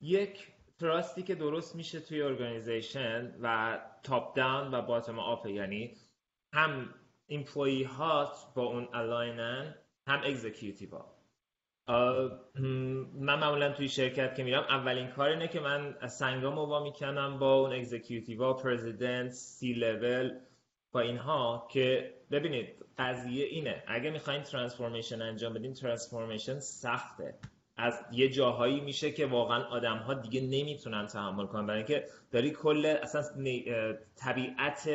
یک 0.00 0.48
trust 0.80 1.15
ی 1.15 1.22
که 1.22 1.34
درست 1.34 1.76
میشه 1.76 2.00
توی 2.00 2.22
organization 2.22 3.34
و 3.42 3.78
top 4.02 4.36
down 4.36 4.74
و 4.74 4.82
bottom 4.82 5.18
up 5.18 5.46
یعنی 5.46 5.96
هم 6.52 6.94
employee 7.26 7.82
هات 7.82 8.36
با 8.54 8.62
اون 8.62 8.88
align 8.94 9.61
ن 9.61 9.74
هم 10.06 10.20
executive 10.24 10.88
من 13.14 13.38
معمولا 13.38 13.72
توی 13.72 13.88
شرکت 13.88 14.34
که 14.34 14.42
میرم 14.42 14.62
اولین 14.62 15.06
کار 15.06 15.28
اینه 15.28 15.48
که 15.48 15.60
من 15.60 15.96
از 16.00 16.16
سنگام 16.16 16.58
وا 16.58 16.82
می‌کنم 16.82 17.38
با 17.38 17.60
اون 17.60 17.72
executive 17.72 18.44
ها 18.44 18.52
president 18.52 19.30
C 19.30 19.72
level 19.72 20.38
با 20.92 21.00
اینها 21.00 21.68
که 21.70 22.14
ببینید 22.30 22.68
قضیه 22.98 23.44
اینه. 23.44 23.82
اگه 23.86 24.10
می‌خواین 24.10 24.42
transformation 24.42 25.22
انجام 25.22 25.54
بدین 25.54 25.74
transformation 25.74 26.58
سخته. 26.58 27.34
از 27.76 28.04
یه 28.12 28.28
جاهایی 28.28 28.80
میشه 28.80 29.12
که 29.12 29.26
واقعا 29.26 29.64
آدم 29.64 29.96
ها 29.96 30.14
دیگه 30.14 30.40
نمی‌تونن 30.40 31.06
تحمل 31.06 31.46
کنن. 31.46 31.66
برای 31.66 31.78
اینکه 31.78 32.04
داری 32.30 32.50
کل 32.50 32.86
اصلا 32.86 33.22
طبیعت 34.16 34.88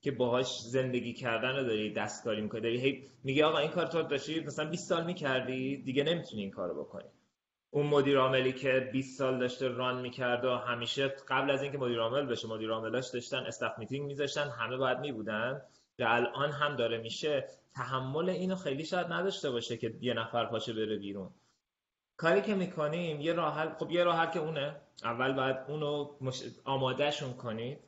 که 0.00 0.10
باهاش 0.10 0.60
زندگی 0.60 1.12
کردن 1.12 1.56
رو 1.56 1.64
داری 1.64 1.92
دستکاری 1.92 2.40
می‌کنی. 2.40 2.60
داری 2.60 2.80
هی 2.80 3.04
میگه 3.24 3.44
آقا 3.44 3.58
این 3.58 3.70
کار 3.70 3.86
تو 3.86 4.02
داشتی؟ 4.02 4.40
مثلا 4.40 4.70
20 4.70 4.88
سال 4.88 5.04
می‌کردی؟ 5.04 5.76
دیگه 5.76 6.04
نمی‌تونی 6.04 6.42
این 6.42 6.50
کارو 6.50 6.84
بکنی. 6.84 7.08
اون 7.70 7.86
مدیر 7.86 8.18
عاملی 8.18 8.52
که 8.52 8.90
20 8.92 9.18
سال 9.18 9.38
داشته 9.38 9.68
run 9.68 10.00
می‌کرد 10.00 10.44
و 10.44 10.56
همیشه 10.56 11.08
قبل 11.08 11.50
از 11.50 11.62
اینکه 11.62 11.78
مدیر 11.78 12.00
عامل 12.00 12.26
بشه 12.26 12.48
مدیر 12.48 12.70
عاملاش 12.70 13.08
داشتن 13.08 13.38
staff 13.38 13.78
meeting 13.78 14.06
میذاشتن 14.06 14.48
همه 14.48 14.76
باید 14.76 14.98
میبودن. 14.98 15.62
که 15.96 16.14
الان 16.14 16.50
هم 16.50 16.76
داره 16.76 16.98
میشه. 16.98 17.48
تحمل 17.74 18.28
اینو 18.28 18.56
خیلی 18.56 18.84
شاید 18.84 19.06
نداشته 19.06 19.50
باشه 19.50 19.76
که 19.76 19.94
یه 20.00 20.14
نفر 20.14 20.44
پاشه 20.44 20.72
بره 20.72 20.96
بیرون. 20.96 21.30
کاری 22.16 22.42
که 22.42 22.54
می‌کنیم 22.54 23.20
یه 23.20 23.32
راه 23.32 23.74
خب 23.78 23.90
یه 23.90 24.04
راه 24.04 24.30
که 24.30 24.38
اونه. 24.38 24.76
اول 25.04 25.32
باید 25.32 25.56
اونو 25.68 26.10
مش... 26.20 26.42
آمادهشون 26.64 27.32
کنید. 27.32 27.78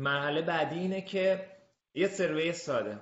مرحله 0.00 0.42
بعدی 0.42 0.78
اینه 0.78 1.00
که 1.00 1.46
یه 1.94 2.08
survey 2.08 2.52
ساده. 2.52 2.98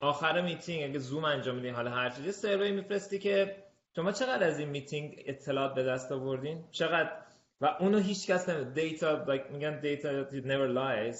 آخر 0.00 0.40
میتینگ 0.40 0.90
اگه 0.90 0.98
زوم 0.98 1.24
انجام 1.24 1.56
میدین 1.56 1.74
حالا 1.74 1.90
هر 1.90 2.10
چیزی 2.10 2.32
survey 2.32 2.72
میفرستی 2.72 3.18
که 3.18 3.64
شما 3.96 4.12
چقدر 4.12 4.46
از 4.46 4.58
این 4.58 4.68
میتینگ 4.68 5.22
اطلاعات 5.26 5.74
به 5.74 5.82
دست 5.82 6.12
آوردین؟ 6.12 6.64
چقدر؟ 6.70 7.12
و 7.60 7.66
اونو 7.80 7.98
هیچ 7.98 8.30
کس 8.30 8.48
نمید 8.48 8.74
data 8.74 9.26
like 9.26 9.50
میگن 9.50 9.80
data 9.80 10.24
never 10.30 10.74
lies. 10.78 11.18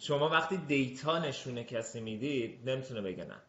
شما 0.00 0.28
وقتی 0.28 0.56
دیتا 0.56 1.18
نشونه 1.18 1.64
کسی 1.64 2.00
می‌دید 2.00 2.70
نمی‌تونه 2.70 3.00
بگه 3.00 3.24
نه. 3.24 3.42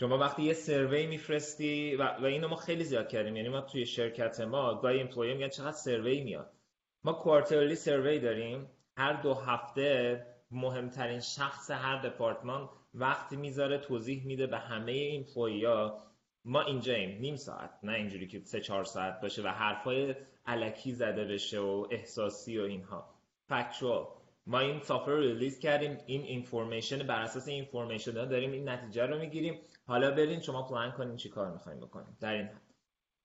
شما 0.00 0.18
وقتی 0.18 0.42
یه 0.42 0.52
سروی 0.52 1.06
میفرستی 1.06 1.96
و, 1.96 2.02
و 2.02 2.24
اینو 2.24 2.48
ما 2.48 2.56
خیلی 2.56 2.84
زیاد 2.84 3.08
کردیم. 3.08 3.36
یعنی 3.36 3.48
ما 3.48 3.60
توی 3.60 3.86
شرکت 3.86 4.40
ما 4.40 4.74
گاهی 4.74 4.98
ایمپلوی 4.98 5.34
میگن 5.34 5.48
چقدر 5.48 5.76
سروی 5.76 6.20
میاد. 6.20 6.59
ما 7.04 7.12
کوارترلی 7.12 7.74
سروی 7.74 8.18
داریم. 8.18 8.70
هر 8.96 9.22
دو 9.22 9.34
هفته 9.34 10.26
مهمترین 10.50 11.20
شخص 11.20 11.70
هر 11.70 12.02
دپارتمان 12.02 12.68
وقتی 12.94 13.36
می‌ذاره 13.36 13.78
توضیح 13.78 14.26
میده 14.26 14.46
به 14.46 14.58
همه 14.58 14.92
این 14.92 15.26
ها. 15.66 16.06
ما 16.44 16.62
اینجاییم. 16.62 17.20
نیم 17.20 17.36
ساعت. 17.36 17.70
نه 17.82 17.92
اینجوری 17.92 18.26
که 18.26 18.40
سه 18.40 18.60
چهار 18.60 18.84
ساعت 18.84 19.20
باشه 19.20 19.42
و 19.42 19.46
حرفای 19.46 20.14
علکی 20.46 20.92
زده 20.92 21.24
بشه 21.24 21.58
و 21.58 21.86
احساسی 21.90 22.58
و 22.58 22.62
اینها. 22.62 23.14
factual 23.48 24.06
ما 24.46 24.58
این 24.58 24.80
software 24.80 25.10
رو 25.10 25.20
release 25.20 25.58
کردیم. 25.58 25.98
این 26.06 26.22
information 26.22 27.06
بر 27.06 27.22
اساس 27.22 27.48
این 27.48 27.56
information 27.56 28.12
داریم 28.12 28.52
این 28.52 28.68
نتیجه 28.68 29.06
رو 29.06 29.18
می‌گیریم. 29.18 29.60
حالا 29.86 30.10
برین 30.10 30.40
شما 30.40 30.62
پلان 30.62 30.92
کنین 30.92 31.16
چی 31.16 31.28
کار 31.28 31.50
می‌خوایم 31.50 31.80
بکنیم 31.80 32.16
در 32.20 32.32
این 32.32 32.46
حد. 32.46 32.62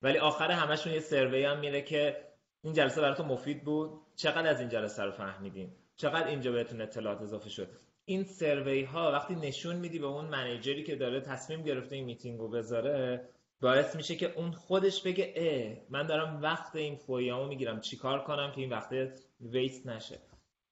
ولی 0.01 0.17
آخر 0.17 0.51
همشون 0.51 0.93
یه 0.93 0.99
survey 0.99 1.45
هم 1.45 1.59
میره 1.59 1.81
که 1.81 2.17
این 2.65 2.73
جلسه 2.73 3.01
براتون 3.01 3.25
مفید 3.25 3.63
بود. 3.63 4.01
چقدر 4.15 4.49
از 4.49 4.59
این 4.59 4.69
جلسه 4.69 5.03
رو 5.03 5.11
فهمیدین؟ 5.11 5.75
چقدر 5.95 6.27
اینجا 6.27 6.51
بهتون 6.51 6.81
اطلاعات 6.81 7.21
اضافه 7.21 7.49
شد؟ 7.49 7.67
این 8.05 8.23
survey 8.23 8.83
ها 8.83 9.11
وقتی 9.11 9.35
نشون 9.35 9.75
میدی 9.75 9.99
به 9.99 10.05
اون 10.05 10.25
manager 10.25 10.76
ی 10.76 10.83
که 10.83 10.95
داره 10.95 11.21
تصمیم 11.21 11.63
گرفته 11.63 11.95
این 11.95 12.05
میتینگ 12.05 12.39
رو 12.39 12.49
بذاره 12.49 13.29
باعث 13.61 13.95
میشه 13.95 14.15
که 14.15 14.33
اون 14.33 14.51
خودش 14.51 15.03
بگه 15.03 15.33
اه 15.35 15.77
من 15.89 16.07
دارم 16.07 16.41
وقت 16.41 16.75
این 16.75 16.95
فویامو 16.95 17.47
می‌گیرم 17.47 17.81
چیکار 17.81 18.23
کنم 18.23 18.51
که 18.51 18.61
این 18.61 18.69
وقت 18.69 18.93
waste 19.39 19.87
نشه؟ 19.87 20.19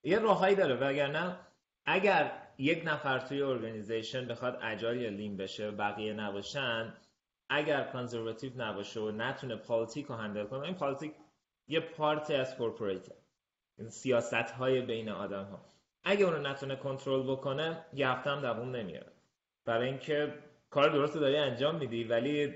یه 0.04 0.20
راههایی 0.20 0.56
داره 0.56 0.76
وگرنه 0.76 1.40
اگر 1.86 2.32
یک 2.58 2.82
نفر 2.86 3.20
توی 3.20 3.42
organization 3.42 4.28
بخواد 4.28 4.60
agile 4.62 5.02
یا 5.02 5.10
lean 5.10 5.38
بشه 5.38 5.72
بقیه 5.72 6.14
نباشن 6.14 6.94
اگر 7.50 7.84
conservative 7.84 8.52
نباشه 8.58 9.00
و 9.00 9.12
نتونه 9.12 9.56
politic 9.56 10.06
رو 10.06 10.16
handle 10.16 10.46
کنه 10.46 10.62
این 10.62 10.76
politic 10.76 11.14
یه 11.68 11.80
part 11.80 12.23
ی 12.23 12.34
از 12.34 12.58
corporate 12.58 13.08
این 13.78 13.90
سیاست 13.90 14.34
های 14.34 14.82
بین 14.82 15.10
آدم 15.10 15.44
ها 15.44 15.74
اگه 16.04 16.26
اونو 16.26 16.50
نتونه 16.50 16.76
کنترل 16.76 17.32
بکنه 17.32 17.86
یه 17.94 18.10
هفته 18.10 18.30
هم 18.30 18.42
دووم 18.42 18.76
نمیاره. 18.76 19.12
برای 19.66 19.90
اینکه 19.90 20.34
کار 20.70 20.90
درست 20.90 21.16
داری 21.16 21.38
انجام 21.38 21.76
میدی 21.76 22.04
ولی 22.04 22.54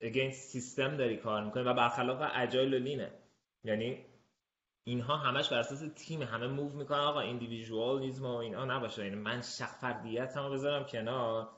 against 0.00 0.30
system 0.30 0.96
داری 0.96 1.16
کار 1.16 1.44
می‌کنی 1.44 1.62
و 1.62 1.74
برخلاف 1.74 2.30
agile 2.34 2.74
و 2.74 2.78
lean 2.78 3.01
ه. 3.01 3.12
یعنی 3.64 4.04
اینها 4.84 5.16
همش 5.16 5.48
بر 5.48 5.58
اساس 5.58 5.82
تیم 5.96 6.22
همه 6.22 6.46
موو 6.46 6.72
می‌کنن 6.72 6.98
آقا 6.98 7.20
ایندیویدوالیسم 7.20 8.26
و 8.26 8.34
اینا 8.36 8.64
نباشه. 8.64 9.04
یعنی 9.04 9.16
من 9.16 9.40
شخص 9.40 9.80
فردیتمو 9.80 10.50
بذارم 10.50 10.84
کنار. 10.84 11.57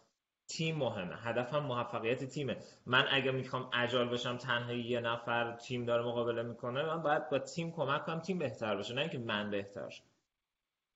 تیم 0.51 0.77
مهمه. 0.77 1.17
هدفم 1.17 1.59
موفقیت 1.59 2.25
تیمه. 2.25 2.57
من 2.87 3.05
اگه 3.11 3.31
می‌خوام 3.31 3.71
اجال 3.73 4.09
بشم 4.09 4.37
تنها 4.37 4.73
یه 4.73 5.01
نفر 5.01 5.57
تیم 5.57 5.85
داره 5.85 6.03
مقابله 6.03 6.43
می‌کنه 6.43 6.83
من 6.83 7.03
باید 7.03 7.29
با 7.29 7.39
تیم 7.39 7.73
کمک 7.73 8.05
کنم 8.05 8.21
تیم 8.21 8.39
بهتر 8.39 8.77
باشه 8.77 8.95
نه 8.95 9.01
اینکه 9.01 9.19
من 9.19 9.51
بهتر 9.51 9.89
شم. 9.89 10.05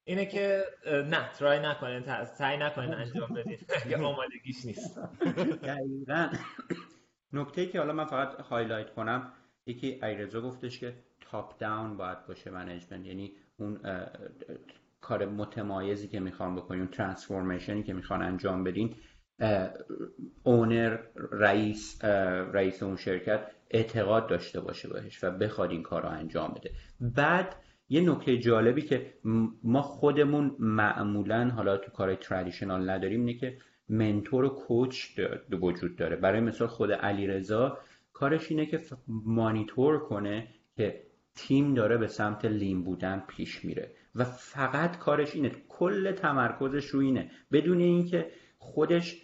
اینه 0.05 0.27
که 0.27 0.65
نه 0.87 1.33
ترای 1.33 1.61
نکنین 1.61 2.25
سعی 2.25 2.57
نکنین 2.57 2.95
انجام 2.95 3.29
بدین. 3.29 3.59
اگه 3.85 3.97
آمادگیش 3.97 4.65
نیست. 4.65 4.99
دقیقا. 5.63 6.29
نکته 7.33 7.67
که 7.67 7.79
حالا 7.79 7.93
من 7.93 8.05
فقط 8.05 8.41
highlight 8.41 8.95
کنم 8.95 9.33
یکی 9.67 10.05
علیرضا 10.05 10.41
گفتش 10.41 10.79
که 10.81 10.95
top 11.21 11.59
down 11.59 11.97
باید 11.97 12.27
باشه 12.27 12.51
management 12.51 13.07
یعنی 13.07 13.33
اون 13.57 13.81
کار 15.01 15.27
متمایزی 15.27 16.09
که 16.09 16.21
می‌خوام 16.21 16.57
بکنیم 16.57 16.87
transformation 16.87 17.76
ی 17.76 17.83
که 17.83 17.93
می‌خوان 17.93 18.23
انجام 18.23 18.65
بدین 18.65 18.97
owner 20.43 20.99
رئیس 21.31 22.05
رئیس 22.53 22.83
اون 22.83 22.97
شرکت 22.97 23.51
اعتقاد 23.71 24.27
داشته 24.27 24.61
باشه 24.61 24.89
بهش 24.89 25.25
و 25.25 25.31
بخواد 25.31 25.71
این 25.71 25.83
کار 25.83 26.03
رو 26.03 26.09
انجام 26.09 26.55
بده. 26.55 26.71
بعد 27.01 27.57
یه 27.89 28.01
نکته 28.01 28.39
جالبی 28.39 28.83
که 28.83 29.15
ما 29.63 29.83
خودمون 29.83 30.57
معمولا 30.59 31.51
حالا 31.57 31.77
تو 31.77 31.91
کار 31.91 32.15
traditional 32.15 32.91
نداریم 32.91 33.21
اینه 33.21 33.35
که 33.35 33.59
mentor 33.89 34.45
و 34.45 34.49
coach 34.49 35.21
وجود 35.61 35.97
داره. 35.97 36.17
برای 36.17 36.41
مثال 36.41 36.69
خود 36.69 36.93
علیرضا 36.93 37.79
کارش 38.13 38.51
اینه 38.51 38.67
که 38.67 38.81
مانیتور 39.09 39.99
کنه 39.99 40.49
که 40.77 41.03
تیم 41.35 41.75
داره 41.75 41.97
به 41.97 42.07
سمت 42.07 42.45
lean 42.45 42.85
بودن 42.85 43.23
پیش 43.29 43.65
میره. 43.65 43.91
و 44.15 44.25
فقط 44.25 44.99
کارش 44.99 45.35
اینه 45.35 45.51
کل 45.69 46.13
تمرکزش 46.13 46.87
رو 46.87 47.01
اینه. 47.01 47.31
بدون 47.53 47.81
اینکه 47.81 48.31
خودش 48.59 49.24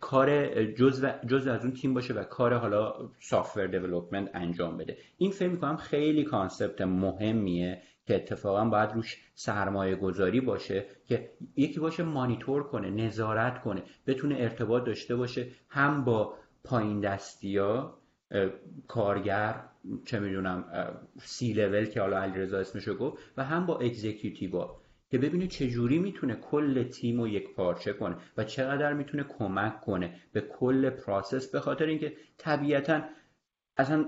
کار 0.00 0.64
جزء 0.64 1.10
جز 1.26 1.46
از 1.46 1.64
اون 1.64 1.72
تیم 1.72 1.94
باشه 1.94 2.14
و 2.14 2.24
کار 2.24 2.54
حالا 2.54 2.94
software 3.20 3.66
development 3.66 4.30
انجام 4.34 4.76
بده. 4.76 4.96
این 5.18 5.30
فکر 5.30 5.48
می‌کنم 5.48 5.76
خیلی 5.76 6.24
concept 6.24 6.80
مهمیه 6.80 7.82
که 8.06 8.14
اتفاقا 8.14 8.64
باید 8.64 8.92
روش 8.92 9.16
سرمایه 9.34 9.96
گذاری 9.96 10.40
باشه 10.40 10.86
که 11.06 11.30
یکی 11.56 11.80
باشه 11.80 12.02
مانیتور 12.02 12.62
کنه 12.62 12.90
نظارت 12.90 13.62
کنه 13.62 13.82
بتونه 14.06 14.36
ارتباط 14.38 14.84
داشته 14.84 15.16
باشه 15.16 15.46
هم 15.68 16.04
با 16.04 16.34
پایین 16.64 17.00
دستیا 17.00 17.98
کارگر 18.88 19.64
چه 20.04 20.20
می‌دونم 20.20 20.64
سی 21.18 21.52
لول 21.52 21.84
که 21.84 22.00
حالا 22.00 22.22
علیرضا 22.22 22.58
اسمشو 22.58 22.94
گفت 22.94 23.22
و 23.36 23.44
هم 23.44 23.66
با 23.66 23.78
اگزیکیوتیوا 23.78 24.81
که 25.12 25.18
ببینه 25.18 25.46
چجوری 25.46 25.98
می‌تونه 25.98 26.34
کل 26.34 26.82
تیم 26.82 27.20
رو 27.20 27.28
یک 27.28 27.54
پارچه 27.54 27.92
کنه 27.92 28.16
و 28.36 28.44
چقدر 28.44 28.92
می‌تونه 28.92 29.24
کمک 29.24 29.80
کنه 29.80 30.14
به 30.32 30.40
کل 30.40 30.90
پراسس 30.90 31.50
به 31.50 31.60
خاطر 31.60 31.86
اینکه 31.86 32.12
طبیعتا 32.38 33.00
اصلا 33.76 34.06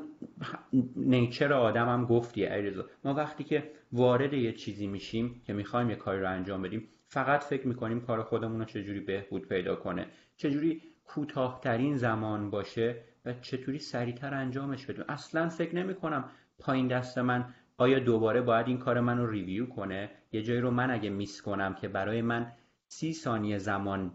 نیچر 0.96 1.52
آدم 1.52 1.88
هم 1.88 2.06
گفتی 2.06 2.44
علیرضا. 2.44 2.86
ما 3.04 3.14
وقتی 3.14 3.44
که 3.44 3.70
وارد 3.92 4.32
یه 4.32 4.52
چیزی 4.52 4.86
میشیم 4.86 5.42
که 5.46 5.52
می‌خوایم 5.52 5.90
یه 5.90 5.96
کاری 5.96 6.20
رو 6.20 6.30
انجام 6.30 6.62
بدیم 6.62 6.88
فقط 7.06 7.42
فکر 7.44 7.68
می‌کنیم 7.68 8.00
کار 8.00 8.22
خودمون 8.22 8.58
رو 8.58 8.64
چجوری 8.64 9.00
بهبود 9.00 9.48
پیدا 9.48 9.76
کنه 9.76 10.06
چجوری 10.36 10.82
کوتاهترین 11.04 11.96
زمان 11.96 12.50
باشه 12.50 12.96
و 13.24 13.32
چطوری 13.32 13.78
سریعتر 13.78 14.34
انجامش 14.34 14.86
بدیم 14.86 15.04
اصلا 15.08 15.48
فکر 15.48 15.74
نمی 15.74 15.94
کنم 15.94 16.30
پایین 16.58 16.88
دست 16.88 17.18
من 17.18 17.54
آیا 17.76 17.98
دوباره 17.98 18.42
باید 18.42 18.68
این 18.68 18.78
کار 18.78 19.00
من 19.00 19.18
رو 19.18 19.30
ریویو 19.30 19.66
کنه؟ 19.66 20.10
یه 20.34 20.42
جایی 20.42 20.60
رو 20.60 20.70
من 20.70 20.90
اگه 20.90 21.10
میس 21.10 21.42
کنم 21.42 21.74
که 21.74 21.88
برای 21.88 22.22
من 22.22 22.52
سی 22.86 23.12
ثانیه 23.12 23.58
زمان 23.58 24.12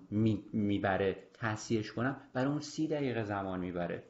می‌بره 0.54 1.30
تحصیلش 1.34 1.92
کنم 1.92 2.22
برای 2.34 2.52
اون 2.52 2.60
سی 2.60 2.88
دقیقه 2.88 3.24
زمان 3.24 3.60
می‌بره. 3.60 4.04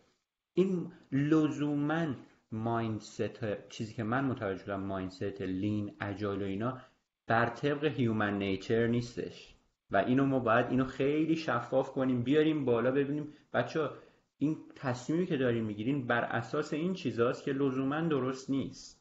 این 0.53 0.91
لزوما 1.11 2.05
مایندست 2.51 3.67
چیزی 3.69 3.93
که 3.93 4.03
من 4.03 4.25
متوجه 4.25 4.63
شدم 4.63 4.79
مایندست 4.79 5.41
لین 5.41 5.95
اجایل 6.01 6.41
و 6.41 6.45
اینا 6.45 6.77
بر 7.27 7.49
طبق 7.49 7.83
human 7.83 8.37
nature 8.37 8.87
نیستش. 8.87 9.55
و 9.91 9.97
اینو 9.97 10.25
ما 10.25 10.39
باید 10.39 10.65
اینو 10.69 10.85
خیلی 10.85 11.35
شفاف 11.35 11.91
کنیم 11.91 12.23
بیاریم 12.23 12.65
بالا 12.65 12.91
ببینیم. 12.91 13.33
بچه 13.53 13.89
این 14.37 14.57
تصمیمی 14.75 15.25
که 15.25 15.37
داریم 15.37 15.65
می‌گیرین 15.65 16.07
بر 16.07 16.21
اساس 16.21 16.73
این 16.73 16.93
چیزاست 16.93 17.43
که 17.43 17.51
لزوما 17.51 18.01
درست 18.01 18.49
نیست. 18.49 18.98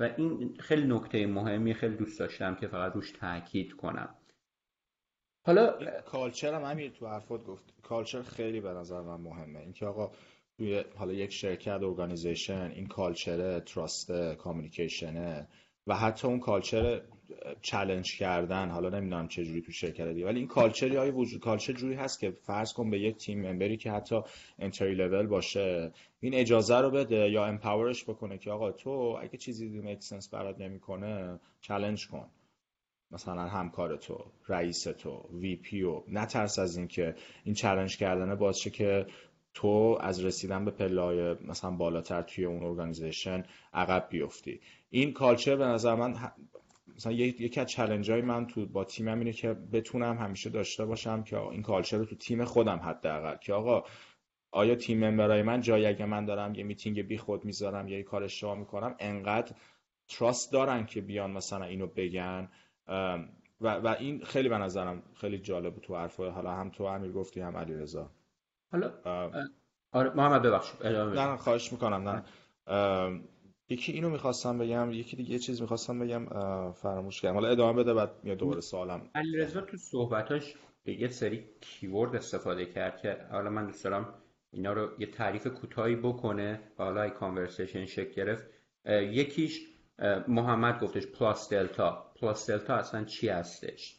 و 0.00 0.02
این 0.16 0.56
خیلی 0.60 0.86
نکته 0.86 1.26
مهمی 1.26 1.74
خیلی 1.74 1.96
دوست 1.96 2.18
داشتم 2.18 2.54
که 2.54 2.68
فقط 2.68 2.92
روش 2.94 3.12
تاکید 3.12 3.72
کنم. 3.72 4.14
حالا 5.46 5.72
culture 6.00 6.54
هم 6.54 6.70
همین 6.70 6.92
تو 6.92 7.06
حرفات 7.06 7.44
گفت. 7.44 7.64
culture 7.82 8.22
خیلی 8.22 8.60
به 8.60 8.68
نظر 8.68 9.00
من 9.00 9.20
مهمه. 9.20 9.60
اینکه 9.60 9.86
آقا 9.86 10.12
توی 10.56 10.84
حالا 10.96 11.12
یک 11.12 11.32
شرکت 11.32 11.82
organization 11.82 12.70
این 12.74 12.86
culture 12.86 13.60
trust 13.60 14.12
communication 14.38 15.40
ه 15.40 15.48
و 15.86 15.94
حتی 15.94 16.28
اون 16.28 16.40
culture 16.40 17.02
challenge 17.62 18.18
کردن 18.18 18.68
حالا 18.68 18.88
نمی‌دونم 18.88 19.28
چه 19.28 19.44
جوری 19.44 19.62
تو 19.62 19.72
شرکت 19.72 20.06
دیگه 20.06 20.26
ولی 20.26 20.38
این 20.38 20.48
culture 20.48 20.90
ی 20.90 20.96
های 20.96 21.10
وجود 21.10 21.40
culture 21.40 21.72
جوری 21.72 21.94
هست 21.94 22.20
که 22.20 22.30
فرض 22.30 22.72
کن 22.72 22.90
به 22.90 23.00
یک 23.00 23.16
team 23.16 23.46
member 23.46 23.72
ی 23.72 23.76
که 23.76 23.90
حتی 23.90 24.20
entry 24.58 24.94
level 24.94 25.26
باشه 25.26 25.92
این 26.20 26.34
اجازه 26.34 26.76
رو 26.78 26.90
بده 26.90 27.30
یا 27.30 27.44
empower 27.44 27.91
ش 27.91 28.04
بکنه 28.04 28.38
که 28.38 28.50
آقا 28.50 28.72
تو 28.72 29.18
اگه 29.22 29.38
چیزی 29.38 29.68
make 29.68 30.02
sense 30.02 30.28
برات 30.28 30.60
نمی‌کنه 30.60 31.40
challenge 31.60 32.08
کن. 32.08 32.26
مثلا 33.10 33.42
همکار 33.42 33.96
تو 33.96 34.24
رئیس 34.48 34.82
تو 34.82 35.28
VP 35.32 35.82
و 35.82 36.02
نترس 36.08 36.58
از 36.58 36.76
اینکه 36.76 37.14
این 37.44 37.54
challenge 37.54 37.96
کردنه 37.96 38.34
باعث 38.34 38.68
که 38.68 39.06
تو 39.54 39.98
از 40.00 40.24
رسیدن 40.24 40.64
به 40.64 40.70
پلای 40.70 41.34
مثلا 41.34 41.70
بالاتر 41.70 42.22
توی 42.22 42.44
اون 42.44 42.62
organization 42.62 43.44
عقب 43.74 44.06
بیفتی. 44.10 44.60
این 44.90 45.12
culture 45.12 45.56
به 45.56 45.64
نظر 45.64 45.94
من 45.94 46.14
مثلا 47.00 47.12
یکی 47.12 47.60
از 47.60 47.66
challenge 47.66 48.10
های 48.10 48.20
من 48.22 48.46
تو 48.46 48.66
با 48.66 48.84
تیمم 48.84 49.18
اینه 49.18 49.32
که 49.32 49.54
بتونم 49.54 50.18
همیشه 50.18 50.50
داشته 50.50 50.84
باشم 50.84 51.22
که 51.22 51.38
این 51.38 51.62
culture 51.62 51.96
رو 51.96 52.04
تو 52.04 52.16
تیم 52.16 52.44
خودم 52.44 52.78
حداقل 52.78 53.36
که 53.36 53.52
آقا 53.52 53.84
آیا 54.50 54.74
team 54.74 55.04
member 55.04 55.37
ای 55.37 55.42
من 55.42 55.60
جایی 55.60 55.86
اگه 55.86 56.06
من 56.06 56.24
دارم 56.24 56.54
یه 56.54 56.64
میتینگ 56.64 57.06
بی 57.06 57.18
خود 57.18 57.44
می‌ذارم 57.44 57.88
یا 57.88 57.96
یه 57.96 58.02
کار 58.02 58.22
اشتباه 58.22 58.58
می‌کنم 58.58 58.94
انقدر 58.98 59.56
trust 60.08 60.52
دارن 60.52 60.86
که 60.86 61.00
بیان 61.00 61.30
مثلا 61.30 61.64
اینو 61.64 61.86
بگن؟ 61.86 62.48
و, 63.60 63.74
و 63.74 63.96
این 64.00 64.24
خیلی 64.24 64.48
به 64.48 64.58
نظرم 64.58 65.02
خیلی 65.14 65.38
جالب 65.38 65.78
تو 65.78 65.96
حرفای 65.96 66.30
حالا 66.30 66.50
هم 66.50 66.70
تو 66.70 66.84
امیر 66.84 67.12
گفتی 67.12 67.40
هم 67.40 67.56
علیرضا. 67.56 68.10
حالا 68.72 68.92
آره 69.92 70.10
محمد 70.14 70.42
ببخشید 70.42 70.86
نه 70.86 71.36
خواهش 71.36 71.72
می‌کنم 71.72 72.08
نه. 72.08 72.22
یکی 73.70 73.92
اینو 73.92 74.10
می‌خواستم 74.10 74.58
بگم 74.58 74.90
یکی 74.90 75.16
دیگه 75.16 75.30
یه 75.30 75.38
چیز 75.38 75.60
می‌خواستم 75.60 75.98
بگم 75.98 76.26
فراموش 76.72 77.20
کردم. 77.20 77.34
حالا 77.34 77.48
ادامه 77.48 77.82
بده 77.82 77.94
بعد 77.94 78.10
میاد 78.22 78.38
دوباره 78.38 78.60
سوالم. 78.60 79.10
علیرضا 79.14 79.60
تو 79.60 79.76
صحبتاش 79.76 80.54
به 80.84 80.92
یه 80.92 81.08
سری 81.08 81.44
keyword 81.60 82.16
استفاده 82.16 82.66
کرد 82.66 83.00
که 83.00 83.16
حالا 83.30 83.50
من 83.50 83.66
دوست 83.66 83.84
دارم 83.84 84.14
اینا 84.50 84.72
رو 84.72 84.88
یه 84.98 85.06
تعریف 85.06 85.46
کوتاهی 85.46 85.96
بکنه 85.96 86.60
حالا 86.76 87.02
ای 87.02 87.10
conversation 87.10 87.86
شکل 87.86 88.12
گرفت. 88.12 88.44
یکیش 88.86 89.60
محمد 90.28 90.80
گفتش 90.80 91.06
plus 91.06 91.50
delta. 91.50 92.12
plus 92.20 92.50
delta 92.50 92.74
اصلا 92.74 93.04
چی 93.04 93.28
هستش؟ 93.28 93.96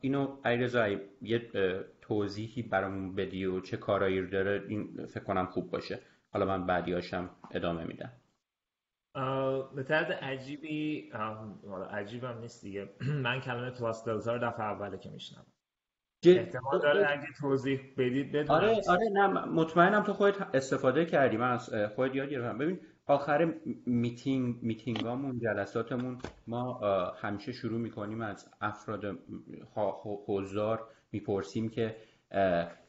اینو 0.00 0.36
علیرضا 0.44 0.88
یه 1.22 1.50
توضیحی 2.00 2.62
برامون 2.62 3.14
بدی 3.14 3.44
و 3.44 3.60
چه 3.60 3.76
کارایی 3.76 4.26
داره 4.26 4.64
این 4.68 5.06
فکر 5.06 5.24
کنم 5.24 5.46
خوب 5.46 5.70
باشه. 5.70 5.98
حالا 6.32 6.46
من 6.46 6.66
بعدیاشم 6.66 7.30
ادامه 7.50 7.84
میدم. 7.84 8.12
به 9.74 9.82
طرز 9.82 10.10
عجیبی 10.10 11.10
حالا 11.68 11.84
عجیبم 11.84 12.38
نیست 12.38 12.62
دیگه. 12.62 12.88
من 13.24 13.40
کلمه 13.40 13.70
پلاس 13.70 14.04
دلتا 14.04 14.34
رو 14.34 14.38
دفعه 14.48 14.66
اوله 14.66 14.98
که 14.98 15.10
میشنم 15.10 15.46
احتمال 16.26 16.80
داره 16.80 17.06
اگه 17.10 17.26
توضیح 17.40 17.80
بدید 17.98 18.32
بدونم. 18.32 18.50
آره 18.50 18.80
آره 18.88 19.08
نه 19.12 19.26
مطمئنم 19.44 20.02
تو 20.02 20.12
خودت 20.12 20.54
استفاده 20.54 21.04
کردی. 21.04 21.36
من 21.36 21.52
از 21.52 21.70
خودت 21.94 22.14
یاد 22.14 22.28
گرفتم. 22.28 22.58
ببین 22.58 22.80
آخر 23.06 23.54
میتینگ 23.86 24.62
میتینگامون 24.62 25.38
جلساتمون 25.38 26.18
ما 26.46 26.80
همیشه 27.20 27.52
شروع 27.52 27.80
می‌کنیم 27.80 28.20
از 28.20 28.48
افراد 28.60 29.18
حضار 30.26 30.88
می‌پرسیم 31.12 31.68
که 31.68 31.96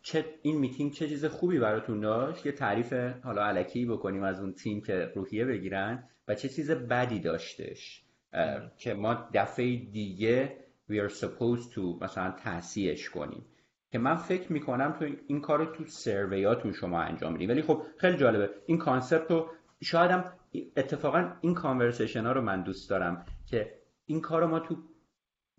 چه 0.02 0.26
این 0.42 0.58
میتینگ 0.58 0.92
چه 0.92 1.08
چیز 1.08 1.26
خوبی 1.26 1.60
براتون 1.60 2.00
داشت؟ 2.00 2.46
یه 2.46 2.52
تعریف 2.52 2.94
حالا 3.24 3.46
الکی 3.46 3.86
بکنیم 3.86 4.24
از 4.24 4.40
اون 4.40 4.54
تیم 4.54 4.82
که 4.82 5.12
روحیه 5.16 5.46
بگیرن. 5.46 6.10
و 6.28 6.36
چه 6.36 6.50
چیز 6.50 6.72
بدی 6.72 7.20
داشتش؟ 7.20 8.04
که 8.78 8.94
ما 8.94 9.30
دفعه 9.34 9.76
دیگه 9.76 10.58
we 10.90 10.94
are 10.94 11.14
supposed 11.14 11.74
to 11.76 12.02
مثلا 12.02 12.32
تصحیحش 12.32 13.10
کنیم. 13.10 13.46
که 13.92 13.98
من 13.98 14.16
فکر 14.16 14.54
می‌کنم 14.54 14.96
تو 15.00 15.06
این 15.28 15.42
کار 15.42 15.60
رو 15.60 15.66
تو 15.66 15.86
survey 15.86 16.43
اتون 16.43 16.72
شما 16.72 17.02
انجام 17.02 17.34
میدین 17.34 17.52
ولی 17.52 17.62
خب 17.62 17.84
خیلی 17.98 18.18
جالبه. 18.18 18.50
این 18.66 18.78
concept 18.78 19.32
رو 19.32 19.50
شایدم 19.82 20.34
اتفاقا 20.76 21.34
این 21.42 21.54
conversation 21.54 22.26
ها 22.26 22.32
رو 22.32 22.42
من 22.42 22.64
دوست 22.64 22.90
دارم 22.90 23.26
که 23.46 23.74
این 24.06 24.22
کار 24.22 24.42
رو 24.42 24.48
ما 24.48 24.60
تو 24.60 24.76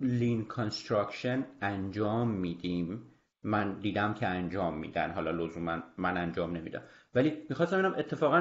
lean 0.01 0.45
construction 0.45 1.47
انجام 1.61 2.31
میدیم. 2.31 3.12
من 3.45 3.79
دیدم 3.81 4.15
که 4.15 4.27
انجام 4.27 4.79
میدن. 4.79 5.11
حالا 5.11 5.31
لزوما 5.31 5.79
من 5.99 6.17
انجام 6.17 6.57
نمیدم. 6.57 6.83
ولی 7.15 7.43
می‌خواستم 7.51 7.79
ببینم 7.79 7.95
اتفاقا 7.99 8.41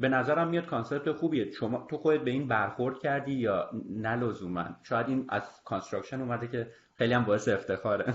به 0.00 0.08
نظرم 0.08 0.48
میاد 0.48 0.66
concept 0.66 1.12
خوبیه. 1.12 1.50
شما 1.50 1.86
تو 1.90 1.96
خودت 1.96 2.20
به 2.20 2.30
این 2.30 2.48
برخورد 2.48 2.98
کردی 2.98 3.32
یا 3.32 3.70
نه 3.90 4.16
لزوما؟ 4.16 4.64
شاید 4.82 5.08
این 5.08 5.26
از 5.28 5.64
construction 5.64 6.20
اومده 6.20 6.48
که 6.48 6.70
خیلی 6.98 7.12
هم 7.12 7.24
باعث 7.24 7.48
افتخاره. 7.48 8.12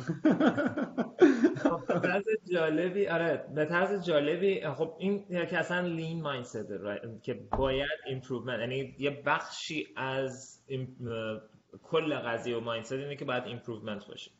خب، 1.57 1.87
به 1.87 1.99
طرز 1.99 2.25
جالبی 2.53 3.07
آره 3.07 3.45
به 3.55 3.65
طرز 3.65 4.05
جالبی 4.05 4.67
خب 4.67 4.95
این 4.99 5.45
که 5.45 5.57
اصلا 5.57 5.87
lean 5.87 6.21
mindset 6.21 6.67
که 7.23 7.33
باید 7.57 7.99
improvement 8.07 8.59
یعنی 8.59 8.95
یه 8.99 9.23
بخشی 9.25 9.87
از 9.95 10.63
کل 11.83 12.15
قضیه 12.15 12.57
و 12.57 12.59
mindset 12.59 12.91
اینه 12.91 13.15
که 13.15 13.25
باید 13.25 13.43
improvement 13.43 14.07
باشه. 14.07 14.31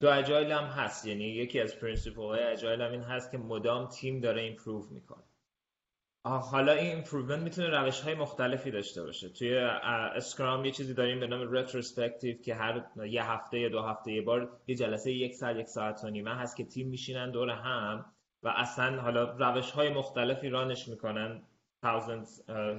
تو 0.00 0.08
agile 0.08 0.52
هم 0.52 0.64
هست. 0.64 1.06
یعنی 1.06 1.24
یکی 1.24 1.60
از 1.60 1.78
principle 1.78 2.22
های 2.22 2.42
agile 2.42 2.80
هم 2.80 2.92
این 2.92 3.02
هست 3.02 3.30
که 3.30 3.38
مدام 3.38 3.88
تیم 3.88 4.20
داره 4.20 4.42
improve 4.42 4.84
می‌کنه. 4.90 5.24
حالا 6.24 6.72
این 6.72 6.90
improvement 6.90 7.42
می‌تونه 7.42 7.68
روش 7.68 8.00
های 8.00 8.14
مختلفی 8.14 8.70
داشته 8.70 9.02
باشه. 9.02 9.28
توی 9.28 9.54
Scrum 9.54 10.64
یه 10.64 10.70
چیزی 10.70 10.94
داریم 10.94 11.20
به 11.20 11.26
نام 11.26 11.52
retrospective 11.52 12.36
که 12.42 12.54
هر 12.54 12.84
یه 13.06 13.30
هفته 13.30 13.58
یا 13.58 13.68
دو 13.68 13.82
هفته 13.82 14.12
یه 14.12 14.22
بار 14.22 14.60
یه 14.66 14.74
جلسه 14.74 15.12
یک 15.12 15.34
ساعت 15.34 15.56
یک 15.56 15.68
ساعت 15.68 16.04
و 16.04 16.10
نیمه 16.10 16.34
هست 16.34 16.56
که 16.56 16.64
تیم 16.64 16.88
میشینن 16.88 17.30
دور 17.30 17.50
هم 17.50 18.12
و 18.42 18.48
اصلا 18.56 19.00
حالا 19.00 19.36
روش 19.38 19.70
های 19.70 19.88
مختلفی 19.88 20.48
run 20.48 20.72
ش 20.72 20.88
می‌کنن. 20.88 21.42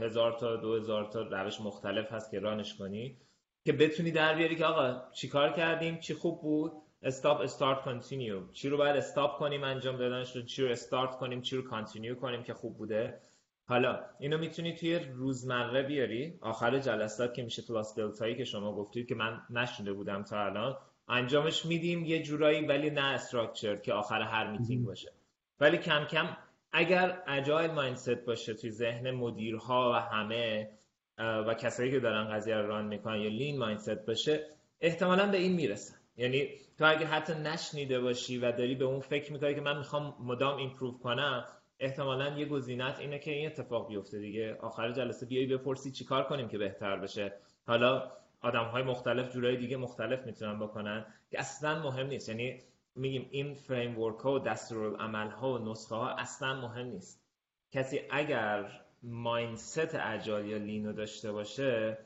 هزار 0.01 0.33
تا 0.39 0.55
دو 0.55 0.75
هزار 0.75 1.05
تا 1.05 1.21
روش 1.21 1.61
مختلف 1.61 2.11
هست 2.11 2.31
که 2.31 2.39
run 2.39 2.61
ش 2.61 2.75
کنی 2.77 3.17
که 3.65 3.73
بتونی 3.73 4.11
در 4.11 4.35
بیاری 4.35 4.55
که 4.55 4.65
آقا 4.65 5.11
چیکار 5.11 5.53
کردیم؟ 5.53 5.99
چی 5.99 6.13
خوب 6.13 6.41
بود؟ 6.41 6.71
stop 7.03 7.41
start 7.41 7.81
continue 7.81 8.51
چی 8.51 8.69
رو 8.69 8.77
باید 8.77 8.95
stop 8.95 9.37
کنیم 9.39 9.63
انجام 9.63 9.97
دادنش 9.97 10.35
رو 10.35 10.41
چی 10.41 10.63
رو 10.63 10.71
استارت 10.71 11.17
کنیم 11.17 11.41
چی 11.41 11.55
رو 11.55 11.61
continue 11.61 12.15
کنیم 12.15 12.43
که 12.43 12.53
خوب 12.53 12.77
بوده. 12.77 13.19
حالا 13.67 13.99
اینو 14.19 14.37
می‌تونی 14.37 14.75
توی 14.75 14.99
روزمره 14.99 15.83
بیاری. 15.83 16.37
آخر 16.41 16.79
جلسات 16.79 17.33
که 17.33 17.43
میشه 17.43 17.61
plus 17.61 17.95
delta 17.95 18.24
یی 18.24 18.35
که 18.35 18.43
شما 18.43 18.75
گفتید 18.75 19.07
که 19.07 19.15
من 19.15 19.41
نشنده 19.49 19.93
بودم 19.93 20.23
تا 20.23 20.45
الان 20.45 20.77
انجامش 21.07 21.65
میدیم 21.65 22.05
یه 22.05 22.23
جورایی 22.23 22.65
ولی 22.65 22.89
نه 22.89 23.03
structure 23.03 23.75
که 23.75 23.93
آخر 23.93 24.21
هر 24.21 24.51
میتینگ 24.51 24.85
باشه. 24.85 25.11
ولی 25.59 25.77
کم 25.77 26.05
کم 26.05 26.37
اگر 26.71 27.23
agile 27.27 27.71
mindset 27.71 28.25
باشه 28.25 28.53
توی 28.53 28.69
ذهن 28.69 29.11
مدیرها 29.11 29.91
و 29.91 29.93
همه 29.95 30.71
و 31.17 31.53
کسایی 31.53 31.91
که 31.91 31.99
دارن 31.99 32.29
قضیه 32.29 32.55
رو 32.55 32.67
run 32.67 32.85
می‌کنن 32.85 33.21
یا 33.21 33.29
lean 33.29 33.57
mindset 33.57 34.05
باشه 34.05 34.45
احتمالا 34.81 35.31
به 35.31 35.37
این 35.37 35.53
می‌رسن. 35.53 36.00
یعنی 36.21 36.49
تو 36.77 36.85
اگر 36.85 37.05
حتی 37.05 37.33
نشنیده 37.33 37.99
باشی 37.99 38.37
و 38.37 38.51
داری 38.51 38.75
به 38.75 38.85
اون 38.85 38.99
فکر 38.99 39.33
می‌کنی 39.33 39.55
که 39.55 39.61
من 39.61 39.77
می‌خوام 39.77 40.15
مدام 40.19 40.57
improve 40.57 40.97
کنم 40.97 41.45
احتمالا 41.79 42.37
یه 42.37 42.45
گزینت 42.45 42.99
اینه 42.99 43.19
که 43.19 43.31
این 43.31 43.47
اتفاق 43.47 43.87
بیفته 43.87 44.19
دیگه. 44.19 44.57
آخر 44.61 44.91
جلسه 44.91 45.25
بیای 45.25 45.45
بپرسی 45.45 45.91
چیکار 45.91 46.23
کنیم 46.23 46.47
که 46.47 46.57
بهتر 46.57 46.97
بشه. 46.97 47.33
حالا 47.67 48.11
آدم 48.41 48.65
های 48.65 48.83
مختلف 48.83 49.33
جورای 49.33 49.57
دیگه 49.57 49.77
مختلف 49.77 50.25
می‌تونن 50.25 50.59
بکنن. 50.59 51.05
که 51.31 51.39
اصلا 51.39 51.83
مهم 51.83 52.07
نیست. 52.07 52.29
یعنی 52.29 52.59
میگیم 52.95 53.27
این 53.31 53.53
فریم 53.53 53.99
ورک 53.99 54.19
ها 54.19 54.33
و 54.33 54.39
دستورالعمل 54.39 55.29
ها 55.29 55.53
و 55.53 55.71
نسخه 55.71 55.95
ها 55.95 56.09
اصلا 56.09 56.61
مهم 56.61 56.87
نیست. 56.87 57.23
کسی 57.71 57.99
اگر 58.09 58.81
مایندست 59.03 59.95
اجال 59.95 60.45
یا 60.45 60.57
لینو 60.57 60.93
داشته 60.93 61.31
باشه 61.31 61.97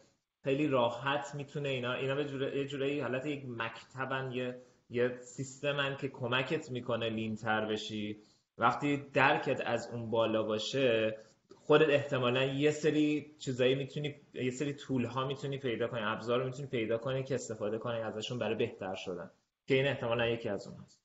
خیلی 0.46 0.68
راحت 0.68 1.36
می‌تونه 1.36 1.70
اینا 1.70 1.94
اینا 1.94 2.16
به 2.16 2.58
یه 2.58 2.66
جورایی 2.66 3.00
حالت 3.00 3.26
یک 3.26 3.44
مکتبن 3.48 4.32
یه 4.32 4.62
یه 4.90 5.18
سیستمن 5.22 5.98
که 5.98 6.08
کمکت 6.08 6.72
می‌کنه 6.72 7.10
لین 7.10 7.36
تر 7.36 7.66
بشی. 7.66 8.20
وقتی 8.58 8.98
درکت 9.14 9.62
از 9.66 9.90
اون 9.94 10.10
بالا 10.10 10.44
باشه 10.44 11.18
خودت 11.56 11.90
احتمالا 11.90 12.44
یه 12.44 12.72
سری 12.72 13.36
چیزایی 13.40 13.76
می‌تونی 13.76 14.16
یه 14.34 14.52
سری 14.52 14.74
طول 14.74 15.06
ها 15.06 15.28
می‌تونی 15.28 15.58
پیدا 15.58 15.88
کنی 15.88 16.02
ابزار 16.04 16.40
رو 16.40 16.46
می‌تونی 16.46 16.68
پیدا 16.68 16.98
کنی 16.98 17.24
که 17.24 17.36
استفاده 17.36 17.78
کنی 17.78 18.00
ازشون 18.00 18.40
برای 18.40 18.56
بهتر 18.56 18.96
شدن. 18.96 19.32
که 19.68 19.76
این 19.76 19.88
احتمالا 19.88 20.28
یکی 20.28 20.50
از 20.50 20.68
اون 20.68 20.78
هست. 20.86 21.02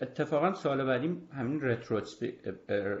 اتفاقا 0.00 0.54
سوال 0.54 0.84
بعدی 0.84 1.16
همین 1.32 1.60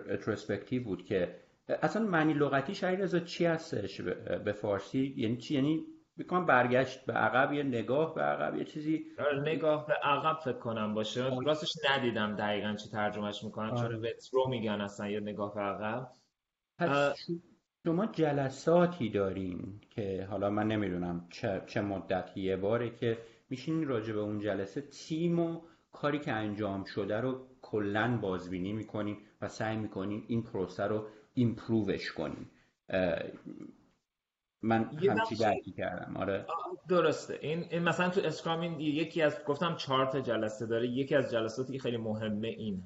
رتروسپکتیو 0.08 0.84
بود 0.84 1.04
که 1.04 1.36
اصلا 1.82 2.06
معنی 2.06 2.32
لغتی 2.32 2.74
شاید 2.74 3.24
چی 3.24 3.44
هستش 3.44 4.00
به 4.44 4.52
فارسی؟ 4.52 5.14
یعنی 5.16 5.36
چی؟ 5.36 5.54
یعنی 5.54 5.84
می‌کنم 6.16 6.46
برگشت 6.46 7.06
به 7.06 7.12
عقب 7.12 7.52
یه 7.52 7.62
نگاه 7.62 8.14
به 8.14 8.22
عقب 8.22 8.56
یه 8.56 8.64
چیزی 8.64 9.06
آره، 9.18 9.40
نگاه 9.40 9.86
به 9.86 9.92
عقب 9.92 10.38
فکر 10.44 10.58
کنم 10.58 10.94
باشه. 10.94 11.24
آره. 11.24 11.46
راستش 11.46 11.72
ندیدم 11.90 12.36
دقیقا 12.36 12.74
چی 12.74 12.88
ترجمهش 12.88 13.44
می‌کنن 13.44 13.70
چون 13.74 13.84
آره. 13.84 13.96
رترو 13.96 14.48
میگن 14.48 14.80
اصلا 14.80 15.08
یه 15.08 15.20
نگاه 15.20 15.54
به 15.54 15.60
عقب. 15.60 16.10
شما 17.84 18.06
جلساتی 18.06 19.08
دارین 19.08 19.80
که 19.90 20.26
حالا 20.30 20.50
من 20.50 20.66
نمی‌دونم 20.66 21.26
چه, 21.30 21.62
چه 21.66 21.80
مدتی 21.80 22.40
یه 22.40 22.56
باره 22.56 22.90
که 22.90 23.18
میشین 23.50 23.88
راجع 23.88 24.12
به 24.12 24.20
اون 24.20 24.40
جلسه 24.40 24.80
تیم 24.80 25.38
و 25.38 25.60
کاری 25.92 26.18
که 26.18 26.32
انجام 26.32 26.84
شده 26.84 27.20
رو 27.20 27.46
کلا 27.62 28.18
بازبینی 28.22 28.72
می‌کنین 28.72 29.16
و 29.40 29.48
سعی 29.48 29.76
می‌کنین 29.76 30.24
این 30.28 30.42
پروسه 30.42 30.84
رو 30.84 31.06
ایمپرووش 31.34 32.12
کنین 32.12 32.46
من 34.62 34.84
همچی 34.84 35.36
درکی 35.36 35.72
کردم 35.72 36.16
آره. 36.16 36.46
درسته. 36.88 37.38
این, 37.42 37.64
این 37.70 37.82
مثلا 37.82 38.08
تو 38.08 38.20
اسکرام 38.24 38.60
این 38.60 38.80
یکی 38.80 39.22
از 39.22 39.44
گفتم 39.46 39.76
چهار 39.76 40.06
تا 40.06 40.20
جلسه 40.20 40.66
داره 40.66 40.88
یکی 40.88 41.14
از 41.14 41.30
جلساتی 41.30 41.72
که 41.72 41.78
خیلی 41.78 41.96
مهمه 41.96 42.48
اینه. 42.48 42.82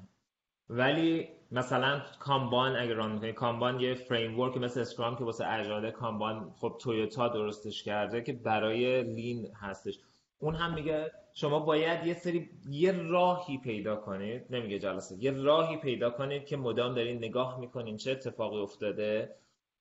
ولی 0.69 1.29
مثلا 1.51 2.01
Kanban 2.19 2.75
اگر 2.75 2.93
run 2.93 3.11
می‌کنی 3.11 3.33
Kanban 3.33 3.79
یه 3.79 3.95
framework 3.95 4.57
مثل 4.57 4.79
Scrum 4.79 5.15
که 5.15 5.23
واسه 5.23 5.53
agile 5.53 5.91
ه 5.91 6.00
Kanban 6.00 6.53
خب 6.57 6.77
تویوتا 6.81 7.27
درستش 7.27 7.83
کرده 7.83 8.21
که 8.21 8.33
برای 8.33 9.03
lean 9.03 9.55
هستش. 9.55 9.99
اون 10.45 10.55
هم 10.55 10.73
میگه 10.73 11.11
شما 11.33 11.59
باید 11.59 12.07
یه 12.07 12.13
سری 12.13 12.49
یه 12.69 12.91
راهی 12.91 13.57
پیدا 13.57 13.95
کنید 13.95 14.45
نمیگه 14.49 14.79
جلسه 14.79 15.23
یه 15.23 15.31
راهی 15.31 15.77
پیدا 15.77 16.09
کنید 16.09 16.45
که 16.45 16.57
مدام 16.57 16.95
دارین 16.95 17.17
نگاه 17.17 17.59
می‌کنین 17.59 17.97
چه 17.97 18.11
اتفاقی 18.11 18.57
افتاده 18.57 19.35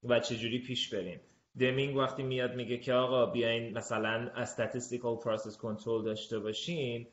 و 0.04 0.20
چجوری 0.20 0.58
پیش 0.58 0.94
بریم 0.94 1.20
دمینگ 1.58 1.96
وقتی 1.96 2.22
میاد 2.22 2.54
میگه 2.54 2.78
که 2.78 2.92
آقا 2.92 3.26
بیاین 3.26 3.78
مثلا 3.78 4.30
statistical 4.34 5.16
process 5.16 5.56
control 5.56 6.04
داشته 6.04 6.38
باشین 6.38 7.06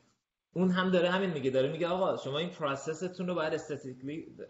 اون 0.54 0.70
هم 0.70 0.90
داره 0.90 1.10
همین 1.10 1.30
میگه 1.30 1.50
داره 1.50 1.72
میگه 1.72 1.88
آقا 1.88 2.16
شما 2.16 2.38
این 2.38 2.50
process 2.50 3.05
تون 3.05 3.28
رو 3.28 3.34
باید 3.34 3.52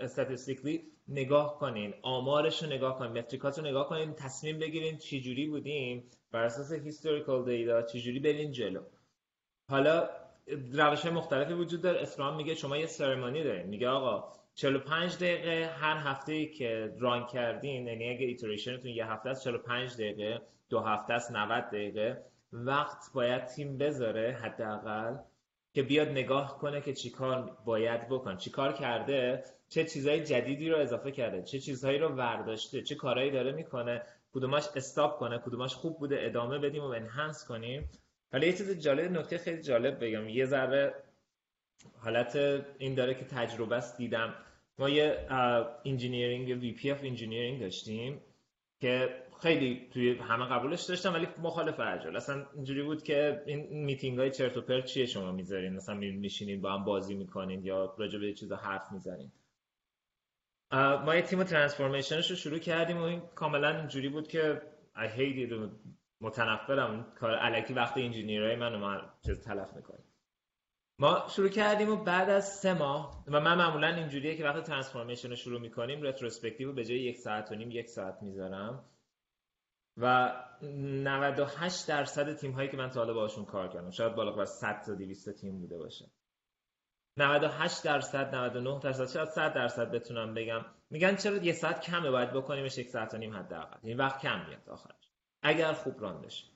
statistically 0.01 0.83
نگاه 1.09 1.59
کنین 1.59 1.95
آمارش 2.03 2.63
رو 2.63 2.69
نگاه 2.69 2.99
کنین 2.99 3.19
metric 3.19 3.53
ات 3.53 3.59
رو 3.59 3.65
نگاه 3.65 3.89
کنین 3.89 4.15
تصمیم 4.15 4.59
بگیرین 4.59 4.99
چجوری 4.99 5.47
بودیم 5.47 6.05
بر 6.33 6.45
اساس 6.45 6.73
historical 6.73 7.45
data 7.45 7.83
چجوری 7.83 8.21
برین 8.21 8.53
جلو. 8.53 8.81
حالا 9.69 10.09
روش 10.73 11.07
مختلفی 11.07 11.53
وجود 11.53 11.83
داره. 11.83 12.01
Scrum 12.01 12.37
میگه 12.37 12.55
شما 12.55 12.77
یه 12.77 12.87
ceremony 12.87 13.45
دارین. 13.45 13.67
میگه 13.67 13.89
آقا 13.89 14.33
45 14.55 15.17
دقیقه 15.17 15.71
هر 15.77 15.97
هفته 15.97 16.47
که 16.47 16.95
run 16.99 17.27
کردین 17.27 17.87
یعنی 17.87 18.11
اگه 18.11 18.27
iteration 18.27 18.75
تون 18.75 18.91
یه 18.91 19.07
هفته 19.07 19.31
است 19.31 19.45
45 19.45 19.95
دقیقه 19.95 20.43
دو 20.69 20.81
هفته 20.81 21.15
است 21.15 21.33
90 21.33 21.65
دقیقه 21.65 22.25
وقت 22.53 23.13
باید 23.15 23.45
تیم 23.45 23.79
بذاره 23.79 24.39
حداقل 24.43 25.17
که 25.75 25.83
بیاد 25.83 26.09
نگاه 26.09 26.59
کنه 26.59 26.81
که 26.81 26.93
چیکار 26.93 27.57
باید 27.65 28.09
بکن. 28.09 28.37
چیکار 28.37 28.73
کرده؟ 28.73 29.45
چه 29.69 29.85
چیزهای 29.85 30.25
جدیدی 30.25 30.71
رو 30.71 30.79
اضافه 30.79 31.11
کرده. 31.11 31.43
چه 31.43 31.59
چیزهایی 31.59 31.99
رو 31.99 32.09
ورداشته. 32.09 32.83
چه 32.83 32.95
کارهایی 32.95 33.31
داره 33.31 33.53
می‌کنه. 33.53 34.03
کدوماش 34.35 34.65
stop 34.77 35.19
کنه. 35.19 35.39
کدوماش 35.39 35.75
خوب 35.75 35.99
بوده. 35.99 36.17
ادامه 36.21 36.59
بدیم 36.59 36.83
و 36.83 36.87
enhance 36.87 37.47
کنیم. 37.49 37.91
حالا 38.33 38.47
یه 38.47 38.53
چیز 38.53 38.81
جالب 38.81 39.13
نکته 39.13 39.39
خیلی 39.39 39.63
جالب 39.63 40.05
بگم. 40.05 40.29
یه 40.29 40.47
ذره 40.47 40.95
حالت 41.99 42.37
این 42.79 42.95
داره 42.95 43.15
که 43.15 43.25
تجربه 43.25 43.77
است 43.77 43.97
دیدم. 43.97 44.35
ما 44.79 44.89
یه 44.89 45.27
engineering 45.85 46.63
VP 46.63 46.91
of 46.91 47.05
engineering 47.05 47.61
داشتیم 47.61 48.21
که 48.81 49.09
خیلی 49.43 49.89
توی 49.93 50.19
همه 50.19 50.47
قبولش 50.47 50.83
داشتم 50.83 51.15
ولی 51.15 51.29
مخالف 51.39 51.81
Agile 51.81 52.17
اصلا 52.17 52.47
اینجوری 52.55 52.83
بود 52.83 53.03
که 53.03 53.43
این 53.47 53.85
میتینگ 53.85 54.19
های 54.19 54.31
چرت 54.31 54.57
و 54.57 54.61
پرت 54.61 54.85
چیه 54.85 55.07
شما 55.07 55.33
می‌ذارین؟ 55.33 55.73
مثلا 55.73 55.95
میشینین 55.95 56.61
با 56.61 56.73
هم 56.73 56.85
بازی 56.85 57.15
می‌کنین 57.15 57.65
یا 57.65 57.95
راجع 57.99 58.19
به 58.19 58.33
چیزا 58.33 58.57
حرف 58.57 58.93
می‌زنین؟ 58.93 59.33
ما 60.73 61.15
یه 61.15 61.23
تیم 61.23 61.45
transformation 61.45 62.20
ش 62.20 62.31
رو 62.31 62.37
شروع 62.37 62.59
کردیم 62.59 62.99
و 62.99 63.03
این 63.03 63.23
کاملا 63.35 63.79
اینجوری 63.79 64.09
بود 64.09 64.29
که 64.29 64.63
I 64.97 65.19
hate 65.19 65.51
it 65.51 65.55
متنفرم. 66.21 67.13
کار 67.15 67.35
الکی 67.35 67.75
وقت 67.75 67.97
engineer 67.97 68.45
های 68.45 68.57
منو 68.57 68.79
من 68.79 69.01
چیز 69.27 69.41
تلف 69.41 69.77
می‌کنیم. 69.77 70.05
ما 70.99 71.27
شروع 71.29 71.49
کردیم 71.49 71.91
و 71.91 71.97
بعد 71.97 72.31
از 72.31 72.49
سه 72.49 72.75
ماه 72.75 73.25
و 73.29 73.41
من 73.41 73.59
معمولا 73.59 73.87
اینجوریه 73.87 74.37
که 74.37 74.45
وقتی 74.45 74.61
transformation 74.61 75.29
رو 75.29 75.37
شروع 75.37 75.61
می‌کنیم 75.61 76.03
retrospective 76.03 76.73
به 76.73 76.85
جای 76.85 76.99
یک 76.99 77.19
ساعت 77.19 77.53
و 77.53 77.55
نیم 77.55 77.71
یک 77.71 77.89
ساعت 77.89 78.23
می‌ذارم. 78.23 78.85
و 79.97 80.33
98 80.63 81.89
درصد 81.89 82.37
تیم 82.37 82.53
هایی 82.53 82.69
که 82.69 82.77
من 82.77 82.91
تا 82.91 83.01
حالا 83.01 83.15
باشون 83.15 83.45
کار 83.45 83.69
کردم. 83.69 83.91
شاید 83.91 84.15
بالا 84.15 84.33
بر 84.33 84.45
100 84.45 84.83
تا 84.87 84.95
200 84.95 85.33
تیم 85.33 85.61
بوده 85.61 85.79
باشه. 85.79 86.11
98 87.17 87.85
درصد 87.85 88.35
99 88.35 88.81
درصد 88.81 89.09
شاید 89.09 89.29
100 89.29 89.55
درصد 89.55 89.91
بتونم 89.91 90.35
بگم. 90.35 90.65
میگن 90.91 91.17
چرا 91.17 91.37
یه 91.37 91.53
ساعت 91.53 91.81
کمه 91.81 92.11
باید 92.11 92.33
بکنیمش 92.33 92.79
یک 92.79 92.89
ساعت 92.89 93.15
و 93.15 93.17
نیم 93.17 93.37
حداقل. 93.37 93.79
این 93.83 93.97
وقت 93.97 94.21
کم 94.21 94.47
میاد 94.49 94.69
آخرش. 94.69 95.11
اگر 95.43 95.73
خوب 95.73 96.01
ران 96.01 96.21
بشه. 96.23 96.47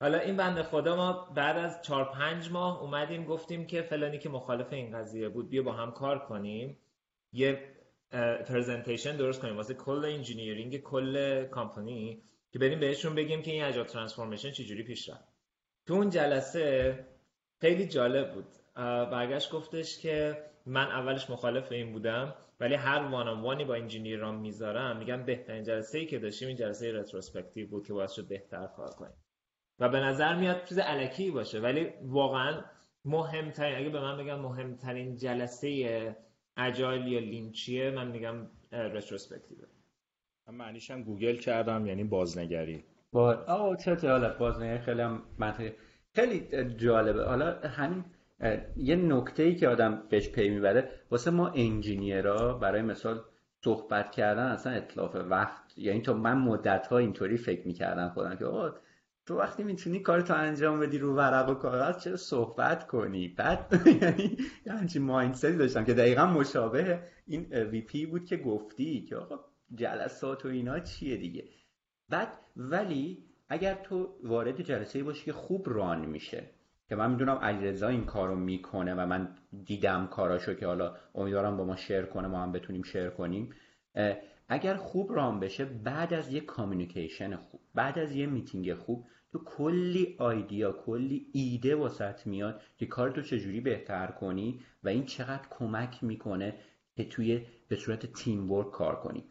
حالا 0.00 0.18
این 0.18 0.36
بنده 0.36 0.62
خدا 0.62 0.96
ما 0.96 1.12
بعد 1.12 1.56
از 1.56 1.82
4 1.82 2.04
5 2.04 2.50
ماه 2.50 2.82
اومدیم 2.82 3.24
گفتیم 3.24 3.66
که 3.66 3.82
فلانی 3.82 4.18
که 4.18 4.28
مخالف 4.28 4.72
این 4.72 4.98
قضیه 4.98 5.28
بود 5.28 5.48
بیا 5.48 5.62
با 5.62 5.72
هم 5.72 5.92
کار 5.92 6.18
کنیم. 6.18 6.78
یه 7.32 7.74
presentation 8.48 9.16
درست 9.16 9.40
کنیم. 9.40 9.56
واسه 9.56 9.74
کل 9.74 10.04
engineering 10.04 10.78
کل 10.78 11.44
کامپانی 11.44 12.22
که 12.52 12.58
بریم 12.58 12.80
بهشون 12.80 13.14
بگیم 13.14 13.42
که 13.42 13.50
این 13.50 13.64
Agile 13.64 13.86
transformation 13.86 14.50
چجوری 14.50 14.82
پیش 14.82 15.08
رفت. 15.08 15.28
تو 15.86 15.94
اون 15.94 16.10
جلسه 16.10 17.06
خیلی 17.60 17.86
جالب 17.86 18.34
بود. 18.34 18.46
برگشت 19.10 19.50
گفتش 19.50 19.98
که 19.98 20.44
من 20.66 20.86
اولش 20.86 21.30
مخالف 21.30 21.72
این 21.72 21.92
بودم 21.92 22.34
ولی 22.60 22.74
هر 22.74 22.98
one 22.98 23.40
on 23.40 23.48
one 23.48 23.60
ی 23.60 23.64
با 23.64 23.74
انجینیران 23.74 24.34
می‌ذارم 24.34 24.96
میگم 24.96 25.24
بهترین 25.24 25.64
جلسه 25.64 25.98
ای 25.98 26.06
که 26.06 26.18
داشتیم 26.18 26.48
این 26.48 26.56
جلسه 26.56 26.92
retrospective 26.92 27.68
بود 27.68 27.86
که 27.86 27.92
باعث 27.92 28.12
شد 28.12 28.28
بهتر 28.28 28.66
کار 28.66 28.90
کنیم. 28.90 29.16
و 29.78 29.88
به 29.88 30.00
نظر 30.00 30.34
میاد 30.34 30.64
چیز 30.64 30.78
الکی 30.78 31.30
باشه 31.30 31.60
ولی 31.60 31.92
واقعا 32.02 32.64
مهمترین 33.04 33.76
اگه 33.76 33.88
به 33.88 34.00
من 34.00 34.16
بگم 34.16 34.40
مهمترین 34.40 35.16
جلسه 35.16 36.16
Agile 36.56 37.06
یا 37.06 37.20
Lean 37.20 37.55
چیه 37.55 37.90
من 37.90 38.08
میگم 38.08 38.50
retrospective 38.72 39.58
من 40.48 40.54
معنیش 40.54 40.90
هم 40.90 41.02
گوگل 41.02 41.36
کردم 41.36 41.86
یعنی 41.86 42.04
بازنگری. 42.04 42.84
با 43.12 43.34
آه 43.34 43.76
چه 43.76 43.94
حالا 43.94 44.38
بازنگری 44.38 44.78
خیلی 44.78 45.00
هم 45.00 45.22
منطقی. 45.38 45.72
خیلی 46.14 46.64
جالبه. 46.76 47.24
حالا 47.24 47.58
همین 47.68 48.04
یه 48.76 48.96
نکته 48.96 49.42
ای 49.42 49.54
که 49.54 49.68
آدم 49.68 50.02
بهش 50.10 50.28
پی 50.28 50.48
می‌بره 50.48 50.90
واسه 51.10 51.30
ما 51.30 51.48
engineer 51.48 52.40
ها 52.40 52.52
برای 52.52 52.82
مثال 52.82 53.20
صحبت 53.64 54.10
کردن 54.10 54.46
اصلا 54.46 54.72
اتلاف 54.72 55.16
وقت 55.16 55.78
یعنی 55.78 56.02
تو 56.02 56.14
من 56.14 56.38
مدت 56.38 56.86
ها 56.86 56.98
اینطوری 56.98 57.36
فکر 57.36 57.66
می‌کردم 57.66 58.08
خودم 58.08 58.36
که 58.36 58.44
آقا 58.44 58.74
تو 59.26 59.38
وقتی 59.38 59.62
می‌تونی 59.62 60.00
کارتو 60.00 60.34
انجام 60.34 60.80
بدی 60.80 60.98
رو 60.98 61.14
ورق 61.14 61.48
و 61.48 61.54
کاغذ 61.54 62.04
چرا 62.04 62.16
صحبت 62.16 62.86
کنی؟ 62.86 63.28
بعد 63.28 63.82
یعنی 64.02 64.36
همچین 64.66 65.02
mindset 65.02 65.49
ی 65.49 65.56
داشتم 65.56 65.84
که 65.84 65.94
دقیقا 65.94 66.26
مشابه 66.26 67.00
این 67.26 67.52
VP 67.52 68.06
بود 68.06 68.24
که 68.24 68.36
گفتی 68.36 69.02
که 69.02 69.16
آقا 69.16 69.40
جلسات 69.74 70.44
و 70.44 70.48
اینا 70.48 70.80
چیه 70.80 71.16
دیگه؟ 71.16 71.44
بعد 72.08 72.28
ولی 72.56 73.24
اگر 73.48 73.74
تو 73.74 74.14
وارد 74.22 74.62
جلسه 74.62 75.02
باشی 75.02 75.24
که 75.24 75.32
خوب 75.32 75.68
run 75.68 76.06
میشه 76.06 76.50
که 76.88 76.96
من 76.96 77.10
می‌دونم 77.10 77.36
علیرضا 77.36 77.88
این 77.88 78.04
کارو 78.04 78.34
می‌کنه 78.34 78.94
و 78.94 79.06
من 79.06 79.34
دیدم 79.64 80.06
کاراشو 80.06 80.54
که 80.54 80.66
حالا 80.66 80.96
امیدوارم 81.14 81.56
با 81.56 81.64
ما 81.64 81.76
share 81.76 82.02
کنه 82.02 82.28
ما 82.28 82.42
هم 82.42 82.52
بتونیم 82.52 82.82
share 82.82 83.10
کنیم 83.10 83.54
اگر 84.48 84.76
خوب 84.76 85.12
run 85.12 85.40
بشه 85.40 85.64
بعد 85.64 86.14
از 86.14 86.32
یه 86.32 86.40
communication 86.40 87.36
خوب 87.36 87.60
بعد 87.74 87.98
از 87.98 88.12
یه 88.12 88.26
میتینگ 88.26 88.74
خوب 88.74 89.06
تو 89.32 89.44
کلی 89.44 90.16
idea 90.18 90.72
کلی 90.72 91.26
ایده 91.32 91.76
واسط 91.76 92.26
میاد 92.26 92.62
که 92.76 92.86
کار 92.86 93.10
تو 93.10 93.22
چجوری 93.22 93.60
بهتر 93.60 94.06
کنی 94.06 94.60
و 94.84 94.88
این 94.88 95.04
چقدر 95.04 95.46
کمک 95.50 96.04
می‌کنه 96.04 96.54
که 96.96 97.04
توی 97.04 97.46
به 97.68 97.76
صورت 97.76 98.12
تیم 98.12 98.52
ورک 98.52 98.70
کار 98.70 98.96
کنی. 98.96 99.24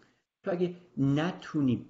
تو 0.47 0.53
اگه 0.53 0.75
نتونی 0.97 1.85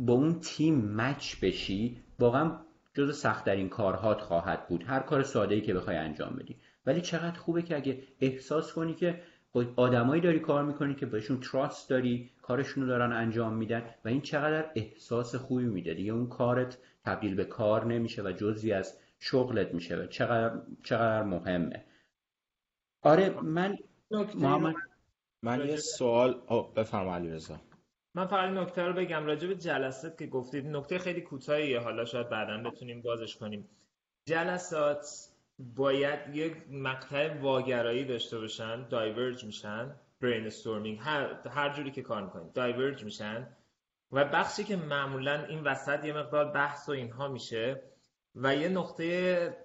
با 0.00 0.14
اون 0.14 0.40
تیم 0.40 0.94
مچ 0.94 1.40
بشی 1.42 1.96
واقعا 2.18 2.52
جز 2.94 3.18
سختترین 3.18 3.68
کارهات 3.68 4.20
خواهد 4.20 4.68
بود. 4.68 4.84
هر 4.86 5.00
کار 5.00 5.22
ساده 5.22 5.54
ای 5.54 5.60
که 5.60 5.74
بخوای 5.74 5.96
انجام 5.96 6.36
بدی. 6.36 6.56
ولی 6.86 7.00
چقدر 7.00 7.38
خوبه 7.38 7.62
که 7.62 7.76
اگه 7.76 8.02
احساس 8.20 8.72
کنی 8.72 8.94
که 8.94 9.22
با 9.52 9.64
آدمایی 9.76 10.20
داری 10.20 10.40
کار 10.40 10.64
می‌کنی 10.64 10.94
که 10.94 11.06
بهشون 11.06 11.40
تراست 11.40 11.90
داری 11.90 12.30
کارشون 12.42 12.82
رو 12.82 12.88
دارن 12.88 13.12
انجام 13.12 13.54
میدن 13.54 13.82
و 14.04 14.08
این 14.08 14.20
چقدر 14.20 14.70
احساس 14.74 15.34
خوبی 15.34 15.64
میده. 15.64 15.94
دیگه 15.94 16.12
اون 16.12 16.26
کارت 16.26 16.78
تبدیل 17.04 17.34
به 17.34 17.44
کار 17.44 17.86
نمیشه 17.86 18.22
و 18.22 18.32
جزی 18.32 18.72
از 18.72 18.98
شغلت 19.18 19.74
میشه 19.74 19.96
و 19.96 20.06
چقدر 20.06 20.60
چقدر 20.82 21.22
مهمه. 21.22 21.84
آره 23.02 23.40
من 23.42 23.78
محمد 24.34 24.74
من 25.42 25.68
یه 25.68 25.76
سوال 25.76 26.40
بفرما 26.76 27.14
علی 27.14 27.30
رضا 27.30 27.60
من 28.14 28.26
فقط 28.26 28.50
نکته 28.50 28.82
رو 28.82 28.92
بگم 28.92 29.26
راجع 29.26 29.48
به 29.48 29.54
جلسات 29.54 30.18
که 30.18 30.26
گفتید. 30.26 30.66
نکته 30.66 30.98
خیلی 30.98 31.20
کوتاهیه. 31.20 31.80
حالا 31.80 32.04
شاید 32.04 32.28
بعدا 32.28 32.70
بتونیم 32.70 33.02
بازش 33.02 33.36
کنیم. 33.36 33.68
جلسات 34.24 35.06
باید 35.58 36.36
یک 36.36 36.56
مقطع 36.70 37.40
واگرایی 37.40 38.04
داشته 38.04 38.38
باشن. 38.38 38.88
diverge 38.88 39.44
میشن. 39.44 39.96
brainstorming 40.20 40.98
هر, 41.00 41.48
هر 41.48 41.74
جوری 41.74 41.90
که 41.90 42.02
کار 42.02 42.22
می‌کنید. 42.22 42.52
diverge 42.52 43.04
میشن. 43.04 43.56
و 44.12 44.24
بخشی 44.24 44.64
که 44.64 44.76
معمولا 44.76 45.44
این 45.44 45.60
وسط 45.64 46.04
یه 46.04 46.12
مقدار 46.12 46.52
بحث 46.52 46.88
و 46.88 46.92
اینها 46.92 47.28
میشه 47.28 47.82
و 48.34 48.56
یه 48.56 48.68
نقطه 48.68 49.56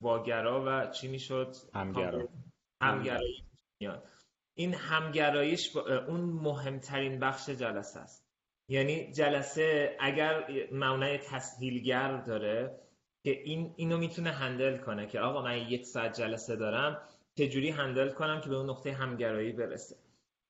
واگرا 0.00 0.64
و 0.66 0.90
چی 0.90 1.08
می‌شد؟ 1.08 1.54
همگرا. 1.74 2.28
همگرایی 2.80 3.44
میاد. 3.80 4.08
این 4.54 4.74
همگراییش 4.74 5.76
اون 5.76 6.20
مهمترین 6.20 7.20
بخش 7.20 7.50
جلسه 7.50 8.00
است. 8.00 8.26
یعنی 8.68 9.12
جلسه 9.12 9.96
اگر 10.00 10.46
معنای 10.72 11.18
تسهیلگر 11.18 12.16
داره 12.16 12.80
که 13.24 13.30
این 13.30 13.74
اینو 13.76 13.98
می‌تونه 13.98 14.30
هندل 14.30 14.78
کنه 14.78 15.06
که 15.06 15.20
آقا 15.20 15.42
من 15.42 15.58
یک 15.58 15.84
ساعت 15.84 16.20
جلسه 16.20 16.56
دارم 16.56 17.02
چجوری 17.38 17.70
هندل 17.70 18.10
کنم 18.10 18.40
که 18.40 18.48
به 18.48 18.56
اون 18.56 18.70
نقطه 18.70 18.92
همگرایی 18.92 19.52
برسه؟ 19.52 19.96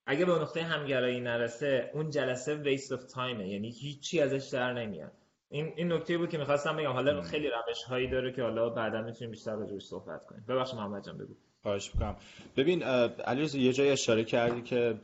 اگه 0.06 0.24
به 0.24 0.32
اون 0.32 0.42
نقطه 0.42 0.62
همگرایی 0.62 1.20
نرسه 1.20 1.90
اون 1.94 2.10
جلسه 2.10 2.54
ویست 2.54 2.92
اف 2.92 3.04
تایمه 3.04 3.48
یعنی 3.48 3.70
هیچی 3.70 4.20
ازش 4.20 4.48
در 4.52 4.72
نمیاد. 4.72 5.12
این 5.48 5.72
این 5.76 5.92
نکته 5.92 6.18
بود 6.18 6.28
که 6.28 6.38
می‌خواستم 6.38 6.76
بگم 6.76 6.92
حالا 6.92 7.20
خیلی 7.20 7.48
روش 7.48 7.82
هایی 7.88 8.08
داره 8.08 8.32
که 8.32 8.42
حالا 8.42 8.70
بعدا 8.70 9.02
می‌تونیم 9.02 9.30
بیشتر 9.30 9.56
راجعش 9.56 9.82
صحبت 9.82 10.24
کنیم. 10.24 10.44
ببخشید 10.48 10.78
محمد 10.78 11.04
جان 11.04 11.18
بگو. 11.18 11.34
خواهش 11.62 11.94
می‌کنم. 11.94 12.16
ببین 12.56 12.82
علیرضا 12.82 13.58
یه 13.58 13.72
جای 13.72 13.90
اشاره 13.90 14.24
کردی 14.24 14.62
که 14.62 14.94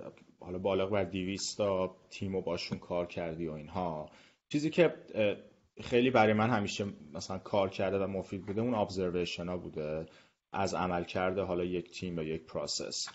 حالا 0.41 0.59
بالا 0.59 0.87
بر 0.87 1.05
200 1.05 1.59
تا 1.59 1.97
تیم 2.11 2.35
و 2.35 2.43
باشون 2.43 2.79
کار 2.79 3.07
کردی 3.07 3.47
و 3.47 3.53
اینها. 3.53 4.11
چیزی 4.49 4.71
که 4.71 4.95
خیلی 5.81 6.11
برای 6.11 6.33
من 6.33 6.51
همیشه 6.51 6.85
مثلا 7.15 7.39
کار 7.39 7.69
کرده 7.69 7.99
و 7.99 8.07
مفید 8.07 8.47
بوده 8.47 8.61
اون 8.61 8.75
observation 8.75 9.49
ها 9.49 9.57
بوده. 9.57 10.07
از 10.53 10.75
عملکرد 10.75 11.43
حالا 11.43 11.65
یک 11.65 11.91
تیم 11.91 12.19
و 12.19 12.23
یک 12.23 12.47
process 12.47 13.09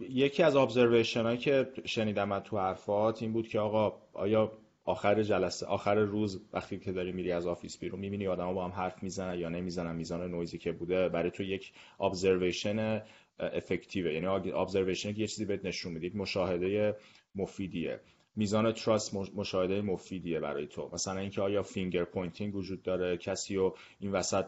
یکی 0.00 0.42
از 0.42 0.56
observation 0.56 1.36
که 1.36 1.72
شنیدم 1.84 2.38
تو 2.38 2.58
حرفات 2.58 3.22
این 3.22 3.32
بود 3.32 3.48
که 3.48 3.60
آقا 3.60 4.02
آیا 4.12 4.52
آخر 4.84 5.22
جلسه 5.22 5.66
آخر 5.66 5.94
روز 5.94 6.44
وقتی 6.52 6.78
که 6.78 6.92
داری 6.92 7.12
میری 7.12 7.32
از 7.32 7.46
office 7.46 7.78
بیرون 7.78 8.00
می‌بینی 8.00 8.26
آدما 8.26 8.52
با 8.52 8.64
هم 8.64 8.70
حرف 8.70 9.02
می‌زنن 9.02 9.38
یا 9.38 9.48
نمی‌زنن 9.48 9.96
میزان 9.96 10.30
نویزی 10.30 10.58
که 10.58 10.72
بوده 10.72 11.08
برای 11.08 11.30
تو 11.30 11.42
یک 11.42 11.72
observation 12.00 13.02
effective 13.38 14.05
ه 14.05 14.12
یعنی 14.12 14.26
observation 14.26 15.12
که 15.12 15.20
یه 15.20 15.26
چیزی 15.26 15.44
بهت 15.44 15.64
نشون 15.64 15.92
میده 15.92 16.06
یک 16.06 16.16
مشاهده 16.16 16.96
مفیدیه. 17.34 18.00
میزان 18.36 18.72
trust 18.72 19.14
مشاهده 19.14 19.80
مفیدیه 19.80 20.40
برای 20.40 20.66
تو. 20.66 20.90
مثلا 20.92 21.20
اینکه 21.20 21.40
آیا 21.40 21.62
finger 21.62 22.04
pointing 22.04 22.54
وجود 22.56 22.82
داره 22.82 23.16
کسی 23.16 23.56
رو 23.56 23.76
این 24.00 24.12
وسط 24.12 24.44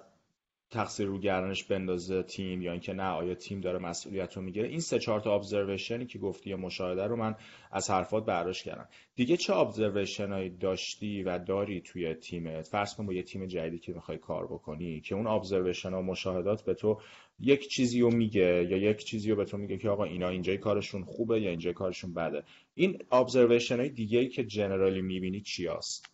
تقصیر 0.74 1.06
رو 1.06 1.18
گردنش 1.18 1.64
بندازه 1.64 2.22
تیم 2.22 2.62
یا 2.62 2.72
اینکه 2.72 2.92
نه 2.92 3.08
آیا 3.08 3.34
تیم 3.34 3.60
داره 3.60 3.78
مسئولیت 3.78 4.36
رو 4.36 4.42
می‌گیره. 4.42 4.68
این 4.68 4.80
سه 4.80 4.98
چهار 4.98 5.20
تا 5.20 5.34
observation 5.34 6.00
ی 6.00 6.06
که 6.06 6.18
گفتی 6.18 6.50
یا 6.50 6.56
مشاهده 6.56 7.04
رو 7.06 7.16
من 7.16 7.34
از 7.72 7.90
حرفات 7.90 8.24
برداشت 8.24 8.64
کردم. 8.64 8.88
دیگه 9.14 9.36
چه 9.36 9.56
ابزرویشن 9.56 10.32
هایی 10.32 10.50
داشتی 10.50 11.22
و 11.22 11.38
داری 11.38 11.80
توی 11.80 12.14
تیمت؟ 12.14 12.66
فرض 12.66 12.94
کن 12.94 13.06
با 13.06 13.12
یه 13.12 13.22
تیم 13.22 13.46
جدیدی 13.46 13.78
که 13.78 13.92
می‌خوای 13.92 14.18
کار 14.18 14.46
بکنی 14.46 15.00
که 15.00 15.14
اون 15.14 15.26
ابزرویشن 15.26 15.94
و 15.94 16.02
مشاهدات 16.02 16.64
به 16.64 16.74
تو 16.74 17.00
یک 17.38 17.68
چیزی 17.68 18.00
رو 18.00 18.10
میگه 18.10 18.66
یا 18.70 18.76
یک 18.76 19.04
چیزی 19.04 19.30
رو 19.30 19.36
به 19.36 19.44
تو 19.44 19.56
میگه 19.56 19.78
که 19.78 19.88
آقا 19.88 20.04
اینا 20.04 20.28
اینجای 20.28 20.58
کارشون 20.58 21.04
خوبه 21.04 21.40
یا 21.40 21.50
اینجای 21.50 21.72
کارشون 21.72 22.14
بده. 22.14 22.42
این 22.74 22.98
ابزرویشن 23.12 23.76
های 23.76 23.88
دیگه 23.88 24.18
ای 24.18 24.28
که 24.28 24.44
جنرالی 24.44 25.02
می‌بینی 25.02 25.40
چی 25.40 25.66
هست؟ 25.66 26.06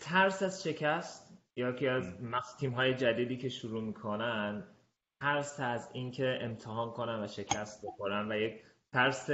ترس 0.00 0.42
از 0.42 0.62
شکست. 0.62 1.27
یا 1.58 1.72
که 1.72 1.90
از 1.90 2.16
تیم 2.60 2.70
های 2.70 2.94
جدیدی 2.94 3.36
که 3.36 3.48
شروع 3.48 3.82
می‌کنن 3.82 4.64
ترس 5.20 5.60
از 5.60 5.90
اینکه 5.92 6.38
امتحان 6.40 6.90
کنن 6.90 7.24
و 7.24 7.26
شکست 7.26 7.86
بخورن 7.86 8.32
و 8.32 8.36
یک 8.36 8.62
ترس 8.92 9.30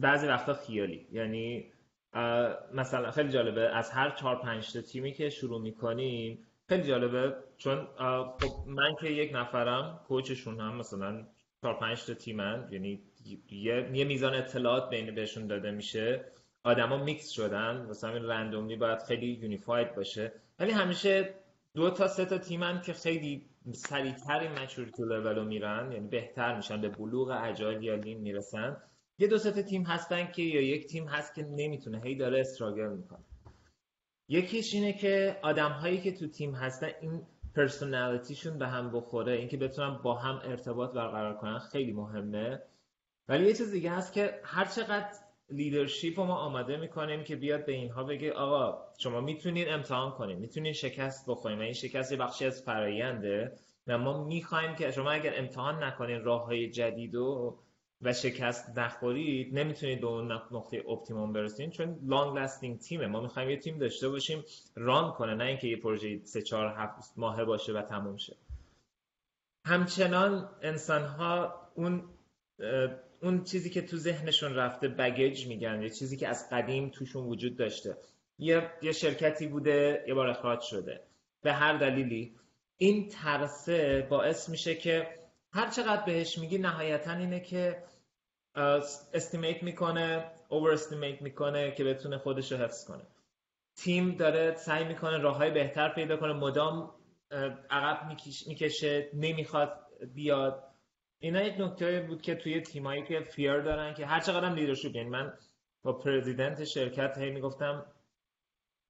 بعضی 0.00 0.26
وقتا 0.26 0.52
خیالی. 0.52 1.08
یعنی 1.12 1.72
مثلا 2.74 3.10
خیلی 3.10 3.28
جالبه 3.28 3.76
از 3.76 3.90
هر 3.90 4.10
چهار 4.10 4.36
پنج 4.36 4.72
تا 4.72 4.80
تیمی 4.80 5.12
که 5.12 5.28
شروع 5.28 5.60
می‌کنیم 5.60 6.46
خیلی 6.68 6.82
جالبه 6.82 7.36
چون 7.56 7.88
خب 8.40 8.68
من 8.68 8.94
که 9.00 9.06
یک 9.06 9.30
نفرم 9.34 10.00
کوچشون 10.08 10.60
هم 10.60 10.76
مثلا 10.76 11.26
چهار 11.62 11.78
پنج 11.78 12.04
تا 12.06 12.14
تیمن 12.14 12.68
یعنی 12.70 13.02
یه, 13.50 13.90
یه 13.92 14.04
میزان 14.04 14.34
اطلاعات 14.34 14.90
بین 14.90 15.14
بهشون 15.14 15.46
داده 15.46 15.70
میشه. 15.70 16.24
آدما 16.64 17.04
میکس 17.04 17.30
شدن 17.30 17.86
مثلا 17.90 18.16
رندوملی 18.16 18.76
باید 18.76 18.98
خیلی 18.98 19.26
یونیفاید 19.26 19.94
باشه. 19.94 20.32
ولی 20.58 20.70
همیشه 20.70 21.34
دو 21.74 21.90
تا 21.90 22.08
سه 22.08 22.24
تا 22.24 22.38
تیمن 22.38 22.80
که 22.80 22.92
خیلی 22.92 23.50
سریعتر 23.72 24.38
این 24.38 24.52
maturity 24.52 25.02
level 25.02 25.36
رو 25.36 25.44
میرن 25.44 25.92
یعنی 25.92 26.08
بهتر 26.08 26.56
میشن 26.56 26.80
به 26.80 26.88
بلوغ 26.88 27.40
Agile 27.42 27.82
یا 27.82 27.94
Lean 27.94 28.20
می‌رسن. 28.20 28.76
یه 29.18 29.28
دو 29.28 29.38
تا 29.38 29.62
تیم 29.62 29.82
هستن 29.82 30.32
که 30.32 30.42
یا 30.42 30.60
یک 30.60 30.86
تیم 30.86 31.08
هست 31.08 31.34
که 31.34 31.42
نمی‌تونه 31.42 32.00
هی 32.00 32.16
داره 32.16 32.40
struggle 32.40 32.96
می‌کنه. 32.96 33.24
یکیش 34.28 34.74
اینه 34.74 34.92
که 34.92 35.38
آدم 35.42 35.70
هایی 35.70 36.00
که 36.00 36.12
تو 36.12 36.28
تیم 36.28 36.54
هستن 36.54 36.90
این 37.00 37.26
personality 37.56 38.31
شون 38.31 38.58
به 38.58 38.68
هم 38.68 38.92
بخوره 38.92 39.32
اینکه 39.32 39.56
بتونن 39.56 39.98
با 40.02 40.14
هم 40.14 40.40
ارتباط 40.44 40.92
برقرار 40.92 41.36
کنن 41.36 41.58
خیلی 41.58 41.92
مهمه. 41.92 42.62
ولی 43.28 43.46
یه 43.46 43.52
چیز 43.52 43.70
دیگه 43.70 43.90
هست 43.90 44.12
که 44.12 44.40
هر 44.44 44.64
چقدر 44.64 45.12
leadership 45.54 46.20
رو 46.20 46.26
ما 46.26 46.36
آماده 46.36 46.76
می‌کنیم 46.76 47.24
که 47.24 47.36
بیاد 47.36 47.66
به 47.66 47.72
اینها 47.72 48.04
بگه 48.04 48.32
آقا 48.32 48.84
شما 48.98 49.20
می‌تونید 49.20 49.68
امتحان 49.68 50.10
کنید 50.10 50.38
می‌تونید 50.38 50.74
شکست 50.74 51.24
بخورید 51.28 51.58
و 51.58 51.62
این 51.62 51.72
شکست 51.72 52.12
یه 52.12 52.18
بخشی 52.18 52.46
از 52.46 52.62
فراینده 52.62 53.52
و 53.86 53.98
ما 53.98 54.24
می‌خوایم 54.24 54.74
که 54.76 54.90
شما 54.90 55.10
اگر 55.10 55.32
امتحان 55.36 55.84
نکنید 55.84 56.22
راه 56.22 56.44
های 56.46 56.70
جدید 56.70 57.14
و 57.14 57.58
و 58.02 58.12
شکست 58.12 58.78
نخورید 58.78 59.58
نمی‌تونید 59.58 60.00
به 60.00 60.06
اون 60.06 60.32
نقطه 60.32 60.82
optimum 60.88 61.32
برسید 61.32 61.70
چون 61.70 61.98
long 62.02 62.38
lasting 62.38 62.78
تیمه 62.78 63.06
ما 63.06 63.20
می‌خوایم 63.20 63.50
یه 63.50 63.56
تیم 63.56 63.78
داشته 63.78 64.08
باشیم 64.08 64.44
run 64.74 65.12
کنه 65.12 65.34
نه 65.34 65.44
اینکه 65.44 65.68
یه 65.68 65.76
پروژه 65.76 66.20
سه 66.24 66.42
چهار 66.42 66.74
هفت 66.76 67.12
ماهه 67.16 67.44
باشه 67.44 67.72
و 67.72 67.82
تموم 67.82 68.16
شه. 68.16 68.36
همچنان 69.66 70.48
انسان 70.62 71.02
ها 71.02 71.54
اون 71.74 72.02
اون 73.24 73.44
چیزی 73.44 73.70
که 73.70 73.82
تو 73.82 73.96
ذهنشون 73.96 74.54
رفته 74.54 74.88
baggage 74.88 75.46
میگن 75.46 75.82
یه 75.82 75.90
چیزی 75.90 76.16
که 76.16 76.28
از 76.28 76.50
قدیم 76.50 76.88
توشون 76.88 77.24
وجود 77.24 77.56
داشته. 77.56 77.96
یه, 78.38 78.70
یه 78.82 78.92
شرکتی 78.92 79.46
بوده 79.46 80.04
یه 80.08 80.14
بار 80.14 80.28
اخراج 80.28 80.60
شده. 80.60 81.00
به 81.42 81.52
هر 81.52 81.78
دلیلی 81.78 82.34
این 82.76 83.08
ترسه 83.08 84.06
باعث 84.10 84.48
میشه 84.48 84.74
که 84.74 85.08
هر 85.52 85.70
چقدر 85.70 86.04
بهش 86.04 86.38
میگی 86.38 86.58
نهایتا 86.58 87.12
اینه 87.12 87.40
که 87.40 87.82
estimate 89.14 89.62
می‌کنه 89.62 90.30
over 90.48 90.72
estimate 90.72 91.22
می‌کنه 91.22 91.70
که 91.70 91.84
بتونه 91.84 92.18
خودش 92.18 92.52
رو 92.52 92.58
حفظ 92.58 92.84
کنه. 92.84 93.06
تیم 93.76 94.16
داره 94.16 94.56
سعی 94.56 94.84
می‌کنه 94.84 95.18
راه 95.18 95.36
های 95.36 95.50
بهتر 95.50 95.88
پیدا 95.88 96.16
کنه. 96.16 96.32
مدام 96.32 96.90
عقب 97.70 98.08
می‌کشه 98.46 99.10
نمی‌خواد 99.14 99.86
بیاد. 100.14 100.73
اینا 101.24 101.42
یک 101.42 101.60
نکته 101.60 102.00
بود 102.00 102.22
که 102.22 102.34
توی 102.34 102.60
تیمایی 102.60 103.02
که 103.02 103.20
fear 103.20 103.60
دارن 103.60 103.94
که 103.94 104.06
هر 104.06 104.20
چقدر 104.20 104.44
هم 104.44 104.54
leadership 104.54 104.96
یعنی 104.96 105.08
من 105.08 105.32
با 105.82 105.92
president 105.92 106.64
شرکت 106.64 107.18
هی 107.18 107.30
می‌گفتم 107.30 107.86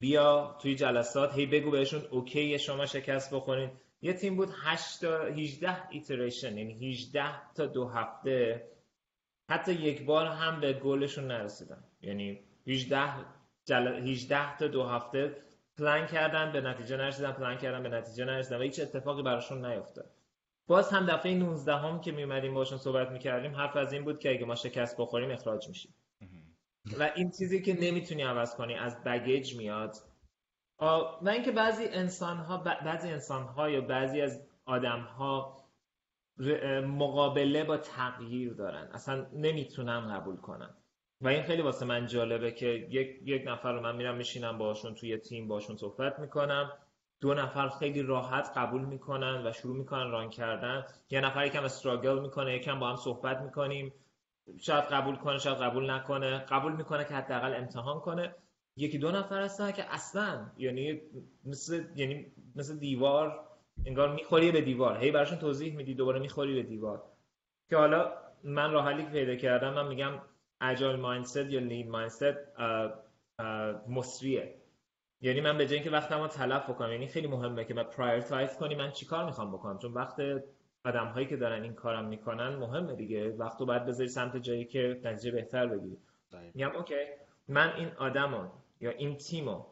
بیا 0.00 0.58
توی 0.62 0.74
جلسات 0.74 1.34
هی 1.34 1.46
بگو 1.46 1.70
بهشون 1.70 2.02
okay 2.10 2.58
شما 2.58 2.86
شکست 2.86 3.34
بخورین. 3.34 3.70
یه 4.02 4.12
تیم 4.12 4.36
بود 4.36 4.48
8 4.62 5.00
تا 5.00 5.24
18 5.24 5.90
iteration 5.90 6.58
یعنی 6.58 6.90
18 6.90 7.52
تا 7.54 7.66
دو 7.66 7.88
هفته 7.88 8.68
حتی 9.50 9.72
یک 9.72 10.04
بار 10.04 10.26
هم 10.26 10.60
به 10.60 10.72
گلشون 10.72 11.26
نرسیدن. 11.26 11.84
یعنی 12.02 12.40
18 12.66 13.12
جل... 13.64 13.88
18 13.88 14.56
تا 14.56 14.66
دو 14.66 14.84
هفته 14.84 15.36
پلان 15.78 16.06
کردن 16.06 16.52
به 16.52 16.60
نتیجه 16.60 16.96
نرسیدن 16.96 17.32
پلان 17.32 17.58
کردن 17.58 17.82
به 17.82 17.88
نتیجه 17.88 18.24
نرسیدن 18.24 18.58
و 18.58 18.62
هیچ 18.62 18.80
اتفاقی 18.80 19.22
براشون 19.22 19.66
نیفتاد. 19.66 20.10
باز 20.66 20.90
هم 20.90 21.06
دفعه 21.06 21.34
19 21.34 21.76
هم 21.76 22.00
که 22.00 22.12
میومدیم 22.12 22.54
باشون 22.54 22.78
صحبت 22.78 23.10
می‌کردیم 23.10 23.54
حرف 23.54 23.76
از 23.76 23.92
این 23.92 24.04
بود 24.04 24.18
که 24.18 24.30
اگه 24.30 24.44
ما 24.44 24.54
شکست 24.54 24.96
بخوریم 25.00 25.30
اخراج 25.30 25.68
میشیم. 25.68 25.94
و 26.98 27.10
این 27.16 27.30
چیزی 27.30 27.62
که 27.62 27.74
نمی‌تونی 27.80 28.22
عوض 28.22 28.56
کنی 28.56 28.74
از 28.74 29.04
بگیج 29.04 29.56
میاد. 29.56 29.94
و 31.22 31.28
اینکه 31.28 31.52
بعضی 31.52 31.84
انسان 31.84 32.36
ها 32.36 32.56
بعضی 32.58 33.08
انسان 33.08 33.42
ها 33.42 33.70
یا 33.70 33.80
بعضی 33.80 34.20
از 34.20 34.46
آدم 34.64 35.00
ها 35.00 35.64
مقابله 36.86 37.64
با 37.64 37.76
تغییر 37.76 38.52
دارن. 38.54 38.88
اصلا 38.92 39.26
نمی‌تونن 39.32 40.08
قبول 40.08 40.36
کنن. 40.36 40.74
و 41.20 41.28
این 41.28 41.42
خیلی 41.42 41.62
واسه 41.62 41.86
من 41.86 42.06
جالبه 42.06 42.52
که 42.52 42.66
یک, 42.66 43.20
یک 43.24 43.42
نفر 43.46 43.72
رو 43.72 43.80
من 43.80 43.96
میرم 43.96 44.16
میشینم 44.16 44.58
باشون 44.58 44.94
توی 44.94 45.16
تیم 45.18 45.48
باشون 45.48 45.76
صحبت 45.76 46.18
می‌کنم. 46.18 46.72
دو 47.20 47.34
نفر 47.34 47.68
خیلی 47.68 48.02
راحت 48.02 48.52
قبول 48.56 48.84
می‌کنن 48.84 49.46
و 49.46 49.52
شروع 49.52 49.76
می‌کنن 49.76 50.10
ران 50.10 50.30
کردن. 50.30 50.84
یه 51.10 51.20
نفر 51.20 51.46
یکم 51.46 51.64
استراگل 51.64 52.20
می‌کنه 52.20 52.56
یکم 52.56 52.80
با 52.80 52.88
هم 52.88 52.96
صحبت 52.96 53.40
می‌کنیم. 53.40 53.92
شاید 54.60 54.84
قبول 54.84 55.16
کنه 55.16 55.38
شاید 55.38 55.58
قبول 55.58 55.90
نکنه. 55.90 56.38
قبول 56.38 56.72
می‌کنه 56.72 57.04
که 57.04 57.14
حداقل 57.14 57.54
امتحان 57.54 58.00
کنه. 58.00 58.34
یکی 58.76 58.98
دو 58.98 59.10
نفر 59.10 59.42
هستن 59.42 59.72
که 59.72 59.94
اصلا 59.94 60.46
یعنی 60.56 61.00
مثل 61.44 61.84
یعنی 61.96 62.32
مثل 62.56 62.78
دیوار 62.78 63.48
انگار 63.86 64.14
می‌خوری 64.14 64.52
به 64.52 64.60
دیوار. 64.60 64.98
هی 64.98 65.10
براشون 65.10 65.38
توضیح 65.38 65.76
میدی 65.76 65.94
دوباره 65.94 66.20
می‌خوری 66.20 66.54
به 66.54 66.62
دیوار. 66.62 67.02
که 67.70 67.76
حالا 67.76 68.12
من 68.44 68.72
راه 68.72 68.84
حلی 68.84 69.02
پیدا 69.02 69.36
کردم 69.36 69.74
من 69.74 69.88
میگم 69.88 70.12
agile 70.60 70.96
mindset 70.96 71.36
یا 71.36 71.60
lean 71.60 71.90
mindset 71.90 72.34
مسریه. 73.88 74.54
یعنی 75.24 75.40
من 75.40 75.58
به 75.58 75.66
جای 75.66 75.74
اینکه 75.74 75.90
وقتمو 75.90 76.28
تلف 76.28 76.70
بکنم 76.70 76.92
یعنی 76.92 77.06
خیلی 77.06 77.26
مهمه 77.26 77.64
که 77.64 77.74
من 77.74 77.82
prioritize 77.82 78.56
کنی 78.56 78.74
من 78.74 78.90
چیکار 78.90 79.24
می‌خوام 79.24 79.52
بکنم. 79.52 79.78
چون 79.78 79.92
وقت 79.92 80.16
آدم 80.84 81.06
هایی 81.06 81.26
که 81.26 81.36
دارن 81.36 81.62
این 81.62 81.74
کارم 81.74 82.04
می‌کنن 82.04 82.48
مهمه 82.48 82.94
دیگه. 82.94 83.30
وقت 83.30 83.60
رو 83.60 83.66
باید 83.66 83.86
بذاری 83.86 84.08
سمت 84.08 84.36
جایی 84.36 84.64
که 84.64 85.00
نتیجه 85.04 85.30
بهتر 85.30 85.66
بگیری. 85.66 85.98
میگم 86.54 86.70
اوکی 86.76 86.94
من 87.48 87.72
این 87.76 87.88
آدمو 87.98 88.48
یا 88.80 88.90
این 88.90 89.16
تیمو 89.16 89.64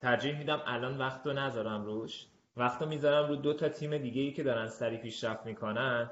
ترجیح 0.00 0.38
میدم 0.38 0.62
الان 0.66 0.98
وقت 0.98 1.26
رو 1.26 1.32
نذارم 1.32 1.84
روش. 1.84 2.26
وقت 2.56 2.82
رو 2.82 2.88
می‌ذارم 2.88 3.28
رو 3.28 3.36
دو 3.36 3.54
تا 3.54 3.68
تیم 3.68 3.98
دیگه 3.98 4.22
ای 4.22 4.32
که 4.32 4.42
دارن 4.42 4.68
سری 4.68 4.96
پیشرفت 4.96 5.46
می‌کنن. 5.46 6.10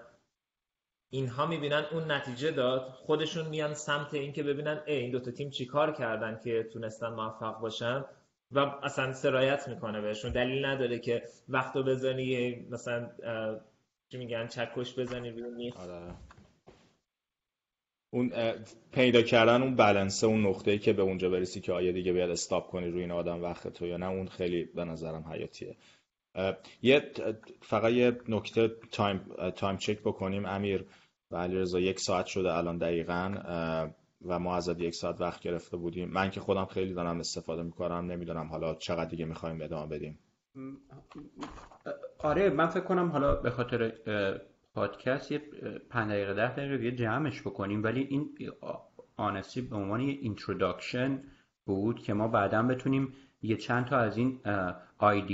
اینها 1.11 1.47
می‌بینن 1.47 1.84
اون 1.93 2.11
نتیجه 2.11 2.51
داد. 2.51 2.82
خودشون 2.82 3.47
میان 3.47 3.74
سمت 3.74 4.14
اینکه 4.14 4.43
ببینن 4.43 4.80
ای 4.86 4.97
این 4.97 5.11
دوتا 5.11 5.30
تیم 5.30 5.51
چیکار 5.51 5.93
کردن 5.93 6.40
که 6.45 6.62
تونستن 6.72 7.09
موفق 7.09 7.61
باشن. 7.61 8.05
و 8.53 8.59
اصلا 8.59 9.12
سرایت 9.12 9.68
می‌کنه 9.68 10.00
بهشون. 10.00 10.32
دلیل 10.32 10.64
نداره 10.64 10.98
که 10.98 11.22
وقتو 11.48 11.82
بزنی 11.82 12.55
مثلا 12.70 13.11
چی 14.09 14.18
میگن 14.18 14.46
چکش 14.46 14.98
بزنی 14.98 15.30
روی 15.30 15.72
آره. 15.76 16.14
اون 18.14 18.32
پیدا 18.92 19.22
کردن 19.22 19.62
اون 19.62 19.76
بلنسه 19.76 20.26
اون 20.26 20.46
نقطه‌ای 20.46 20.78
که 20.78 20.92
به 20.92 21.03
اونجا 21.03 21.30
برسی 21.30 21.61
که 21.61 21.72
آیا 21.72 21.92
دیگه 21.92 22.12
بیاد 22.12 22.30
stop 22.30 22.70
کنی 22.70 22.88
روی 22.88 23.00
این 23.00 23.11
آدم 23.11 23.42
وقت 23.42 23.68
تو 23.68 23.86
یا 23.86 23.96
نه 23.96 24.07
اون 24.07 24.28
خیلی 24.28 24.64
به 24.64 24.84
نظرم 24.84 25.24
حیاتیه. 25.32 25.76
یه 26.82 27.11
فقط 27.61 27.92
یه 27.92 28.18
نکته 28.28 28.68
time 28.90 29.18
time 29.56 29.76
check 29.76 29.98
بکنیم. 30.00 30.46
امیر 30.46 30.84
و 31.30 31.36
علیرضا 31.36 31.80
یک 31.80 32.00
ساعت 32.00 32.26
شده 32.26 32.55
الان 32.55 32.78
دقیقا. 32.78 33.34
و 34.26 34.38
ما 34.38 34.56
ازت 34.56 34.80
یک 34.80 34.94
ساعت 34.94 35.20
وقت 35.20 35.40
گرفته 35.40 35.76
بودیم. 35.76 36.10
من 36.10 36.30
که 36.30 36.40
خودم 36.40 36.64
خیلی 36.64 36.94
دارم 36.94 37.20
استفاده 37.20 37.62
می‌کنم 37.62 38.10
نمی‌دونم 38.12 38.46
حالا 38.46 38.74
چقدر 38.74 39.10
دیگه 39.10 39.24
می‌خوایم 39.24 39.62
ادامه 39.62 39.96
بدیم. 39.96 40.18
آره 42.18 42.50
من 42.50 42.66
فکر 42.66 42.84
کنم 42.84 43.08
حالا 43.08 43.34
به 43.34 43.50
خاطر 43.50 43.92
پادکست 44.74 45.32
یه 45.32 45.42
پنج 45.90 46.10
دقیقه 46.10 46.34
ده 46.34 46.54
دقیقه 46.54 46.84
یه 46.84 46.92
جمعش 46.92 47.40
بکنیم 47.40 47.82
ولی 47.82 48.00
این 48.00 48.30
honestly 49.16 49.60
به 49.60 49.76
عنوان 49.76 50.00
یه 50.00 50.18
introduction 50.20 51.22
بود 51.66 51.98
که 51.98 52.12
ما 52.12 52.28
بعدا 52.28 52.62
بتونیم 52.62 53.14
یه 53.42 53.56
چند 53.56 53.86
تا 53.86 53.96
از 53.96 54.16
این 54.16 54.40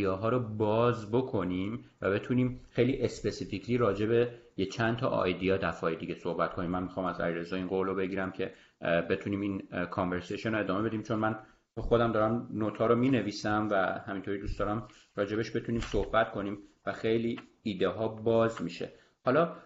ها 0.06 0.28
رو 0.28 0.40
باز 0.40 1.10
بکنیم 1.10 1.84
و 2.02 2.10
بتونیم 2.10 2.60
خیلی 2.70 3.02
specifically 3.02 3.76
راجع 3.76 4.06
به 4.06 4.34
یه 4.56 4.66
چند 4.66 4.96
تا 4.96 5.08
idea 5.08 5.56
دفعه 5.56 5.94
دیگه 5.94 6.14
صحبت 6.14 6.54
کنیم. 6.54 6.70
من 6.70 6.82
می‌خوام 6.82 7.06
از 7.06 7.20
علیرضا 7.20 7.56
این 7.56 7.66
قول 7.66 7.86
رو 7.86 7.94
بگیرم 7.94 8.32
که 8.32 8.52
بتونیم 8.80 9.40
این 9.40 9.68
conversation 9.90 10.52
رو 10.52 10.60
ادامه 10.60 10.88
بدیم. 10.88 11.02
چون 11.02 11.18
من 11.18 11.38
خودم 11.78 12.12
دارم 12.12 12.48
note 12.52 12.79
ا 12.79 12.86
رو 12.86 12.94
می 12.94 13.10
نویسم 13.10 13.68
و 13.70 13.74
همینطوری 14.06 14.40
دوست 14.40 14.58
دارم 14.58 14.88
راجبش 15.16 15.56
بتونیم 15.56 15.80
صحبت 15.80 16.32
کنیم 16.32 16.58
و 16.86 16.92
خیلی 16.92 17.40
ایده 17.62 17.88
ها 17.88 18.08
باز 18.08 18.62
میشه. 18.62 18.92
حالا 19.24 19.56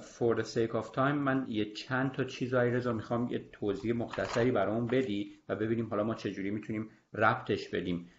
for 0.00 0.36
the 0.36 0.44
sake 0.44 0.72
of 0.72 0.94
time 0.94 0.98
من 0.98 1.46
یه 1.48 1.72
چند 1.72 2.12
تا 2.12 2.24
چیز 2.24 2.54
رضا 2.54 2.92
می‌خوام 2.92 3.28
یه 3.30 3.48
توضیح 3.52 3.94
مختصری 3.94 4.50
برامون 4.50 4.86
بدی 4.86 5.32
و 5.48 5.56
ببینیم 5.56 5.86
حالا 5.86 6.04
ما 6.04 6.14
چجوری 6.14 6.50
می‌تونیم 6.50 6.90
ربطش 7.14 7.68
بدیم 7.68 8.10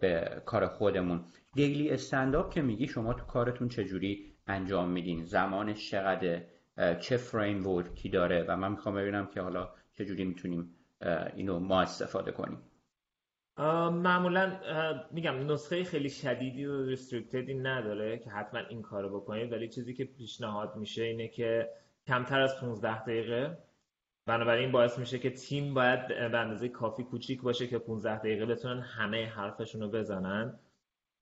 به 0.00 0.42
کار 0.44 0.66
خودمون. 0.66 1.24
دیلی 1.54 1.90
استنداپ 1.90 2.54
که 2.54 2.62
میگی 2.62 2.86
شما 2.86 3.14
تو 3.14 3.24
کارتون 3.24 3.68
چجوری 3.68 4.32
انجام 4.46 4.90
میدین؟ 4.90 5.24
زمانش 5.24 5.90
چقدر 5.90 6.42
چه 7.00 7.16
فریم 7.16 7.66
ورکی 7.66 8.08
داره؟ 8.08 8.44
و 8.48 8.56
من 8.56 8.70
می‌خوام 8.70 8.94
ببینم 8.94 9.26
که 9.26 9.40
حالا 9.40 9.68
چجوری 9.98 10.24
می‌تونیم 10.24 10.74
اینو 11.36 11.58
ما 11.58 11.80
استفاده 11.80 12.32
کنیم. 12.32 12.58
معمولا 13.92 14.60
میگم 15.10 15.52
نسخه 15.52 15.84
خیلی 15.84 16.10
شدیدی 16.10 16.64
و 16.64 16.84
ریستریکتدی 16.84 17.54
نداره 17.54 18.18
که 18.18 18.30
حتما 18.30 18.60
این 18.60 18.82
کارو 18.82 19.20
بکنید. 19.20 19.52
ولی 19.52 19.68
چیزی 19.68 19.94
که 19.94 20.04
پیشنهاد 20.04 20.76
میشه 20.76 21.02
اینه 21.02 21.28
که 21.28 21.68
کمتر 22.06 22.40
از 22.40 22.60
15 22.60 23.02
دقیقه. 23.02 23.58
بنابراین 24.26 24.72
باعث 24.72 24.98
میشه 24.98 25.18
که 25.18 25.30
تیم 25.30 25.74
باید 25.74 26.08
به 26.08 26.38
اندازه 26.38 26.68
کافی 26.68 27.02
کوچیک 27.02 27.42
باشه 27.42 27.66
که 27.66 27.78
15 27.78 28.18
دقیقه 28.18 28.46
بتونن 28.46 28.80
همه 28.80 29.26
حرفشون 29.26 29.80
رو 29.80 29.88
بزنن. 29.88 30.58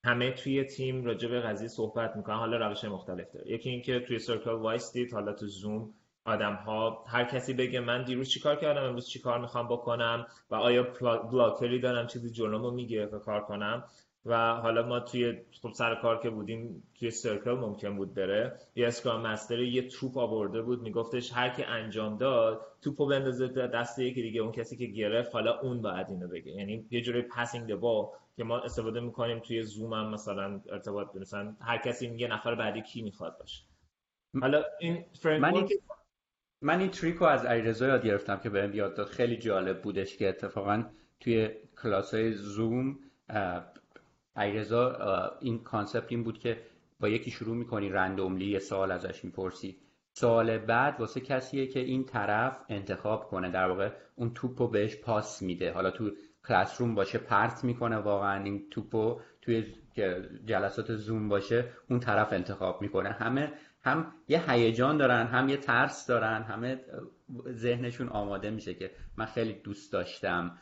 همه 0.03 0.31
توی 0.31 0.63
تیم 0.63 1.05
راجع 1.05 1.29
به 1.29 1.39
قضیه 1.39 1.67
صحبت 1.67 2.15
می‌کنن. 2.15 2.35
حالا 2.35 2.67
روش 2.67 2.83
مختلف 2.83 3.31
داره. 3.31 3.51
یکی 3.51 3.69
اینکه 3.69 3.99
توی 3.99 4.19
سرکل 4.19 4.51
وایستید 4.51 5.13
حالا 5.13 5.33
تو 5.33 5.47
زوم 5.47 5.93
آدم 6.27 6.53
ها 6.53 7.03
هر 7.07 7.23
کسی 7.23 7.53
بگه 7.53 7.79
من 7.79 8.03
دیروز 8.03 8.29
چیکار 8.29 8.55
کردم 8.55 8.83
امروز 8.83 9.07
چیکار 9.07 9.39
می‌خوام 9.39 9.67
بکنم 9.67 10.27
و 10.51 10.55
آیا 10.55 10.87
بلاکری 11.31 11.79
دارم 11.79 12.07
چیزی 12.07 12.29
جلومو 12.29 12.71
می‌گیره 12.71 13.07
که 13.07 13.19
کار 13.19 13.41
کنم. 13.41 13.83
و 14.25 14.53
حالا 14.55 14.87
ما 14.87 14.99
توی 14.99 15.33
خب 15.61 15.71
سر 15.71 15.95
کار 15.95 16.19
که 16.19 16.29
بودیم 16.29 16.83
توی 16.99 17.11
سرکل 17.11 17.51
ممکن 17.51 17.97
بود 17.97 18.13
بره. 18.13 18.59
یه 18.75 18.87
اسکرام 18.87 19.21
مستر 19.21 19.59
یه 19.59 19.87
توپ 19.87 20.17
آورده 20.17 20.61
بود 20.61 20.81
میگفتش 20.81 21.33
هر 21.33 21.49
کی 21.49 21.63
انجام 21.63 22.17
داد 22.17 22.61
توپو 22.81 23.05
بندازه 23.05 23.47
دست 23.47 23.99
یکی 23.99 24.21
دیگه 24.21 24.41
اون 24.41 24.51
کسی 24.51 24.77
که 24.77 24.85
گرفت 24.85 25.33
حالا 25.33 25.59
اون 25.59 25.81
باید 25.81 26.09
اینو 26.09 26.27
بگه. 26.27 26.51
یعنی 26.51 26.85
یه 26.91 27.01
جوری 27.01 27.21
پاسینگ 27.21 27.75
بال 27.75 28.05
که 28.37 28.43
ما 28.43 28.59
استفاده 28.59 28.99
می‌کنیم 28.99 29.39
توی 29.39 29.63
زوم 29.63 29.93
هم 29.93 30.09
مثلا 30.09 30.61
ارتباط 30.71 31.15
مثلا 31.15 31.55
هر 31.61 31.77
کسی 31.77 32.07
میگه 32.07 32.27
نفر 32.27 32.55
بعدی 32.55 32.81
کی 32.81 33.01
می‌خواد 33.01 33.37
باشه. 33.39 33.63
حالا 34.41 34.63
این 34.79 35.05
من 36.61 36.79
این 36.79 36.89
trick 36.89 37.19
و 37.19 37.25
از 37.25 37.45
علیرضا 37.45 37.87
یاد 37.87 38.05
گرفتم 38.05 38.37
که 38.37 38.49
بهم 38.49 38.73
یاد 38.73 38.95
داد. 38.95 39.07
خیلی 39.07 39.37
جالب 39.37 39.81
بودش 39.81 40.17
که 40.17 40.29
اتفاقا 40.29 40.83
توی 41.19 41.49
کلاس 41.83 42.13
های 42.13 42.31
زوم 42.33 42.99
علیرضا 44.35 44.97
این 45.41 45.63
concept 45.63 46.11
این 46.11 46.23
بود 46.23 46.39
که 46.39 46.61
با 46.99 47.09
یکی 47.09 47.31
شروع 47.31 47.55
می‌کنی 47.55 47.89
randomly 47.89 48.45
یه 48.45 48.59
سوال 48.59 48.91
ازش 48.91 49.25
می‌پرسی. 49.25 49.77
سوال 50.13 50.57
بعد 50.57 50.99
واسه 50.99 51.19
کسیه 51.19 51.67
که 51.67 51.79
این 51.79 52.05
طرف 52.05 52.65
انتخاب 52.69 53.27
کنه 53.27 53.51
در 53.51 53.69
واقع 53.69 53.89
اون 54.15 54.33
توپو 54.33 54.67
بهش 54.67 54.95
پاس 54.95 55.41
میده. 55.41 55.71
حالا 55.71 55.91
تو 55.91 56.11
classroom 56.47 56.95
باشه 56.95 57.17
پرت 57.17 57.63
می‌کنه 57.63 57.95
واقعا. 57.97 58.43
این 58.43 58.69
توپو 58.69 59.19
توی 59.41 59.73
جلسات 60.45 60.95
زوم 60.95 61.29
باشه 61.29 61.65
اون 61.89 61.99
طرف 61.99 62.33
انتخاب 62.33 62.81
می‌کنه. 62.81 63.09
همه 63.09 63.53
هم 63.87 64.13
یه 64.27 64.51
هیجان 64.51 64.97
دارن 64.97 65.27
هم 65.27 65.49
یه 65.49 65.57
ترس 65.57 66.07
دارن 66.07 66.43
همه 66.43 66.79
ذهنشون 67.51 68.09
آماده 68.09 68.49
میشه 68.49 68.73
که 68.73 68.91
من 69.17 69.25
خیلی 69.25 69.53
دوست 69.53 69.93
داشتم 69.93 70.57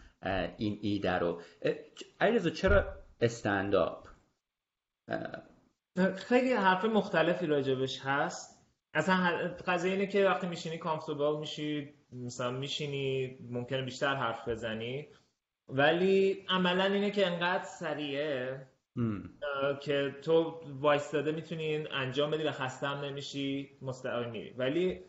این 0.57 0.80
ایده 0.82 1.13
رو. 1.13 1.41
علیرضا 2.21 2.49
چرا 2.49 2.86
استنداپ؟ 3.21 4.07
خیلی 6.15 6.53
حرف 6.53 6.86
مختلفی 6.86 7.45
راجبش 7.45 7.99
هست. 8.03 8.65
اصلا 8.93 9.49
قضیه 9.67 9.91
اینه 9.91 10.07
که 10.07 10.26
وقتی 10.26 10.47
میشینی 10.47 10.78
کامفتوبال 10.78 11.39
میشی 11.39 11.93
مثلا 12.11 12.51
میشینی 12.51 13.38
ممکنه 13.49 13.82
بیشتر 13.82 14.15
حرف 14.15 14.47
بزنی. 14.47 15.07
ولی 15.69 16.45
عملا 16.49 16.84
اینه 16.84 17.11
که 17.11 17.28
انقدر 17.28 17.63
سریعه. 17.63 18.67
که 19.82 20.16
تو 20.22 20.62
وایستاده 20.80 21.32
می‌تونی 21.32 21.88
انجام 21.91 22.32
بدی 22.32 22.43
و 22.43 22.52
خسته 22.52 22.88
هم 22.88 23.06
نمیشی 23.06 23.78
مستقیم 23.82 24.30
میری. 24.30 24.50
ولی 24.50 25.02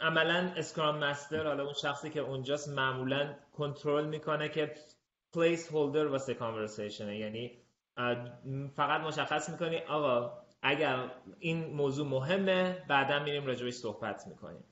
عملا 0.00 0.52
اسکرام 0.56 0.98
مستر 0.98 1.46
حالا 1.46 1.64
اون 1.64 1.72
شخصی 1.72 2.10
که 2.10 2.20
اونجاست 2.20 2.68
معمولا 2.68 3.34
کنترل 3.52 4.04
می‌کنه 4.04 4.48
که 4.48 4.74
پلیس 5.32 5.70
هولدر 5.72 6.06
واسه 6.06 6.34
کانورسیشن 6.34 7.12
یعنی 7.12 7.58
فقط 8.76 9.00
مشخص 9.00 9.50
می‌کنی 9.50 9.78
آقا 9.78 10.38
اگر 10.62 11.10
این 11.38 11.64
موضوع 11.64 12.06
مهمه 12.06 12.84
بعدا 12.88 13.24
میریم 13.24 13.46
راجبش 13.46 13.72
صحبت 13.72 14.26
می‌کنیم. 14.26 14.64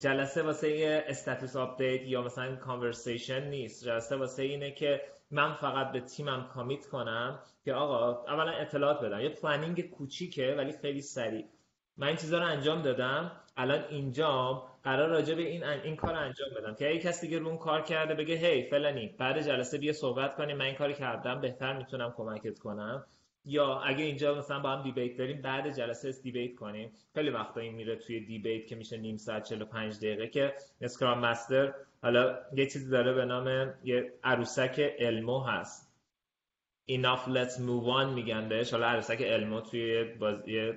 جلسه 0.00 0.42
واسه 0.42 1.04
status 1.08 1.56
update 1.56 2.02
یا 2.02 2.22
مثلا 2.22 2.56
conversation 2.56 3.48
نیست. 3.48 3.84
جلسه 3.84 4.16
واسه 4.16 4.42
اینه 4.42 4.70
که 4.70 5.02
من 5.34 5.54
فقط 5.54 5.92
به 5.92 6.00
تیمم 6.00 6.48
commit 6.54 6.86
کنم 6.86 7.38
که 7.64 7.74
آقا 7.74 8.24
اولا 8.32 8.50
اطلاعات 8.50 9.00
بدم. 9.00 9.20
یه 9.20 9.28
planning 9.28 9.90
کوچیکه 9.90 10.54
ولی 10.58 10.72
خیلی 10.72 11.02
سریع. 11.02 11.44
من 11.96 12.06
این 12.06 12.16
چیزها 12.16 12.38
رو 12.38 12.46
انجام 12.46 12.82
دادم. 12.82 13.32
الان 13.56 13.84
اینجام 13.90 14.62
قرار 14.84 15.08
راجع 15.08 15.34
به 15.34 15.42
این 15.42 15.64
این 15.64 15.96
کار 15.96 16.14
انجام 16.14 16.48
بدم. 16.56 16.74
که 16.74 16.88
اگه 16.88 16.98
کسی 16.98 17.26
دیگه 17.26 17.46
اون 17.46 17.58
کار 17.58 17.82
کرده 17.82 18.14
بگه 18.14 18.34
hey 18.34 18.62
فلانی 18.70 19.14
بعد 19.18 19.42
جلسه 19.42 19.78
بیا 19.78 19.92
صحبت 19.92 20.36
کنیم 20.36 20.56
من 20.56 20.64
این 20.64 20.74
کاری 20.74 20.94
کردم 20.94 21.40
بهتر 21.40 21.76
می‌تونم 21.76 22.14
کمکت 22.16 22.58
کنم. 22.58 23.06
یا 23.44 23.80
اگه 23.80 24.04
اینجا 24.04 24.34
مثلا 24.34 24.60
با 24.60 24.70
هم 24.70 24.82
debate 24.82 25.16
داریم 25.16 25.42
بعد 25.42 25.76
جلسه 25.76 26.08
اس 26.08 26.22
debate 26.22 26.54
کنیم. 26.54 26.92
خیلی 27.14 27.30
وقتا 27.30 27.60
این 27.60 27.74
میره 27.74 27.96
توی 27.96 28.20
debate 28.20 28.66
که 28.66 28.76
میشه 28.76 28.96
نیم 28.96 29.16
ساعت 29.16 29.44
45 29.44 29.96
دقیقه 29.96 30.28
که 30.28 30.54
اسکرام 30.80 31.18
مستر 31.18 31.74
حالا 32.02 32.38
یه 32.56 32.66
چیزی 32.66 32.90
داره 32.90 33.12
به 33.12 33.24
نام 33.24 33.74
یه 33.84 34.12
عروسک 34.24 34.80
علمو 34.98 35.40
هست. 35.40 35.94
Enough 36.90 37.28
let's 37.28 37.56
move 37.58 38.02
on 38.02 38.06
میگن 38.14 38.48
بهش. 38.48 38.70
حالا 38.72 38.86
عروسک 38.86 39.22
علمو 39.22 39.60
توی 39.60 40.04
بازی 40.04 40.72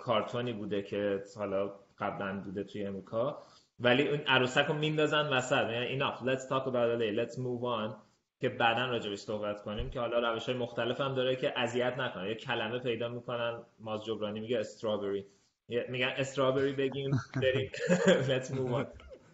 کارتونی 0.00 0.52
بوده 0.52 0.82
که 0.82 1.22
حالا 1.36 1.74
قبلا 1.98 2.40
بوده 2.40 2.64
توی 2.64 2.86
امریکا. 2.86 3.42
ولی 3.80 4.08
اون 4.08 4.20
عروسک 4.20 4.66
رو 4.66 4.74
میندازن 4.74 5.32
وسط. 5.32 5.70
یعنی 5.70 5.98
enough 5.98 6.18
let's 6.18 6.48
talk 6.48 6.66
about 6.66 7.00
it 7.00 7.14
let's 7.18 7.38
move 7.38 7.64
on. 7.64 8.03
که 8.44 8.50
بعدا 8.50 8.86
راجبش 8.86 9.18
صحبت 9.18 9.62
کنیم 9.62 9.90
که 9.90 10.00
حالا 10.00 10.32
روش 10.32 10.46
های 10.46 10.58
مختلف 10.58 11.00
هم 11.00 11.14
داره 11.14 11.36
که 11.36 11.58
اذیت 11.58 11.98
نکنه. 11.98 12.28
یه 12.28 12.34
کلمه 12.34 12.78
پیدا 12.78 13.08
می‌کنن 13.08 13.62
ماز 13.78 14.04
جبرانی 14.04 14.40
میگه 14.40 14.58
استرابری 14.58 15.26
میگن 15.68 16.12
استرابری 16.16 16.72
بگیم 16.72 17.10
بریم. 17.42 17.70
Let's 18.28 18.46
move 18.46 18.72
on. 18.72 18.86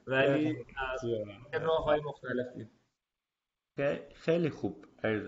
ولی 0.06 0.56
راه 1.66 1.84
های 1.84 2.00
مختلفی. 2.00 2.68
خیلی 4.14 4.50
خوب. 4.50 4.84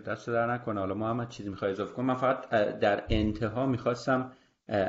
دست 0.06 0.30
در 0.30 0.46
نکنه. 0.46 0.80
حالا 0.80 0.94
محمد 0.94 1.28
چیزی 1.28 1.50
می‌خوای 1.50 1.70
اضافه 1.70 1.94
کنم 1.94 2.06
من 2.06 2.14
فقط 2.14 2.48
در 2.78 3.04
انتها 3.10 3.66
می‌خواستم 3.66 4.32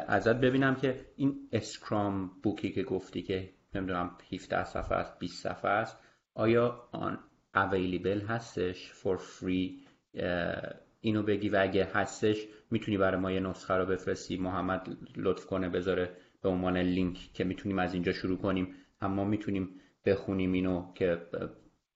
ازت 0.07 0.35
ببینم 0.35 0.75
که 0.75 1.05
این 1.15 1.49
اسکرام 1.51 2.31
بوکی 2.43 2.71
که 2.71 2.83
گفتی 2.83 3.21
که 3.21 3.53
نمی‌دونم 3.75 4.17
17 4.33 4.63
صفحه 4.63 4.97
است 4.97 5.19
20 5.19 5.43
صفحه 5.43 5.71
است 5.71 5.97
آیا 6.35 6.89
آن 6.91 7.19
اویلیبل 7.55 8.21
هستش 8.21 8.91
فور 8.91 9.17
فری 9.17 9.83
اینو 11.01 11.23
بگی 11.23 11.49
و 11.49 11.57
اگه 11.61 11.85
هستش 11.93 12.47
می‌تونی 12.71 12.97
برای 12.97 13.19
ما 13.19 13.31
یه 13.31 13.39
نسخه 13.39 13.73
رو 13.73 13.85
بفرستی 13.85 14.37
محمد 14.37 14.97
لطف 15.15 15.45
کنه 15.45 15.69
بذاره 15.69 16.17
به 16.41 16.49
عنوان 16.49 16.77
لینک 16.77 17.29
که 17.33 17.43
می‌تونیم 17.43 17.79
از 17.79 17.93
اینجا 17.93 18.11
شروع 18.11 18.37
کنیم. 18.37 18.75
اما 19.01 19.23
می‌تونیم 19.23 19.81
بخونیم 20.05 20.51
اینو 20.51 20.93
که 20.93 21.21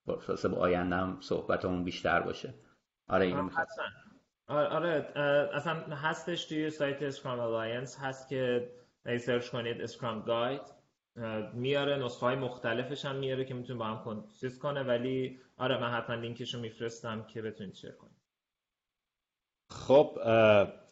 با 0.05 0.58
آینده 0.58 0.95
هم 0.95 1.18
صحبتمون 1.22 1.84
بیشتر 1.84 2.20
باشه. 2.20 2.53
آره 3.08 3.26
اینو 3.26 3.49
آره, 4.47 4.68
آره 4.68 5.12
اصلا 5.53 5.74
هستش 5.74 6.45
توی 6.45 6.70
سایت 6.70 7.03
Scrum 7.03 7.39
Alliance 7.39 7.97
هست 7.99 8.30
که 8.30 8.70
اگه 9.05 9.18
search 9.18 9.49
کنید 9.49 9.82
Scrum 9.82 10.22
Guide 10.22 10.76
میاره 11.53 12.05
نسخه 12.05 12.26
های 12.26 12.36
مختلفش 12.36 13.05
هم 13.05 13.15
میاره 13.15 13.45
که 13.45 13.53
می‌تونه 13.53 13.80
با 13.80 13.86
هم 13.86 14.03
کنسیس 14.03 14.59
کنه 14.59 14.84
ولی 14.84 15.39
آره 15.57 15.82
من 15.82 15.91
حتما 15.91 16.15
لینکش 16.15 16.53
رو 16.53 16.59
میفرستم 16.59 17.24
که 17.24 17.41
بتونید 17.41 17.74
share 17.74 17.91
کنید. 17.91 18.18
خب 19.70 20.20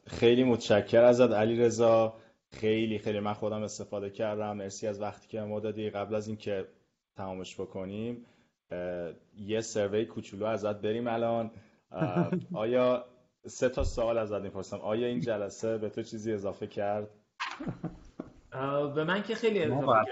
خیلی 0.08 0.44
متشکر 0.44 1.02
ازت 1.04 1.32
علی 1.32 1.60
رضا 1.60 2.18
خیلی 2.52 3.00
خیلی 3.00 3.20
من 3.20 3.34
خودم 3.34 3.64
استفاده 3.64 4.10
کردم. 4.10 4.58
مرسی 4.58 4.88
از 4.88 5.02
وقتی 5.02 5.28
که 5.28 5.42
ما 5.42 5.60
دادی. 5.60 5.90
قبل 5.90 6.16
از 6.16 6.28
اینکه 6.28 6.68
تمامش 7.18 7.60
بکنیم 7.60 8.26
یه 9.38 9.62
سروی 9.62 10.06
کوچولو 10.06 10.46
ازت 10.46 10.82
بریم 10.82 11.08
الان. 11.08 11.52
آیا 12.54 13.06
سه 13.46 13.70
تا 13.70 13.84
سوال 13.84 14.18
ازت 14.18 14.42
می‌پرسم؟ 14.42 14.78
آیا 14.78 15.08
این 15.08 15.20
جلسه 15.20 15.78
به 15.78 15.90
تو 15.90 16.04
چیزی 16.04 16.34
اضافه 16.34 16.68
کرد؟ 16.68 17.10
به 18.96 19.04
من 19.04 19.24
که 19.24 19.36
خیلی 19.36 19.64
اضافه 19.64 19.86
کرد. 19.86 20.08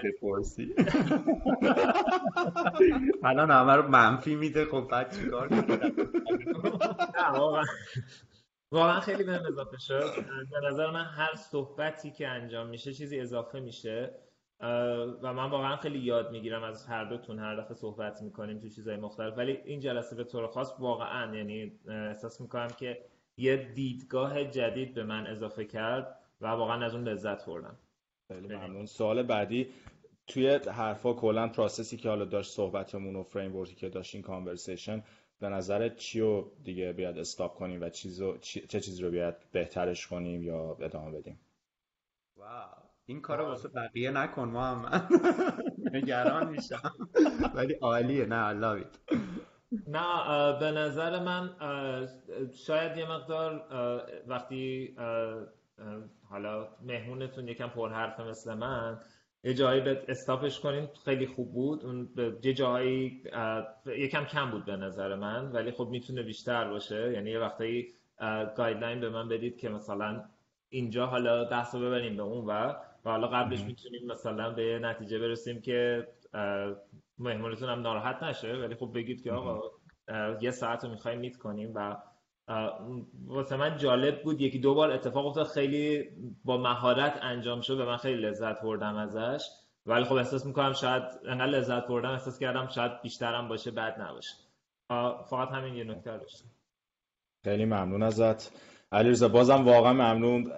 الان 3.24 3.52
همه 3.52 3.74
رو 3.74 3.88
منفی 3.88 4.36
میده 4.36 4.66
خب 4.66 4.88
بعد 4.92 5.16
چیکار 5.16 5.50
واقعا. 8.72 9.00
خیلی 9.00 9.24
بهم 9.24 9.46
اضافه 9.46 9.78
شد. 9.78 10.12
به 10.52 10.68
نظر 10.68 10.92
من 10.92 11.06
هر 11.06 11.36
صحبتی 11.36 12.12
که 12.12 12.28
انجام 12.28 12.68
میشه 12.68 12.94
چیزی 12.94 13.20
اضافه 13.20 13.60
میشه. 13.60 14.14
و 15.22 15.34
من 15.34 15.50
واقعا 15.50 15.76
خیلی 15.76 16.00
یاد 16.00 16.32
می‌گیرم 16.32 16.64
از 16.64 16.86
هر 16.86 17.04
دوتون 17.06 17.40
هر 17.40 17.56
دفعه 17.56 17.74
صحبت 17.74 18.22
می‌کنیم 18.22 18.60
تو 18.60 18.70
چیزهای 18.70 18.98
مختلف. 18.98 19.38
ولی 19.38 19.52
این 19.52 19.80
جلسه 19.80 20.16
به 20.16 20.24
طور 20.24 20.48
خاص 20.48 20.74
واقعا 20.80 21.36
یعنی 21.36 21.80
احساس 21.88 22.42
می‌کنم 22.42 22.68
که 22.68 23.06
یه 23.38 23.58
دیدگاه 23.58 24.44
جدید 24.44 24.94
به 24.94 25.04
من 25.04 25.28
اضافه 25.28 25.66
کرد 25.66 26.20
و 26.42 26.48
واقعا 26.48 26.86
از 26.86 26.96
اون 26.96 27.08
لذت 27.08 27.46
بردم. 27.46 27.78
خیلی 28.28 28.48
ممنون. 28.56 28.86
سوال 28.86 29.24
بعدی 29.24 29.68
توی 30.28 30.50
حرفا 30.50 31.14
کلا 31.14 31.48
پروسسی 31.48 31.98
که 31.98 32.10
حالا 32.10 32.26
داشت 32.26 32.52
صحبتمون 32.52 33.16
و 33.16 33.24
فریم 33.24 33.66
که 33.66 33.90
داشت 33.90 34.16
این 34.16 34.24
کانورسیشن 34.24 35.04
به 35.40 35.50
نظرت 35.50 35.96
چی 35.96 36.20
رو 36.20 36.52
دیگه 36.64 36.94
بیاد 36.94 37.18
استاپ 37.18 37.54
کنیم 37.54 37.82
و 37.82 37.90
چیزو 37.90 38.38
چه 38.38 38.80
چیزی 38.80 39.04
رو 39.04 39.12
بیاد 39.12 39.38
بهترش 39.52 40.08
کنیم 40.08 40.44
یا 40.44 40.78
ادامه 40.82 41.12
بدیم؟ 41.12 41.40
واو. 42.38 42.70
این 43.06 43.22
کار 43.22 43.38
رو 43.38 43.46
واسه 43.46 43.70
بقیه 43.70 44.12
نکن 44.12 44.50
ما 44.50 44.66
هم 44.66 45.10
نگران 45.94 46.50
میشم. 46.50 46.94
ولی 47.56 47.74
عالیه. 47.74 48.26
نه 48.26 48.62
love 48.62 48.86
نه 49.88 50.60
به 50.60 50.72
نظر 50.72 51.24
من 51.24 51.56
شاید 52.66 52.98
یه 52.98 53.12
مقدار 53.12 53.66
وقتی 54.28 54.96
حالا 56.30 56.68
مهمونتون 56.82 57.48
یکم 57.48 57.68
پرحرفه 57.68 58.24
مثل 58.24 58.54
من 58.54 59.00
یه 59.44 59.54
جایی 59.54 59.82
به 59.82 60.06
استاپش 60.08 60.60
کنیم 60.60 60.90
خیلی 61.06 61.28
خوب 61.28 61.54
بود. 61.54 61.86
اون 61.86 62.10
یه 62.44 62.54
جایی 62.54 63.24
یکم 63.86 64.26
کم 64.26 64.52
بود 64.52 64.66
به 64.66 64.76
نظر 64.76 65.16
من 65.16 65.52
ولی 65.52 65.72
خب 65.72 65.88
می‌تونه 65.92 66.24
بیشتر 66.24 66.70
باشه. 66.70 67.12
یعنی 67.14 67.32
یه 67.32 67.40
وقتایی 67.40 67.94
گایدلاین 68.58 69.00
به 69.00 69.10
من 69.10 69.30
بدید 69.30 69.58
که 69.58 69.70
مثلا 69.70 70.24
اینجا 70.70 71.06
حالا 71.06 71.46
بحث 71.46 71.76
رو 71.76 71.82
ببریم 71.82 72.18
به 72.18 72.24
اون 72.24 72.46
و 72.46 72.74
و 73.06 73.10
حالا 73.10 73.28
قبلش 73.28 73.62
می‌تونیم 73.62 74.08
مثلا 74.08 74.52
به 74.52 74.80
نتیجه 74.80 75.20
برسیم 75.20 75.62
که 75.62 76.08
مهمونتون 77.20 77.70
هم 77.70 77.82
ناراحت 77.82 78.24
نشه. 78.24 78.54
ولی 78.54 78.76
خب 78.76 78.92
بگید 78.96 79.24
که 79.24 79.32
آقا 79.32 79.62
یه 80.42 80.52
ساعت 80.52 80.84
رو 80.84 80.90
می‌خوایم 80.90 81.20
میت 81.20 81.38
کنیم 81.38 81.72
و 81.76 81.98
واسه 83.28 83.58
من 83.58 83.78
جالب 83.78 84.24
بود. 84.24 84.42
یکی 84.42 84.60
دو 84.60 84.74
بار 84.74 84.92
اتفاق 84.92 85.26
افتاد. 85.26 85.48
خیلی 85.48 86.10
با 86.46 86.58
مهارت 86.58 87.20
انجام 87.22 87.62
شد 87.62 87.80
و 87.80 87.86
من 87.86 87.98
خیلی 87.98 88.22
لذت 88.22 88.62
بردم 88.62 88.96
ازش. 88.96 89.46
ولی 89.86 90.04
خب 90.04 90.14
احساس 90.14 90.46
می‌کنم 90.46 90.74
شاید 90.74 91.04
انقدر 91.28 91.46
لذت 91.46 91.88
بردم 91.88 92.10
احساس 92.10 92.40
کردم 92.40 92.68
شاید 92.68 93.02
بیشترم 93.02 93.48
باشه 93.48 93.72
بد 93.72 94.02
نباشه. 94.02 94.36
فقط 95.30 95.50
همین 95.52 95.76
یه 95.76 95.84
نکته 95.84 96.18
داشتم. 96.18 96.50
خیلی 97.44 97.66
ممنون 97.66 98.04
ازت. 98.04 98.52
علیرضا 98.92 99.28
بازم 99.28 99.66
واقعا 99.66 99.94
ممنون. 99.94 100.54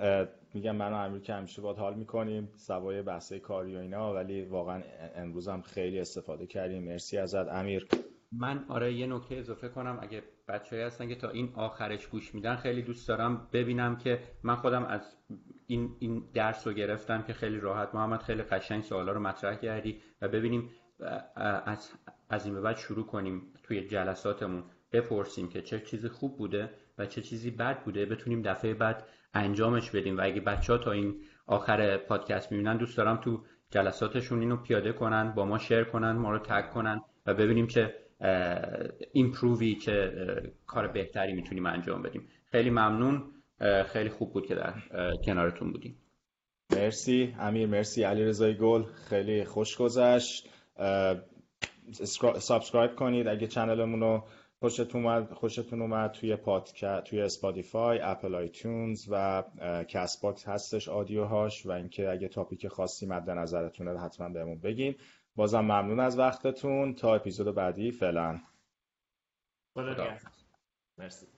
میگم 0.53 0.75
من 0.75 0.93
و 0.93 0.95
امیر 0.95 1.21
که 1.21 1.33
همیشه 1.33 1.61
باید 1.61 1.77
حال 1.77 1.93
می‌کنیم. 1.93 2.51
سوای 2.55 3.01
بحثه 3.01 3.39
کاری 3.39 3.75
و 3.75 3.79
اینا 3.79 4.13
ولی 4.13 4.45
واقعا 4.45 4.81
امروز 5.15 5.47
هم 5.47 5.61
خیلی 5.61 5.99
استفاده 5.99 6.47
کردیم. 6.47 6.83
مرسی 6.83 7.17
ازت 7.17 7.47
امیر. 7.47 7.87
من 8.31 8.65
آره 8.69 8.93
یه 8.93 9.07
نکته 9.07 9.35
اضافه 9.35 9.69
کنم. 9.69 9.99
اگه 10.01 10.23
بچه‌ای 10.47 10.81
هستن 10.81 11.07
که 11.07 11.15
تا 11.15 11.29
این 11.29 11.53
آخرش 11.55 12.07
گوش 12.07 12.35
میدن 12.35 12.55
خیلی 12.55 12.81
دوست 12.81 13.07
دارم 13.07 13.47
ببینم 13.53 13.97
که 13.97 14.19
من 14.43 14.55
خودم 14.55 14.85
از 14.85 15.17
این 15.67 15.95
این 15.99 16.29
درس 16.33 16.67
رو 16.67 16.73
گرفتم 16.73 17.21
که 17.21 17.33
خیلی 17.33 17.59
راحت. 17.59 17.95
محمد 17.95 18.21
خیلی 18.21 18.43
قشنگ 18.43 18.83
سوالا 18.83 19.11
رو 19.11 19.19
مطرح 19.19 19.55
کردی 19.55 20.01
و 20.21 20.27
ببینیم 20.27 20.69
از 21.65 21.91
از 22.29 22.45
این 22.45 22.55
به 22.55 22.61
بعد 22.61 22.77
شروع 22.77 23.05
کنیم 23.05 23.53
توی 23.63 23.87
جلساتمون. 23.87 24.63
بپرسیم 24.91 25.49
که 25.49 25.61
چه 25.61 25.79
چیزی 25.79 26.09
خوب 26.09 26.37
بوده 26.37 26.69
و 26.97 27.05
چه 27.05 27.21
چیزی 27.21 27.51
بد 27.51 27.83
بوده. 27.83 28.05
بتونیم 28.05 28.41
دفعه 28.41 28.73
بعد 28.73 29.07
انجامش 29.33 29.91
بدیم. 29.91 30.17
و 30.17 30.21
اگه 30.23 30.41
بچه 30.41 30.73
ها 30.73 30.79
تا 30.79 30.91
این 30.91 31.21
آخر 31.47 31.97
پادکست 31.97 32.51
می‌بینن 32.51 32.77
دوست 32.77 32.97
دارم 32.97 33.17
تو 33.17 33.43
جلساتشون 33.69 34.39
اینو 34.39 34.57
پیاده 34.57 34.93
کنن 34.93 35.31
با 35.31 35.45
ما 35.45 35.57
شیر 35.57 35.83
کنن 35.83 36.11
ما 36.11 36.31
رو 36.31 36.39
تگ 36.39 36.69
کنن 36.69 37.01
و 37.25 37.33
ببینیم 37.33 37.67
چه 37.67 38.04
ایمپرووی 39.13 39.75
چه 39.75 40.11
کار 40.67 40.87
بهتری 40.87 41.33
می‌تونیم 41.33 41.65
انجام 41.65 42.01
بدیم. 42.01 42.27
خیلی 42.51 42.69
ممنون. 42.69 43.23
خیلی 43.85 44.09
خوب 44.09 44.33
بود 44.33 44.45
که 44.45 44.55
در 44.55 44.73
کنارتون 45.25 45.71
بودیم. 45.71 45.97
مرسی. 46.71 47.35
امیر 47.39 47.67
مرسی. 47.67 48.03
علی 48.03 48.23
رضای 48.23 48.57
گل 48.57 48.83
خیلی 48.83 49.43
خوش 49.43 49.77
گذشت. 49.77 50.49
subscribe 52.39 52.95
کنید 52.95 53.27
اگه 53.27 53.47
channel 53.47 53.84
مون 53.84 53.99
رو 53.99 54.23
خوشتون 54.59 55.05
اومد 55.05 55.33
خوشتون 55.33 55.81
اومد 55.81 56.11
توی 56.11 56.35
پادکست 56.35 57.03
توی 57.03 57.21
Spotify 57.21 57.99
Apple 57.99 58.35
iTunes 58.35 59.07
و 59.11 59.43
Castbox 59.87 60.47
هستش 60.47 60.89
audio 60.89 61.37
هاش 61.37 61.65
و 61.65 61.71
اینکه 61.71 62.09
اگه 62.09 62.27
topic 62.27 62.67
خاصی 62.67 63.05
مد 63.05 63.29
نظرتونه 63.29 63.99
حتما 63.99 64.29
بهمون 64.29 64.59
بگین. 64.59 64.95
بازم 65.35 65.61
ممنون 65.61 65.99
از 65.99 66.19
وقتتون. 66.19 66.95
تا 66.95 67.15
اپیزود 67.15 67.55
بعدی 67.55 67.91
فعلا. 67.91 68.41
خدا 69.73 70.17
مرسی. 70.97 71.34